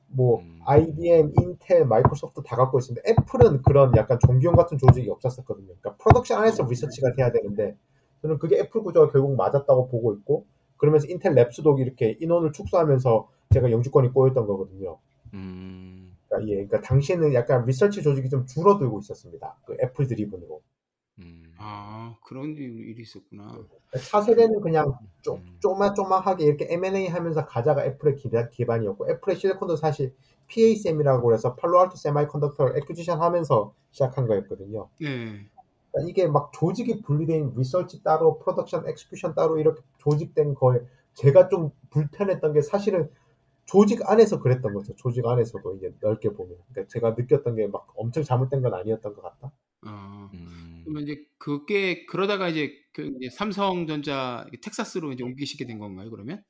[0.09, 0.60] 뭐 음.
[0.64, 5.66] IBM, 인텔, 마이크로소프트 다 갖고 있었는데 애플은 그런 약간 종기원 같은 조직이 없었었거든요.
[5.66, 7.76] 그러니까 production 안에서 리서치가 돼야 되는데
[8.22, 10.46] 저는 그게 애플 구조가 결국 맞았다고 보고 있고
[10.76, 14.98] 그러면서 인텔 Labs도 이렇게 인원을 축소하면서 제가 영주권이 꼬였던 거거든요.
[15.34, 19.56] 음, 그러니까, 예, 그러니까 당시에는 약간 리서치 조직이 좀 줄어들고 있었습니다.
[19.64, 20.60] 그 애플 driven으로.
[21.18, 21.42] 음.
[21.58, 23.64] 아 그런 일- 일이 있었구나.
[24.10, 25.56] 차세대는 그냥 쪼, 음.
[25.60, 30.14] 쪼마쪼마하게 이렇게 M&A 하면서 가자가 애플의 기반, 기반이었고 애플의 실리콘도 사실
[30.46, 30.76] P.A.
[30.76, 34.88] Semi라고 해서 팔로알토 Semiconductor를 acquisition 하면서 시작한 거였거든요.
[35.00, 35.06] 네.
[35.90, 40.80] 그러니까 이게 막 조직이 분리된 리서치 따로 production execution 따로 이렇게 조직된 거에
[41.14, 43.10] 제가 좀 불편했던 게 사실은
[43.66, 44.94] 조직 안에서 그랬던 거죠.
[44.96, 46.56] 조직 안에서도 이제 넓게 보면.
[46.72, 49.52] 그러니까 제가 느꼈던 게 막 엄청 잘못된 건 아니었던 것 같다.
[49.82, 50.82] 아 음.
[50.84, 56.10] 그러면 이제 그게 그러다가 이제 그 이제 삼성전자 텍사스로 이제 옮기시게 된 건가요?
[56.10, 56.42] 그러면?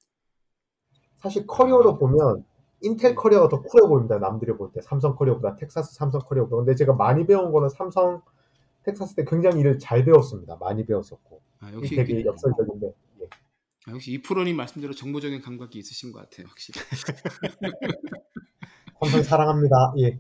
[1.19, 1.99] 사실 커리어로 아.
[1.99, 2.45] 보면
[2.81, 4.19] 인텔 커리어가 더 쿨해 보입니다.
[4.19, 4.81] 남들이 볼 때.
[4.81, 6.57] 삼성 커리어보다 텍사스 삼성 커리어보다.
[6.57, 8.23] 근데 제가 많이 배운 거는 삼성
[8.85, 10.57] 텍사스 때 굉장히 일을 잘 배웠습니다.
[10.61, 11.43] 많이 배웠었고.
[11.61, 12.87] 아이 역시 되게 이게- 역설적인데.
[13.23, 13.27] 예.
[13.87, 16.47] 아, 역시 이 프로님 말씀대로 정보적인 감각이 있으신 것 같아요.
[16.47, 16.81] 확실히.
[19.01, 19.95] 삼성 사랑합니다.
[19.99, 20.19] 예.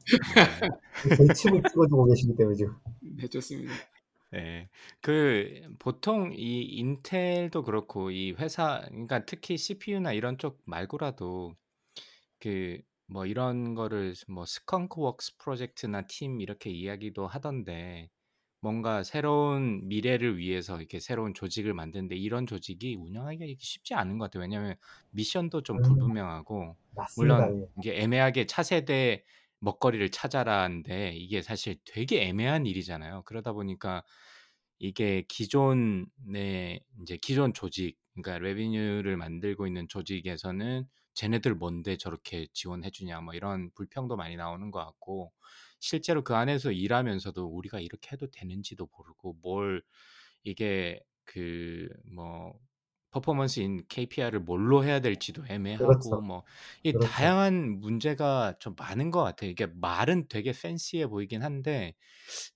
[1.16, 2.74] 제 침을 찍어주고 계시기 때문에 지금.
[3.18, 3.74] 네 좋습니다.
[4.30, 4.68] 네.
[5.00, 11.56] 그 보통 이 인텔도 그렇고 이 회사 그러니까 특히 CPU나 이런 쪽 말고라도
[12.40, 18.10] 그 뭐 이런 거를 뭐 스컹크 웍스 프로젝트나 팀 이렇게 이야기도 하던데
[18.60, 24.26] 뭔가 새로운 미래를 위해서 이렇게 새로운 조직을 만드는데 이런 조직이 운영하기가 이렇게 쉽지 않은 것
[24.26, 24.42] 같아요.
[24.42, 24.76] 왜냐하면
[25.12, 25.82] 미션도 좀 음.
[25.82, 27.48] 불분명하고 맞습니다.
[27.48, 27.68] 물론 예.
[27.78, 29.24] 이게 애매하게 차세대
[29.60, 33.22] 먹거리를 찾아라인데 이게 사실 되게 애매한 일이잖아요.
[33.24, 34.04] 그러다 보니까
[34.78, 43.20] 이게 기존의 이제 기존 조직 그러니까 레비뉴를 만들고 있는 조직에서는 쟤네들 뭔데 저렇게 지원해 주냐
[43.20, 45.32] 뭐 이런 불평도 많이 나오는 것 같고
[45.80, 49.82] 실제로 그 안에서 일하면서도 우리가 이렇게 해도 되는지도 모르고 뭘
[50.44, 52.54] 이게 그 뭐
[53.20, 56.22] 퍼포먼스인 KPI를 뭘로 해야 될지도 애매하고 그렇죠.
[56.22, 56.44] 뭐
[56.84, 57.00] 이 그렇죠.
[57.00, 59.50] 다양한 문제가 좀 많은 것 같아요.
[59.50, 61.94] 이게 말은 되게 팬시해 보이긴 한데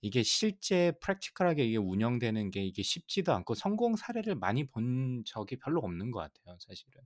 [0.03, 5.81] 이게 실제 프랙티컬하게 이게 운영되는 게 이게 쉽지도 않고 성공 사례를 많이 본 적이 별로
[5.83, 7.03] 없는 것 같아요, 사실은.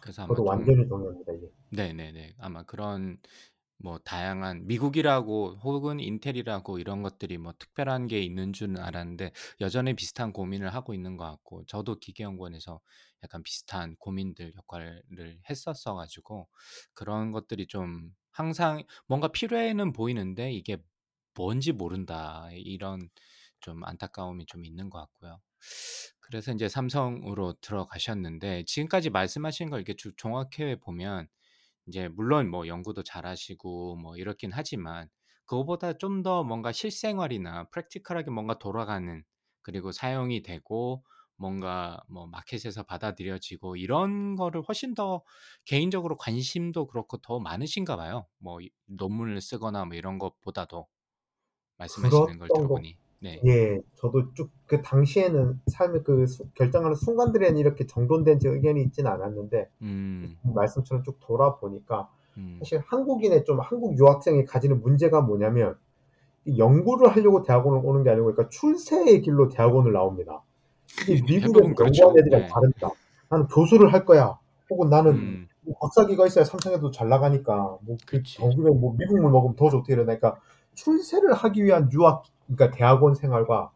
[0.00, 1.32] 그래서 아마 저도 좀 완전히 동의합니다.
[1.34, 1.48] 예.
[1.70, 3.18] 네네네 아마 그런
[3.78, 10.32] 뭐 다양한 미국이라고 혹은 인텔이라고 이런 것들이 뭐 특별한 게 있는 줄은 알았는데 여전히 비슷한
[10.32, 12.80] 고민을 하고 있는 것 같고 저도 기계연구원에서
[13.24, 15.02] 약간 비슷한 고민들 역할을
[15.50, 16.48] 했었어 가지고
[16.94, 20.78] 그런 것들이 좀 항상 뭔가 필요해는 보이는데 이게
[21.34, 23.08] 뭔지 모른다 이런
[23.60, 25.40] 좀 안타까움이 좀 있는 것 같고요.
[26.20, 31.28] 그래서 이제 삼성으로 들어가셨는데 지금까지 말씀하신 걸 이렇게 쭉 종합해 보면
[31.86, 35.08] 이제 물론 뭐 연구도 잘하시고 뭐 이렇긴 하지만
[35.46, 39.22] 그거보다 좀 더 뭔가 실생활이나 프랙티컬하게 뭔가 돌아가는
[39.62, 41.04] 그리고 사용이 되고
[41.36, 45.22] 뭔가 뭐 마켓에서 받아들여지고 이런 거를 훨씬 더
[45.66, 48.28] 개인적으로 관심도 그렇고 더 많으신가 봐요.
[48.38, 50.86] 뭐 이 논문을 쓰거나 뭐 이런 것보다도
[51.78, 52.96] 말씀하시는 걸 그랬던 들어보니.
[53.20, 53.40] 네.
[53.44, 53.80] 예.
[53.96, 59.68] 저도 쭉 그 당시에는 삶의 그 수 결정하는 순간들에는 이렇게 정돈된 제 의견이 있진 않았는데
[59.82, 60.36] 음.
[60.42, 62.08] 말씀처럼 쭉 돌아보니까
[62.38, 62.56] 음.
[62.60, 65.76] 사실 한국인의 좀 한국 유학생이 가지는 문제가 뭐냐면
[66.46, 70.42] 이 연구를 하려고 대학원을 오는 게 아니고 그러니까 출세의 길로 대학원을 나옵니다.
[71.08, 72.10] 이 미국에서 대부분 그렇죠.
[72.10, 72.48] 애들이랑 네.
[72.48, 72.90] 다릅니다.
[73.28, 74.38] 나는 교수를 할 거야.
[74.70, 75.48] 혹은 나는 음.
[75.62, 78.38] 뭐 박사기가 있어야 삼성에도 잘 나가니까 뭐그 그치.
[78.38, 80.38] 경기에 뭐 미국물 먹으면 더 좋대 이러니까
[80.74, 83.70] 출세를 하기 위한 유학 그러니까 대학원 생활과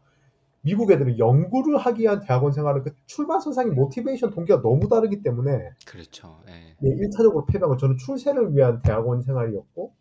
[0.61, 5.71] 미국 애들은 연구를 하기 위한 대학원 생활은 그 출발 선상의 모티베이션 동기가 너무 다르기 때문에
[5.85, 6.41] 그렇죠.
[6.49, 6.75] 예.
[6.83, 9.93] 예, 1차적으로 패배한 건 저는 출세를 위한 대학원 생활이었고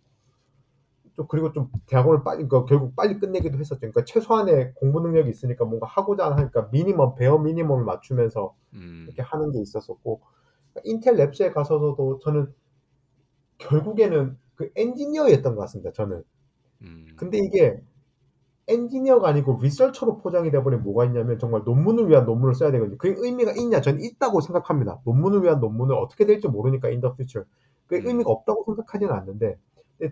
[1.16, 3.81] 또 그리고 좀 대학원을 빨리 그러니까 결국 빨리 끝내기도 했었죠.
[3.81, 9.07] 그러니까 최소한의 공부 능력이 있으니까 뭔가 하고자 하니까 미니멈 베어 미니멈을 맞추면서 음.
[9.09, 10.20] 이렇게 하는 게 있었었고
[10.85, 12.53] 인텔 랩스에 가서도 저는
[13.59, 15.91] 결국에는 그 엔지니어였던 것 같습니다.
[15.93, 16.23] 저는
[16.83, 17.07] 음.
[17.17, 17.81] 근데 이게
[18.69, 22.99] 엔지니어가 아니고 리서처로 포장이 돼버리면 뭐가 있냐면 정말 논문을 위한 논문을 써야 되거든요.
[22.99, 23.81] 그게 의미가 있냐?
[23.81, 25.01] 저는 있다고 생각합니다.
[25.05, 27.49] 논문을 위한 논문을 어떻게 될지 모르니까 future.
[27.87, 28.09] 그게 음.
[28.09, 29.59] 의미가 없다고 생각하지는 않는데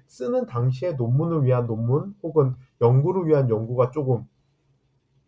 [0.06, 4.26] 쓰는 당시에 논문을 위한 논문 혹은 연구를 위한 연구가 조금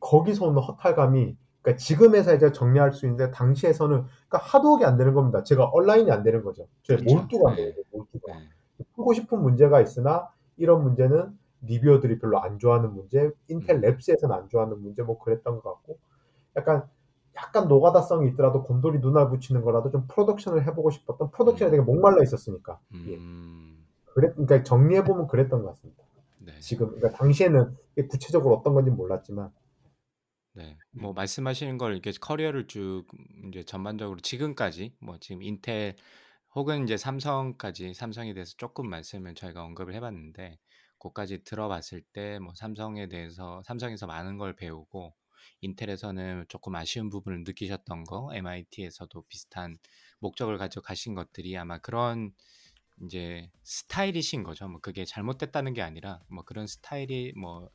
[0.00, 5.42] 거기서 오는 허탈감이 그러니까 지금에서 이제 정리할 수 있는데 당시에서는 그러니까 하드웍이 안 되는 겁니다.
[5.42, 6.66] 제가 온라인이 안 되는 거죠.
[6.82, 7.14] 제 그렇죠.
[7.14, 7.62] 몰두가 안 네.
[7.62, 7.84] 되는 거예요.
[7.92, 8.32] 몰두가.
[8.32, 8.48] 네.
[8.94, 10.28] 풀고 싶은 문제가 있으나
[10.58, 13.80] 이런 문제는 reviewer들이 별로 안 좋아하는 문제, 인텔 음.
[13.82, 15.98] Labs에서는 안 좋아하는 문제 뭐 그랬던 것 같고
[16.56, 16.88] 약간
[17.36, 21.70] 약간 노가다성이 있더라도 곰돌이 눈알 붙이는 거라도 좀 프로덕션을 해보고 싶었던 프로덕션에 음.
[21.70, 23.16] 되게 목말라 있었으니까 예.
[23.16, 23.84] 음.
[24.06, 26.02] 그랬 그러니까 정리해 보면 그랬던 것 같습니다.
[26.44, 26.58] 네.
[26.60, 27.76] 지금 그러니까 당시에는
[28.08, 29.50] 구체적으로 어떤 건지 몰랐지만
[30.54, 30.76] 네.
[30.90, 33.04] 뭐 말씀하시는 걸 이렇게 커리어를 쭉
[33.48, 35.94] 이제 전반적으로 지금까지 뭐 지금 인텔
[36.58, 40.58] 혹은 이제 삼성까지 삼성에 대해서 조금 말씀을 저희가 언급을 해 봤는데
[40.98, 45.14] 그까지 들어봤을 때 뭐 삼성에 대해서 삼성에서 많은 걸 배우고
[45.60, 49.78] 인텔에서는 조금 아쉬운 부분을 느끼셨던 거 MIT에서도 비슷한
[50.18, 52.32] 목적을 가지고 가신 것들이 아마 그런
[53.04, 54.66] 이제 스타일이신 거죠.
[54.66, 57.70] 뭐 그게 잘못됐다는 게 아니라 뭐 그런 스타일이 뭐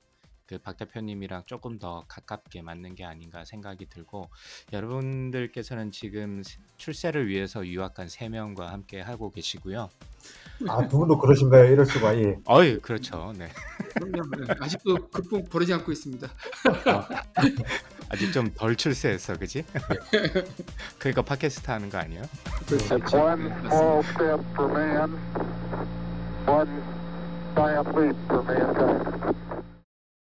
[0.53, 4.29] 그 박 대표님이랑 조금 더 가깝게 맞는 게 아닌가 생각이 들고
[4.71, 9.89] 여러분들께서는 지금 세- 출세를 위해서 유학간 3명과 함께 하고 계시고요.
[10.67, 11.65] 아 두 분도 그러신가요?
[11.71, 12.37] 이럴 수가 예.
[12.45, 13.33] 어이 그렇죠.
[13.37, 13.49] 네.
[14.59, 16.27] 아직도 극복 버리지 않고 있습니다.
[18.09, 19.63] 아직 좀 덜 출세했어, 그지?
[20.99, 22.21] 그러니까 팟캐스트 하는 거 아니에요?
[22.67, 22.95] 그렇죠.
[22.97, 23.75] It's one 네, 맞습니다.
[23.75, 25.17] small step for man,
[26.47, 26.83] one
[27.55, 29.42] giant leap for mankind.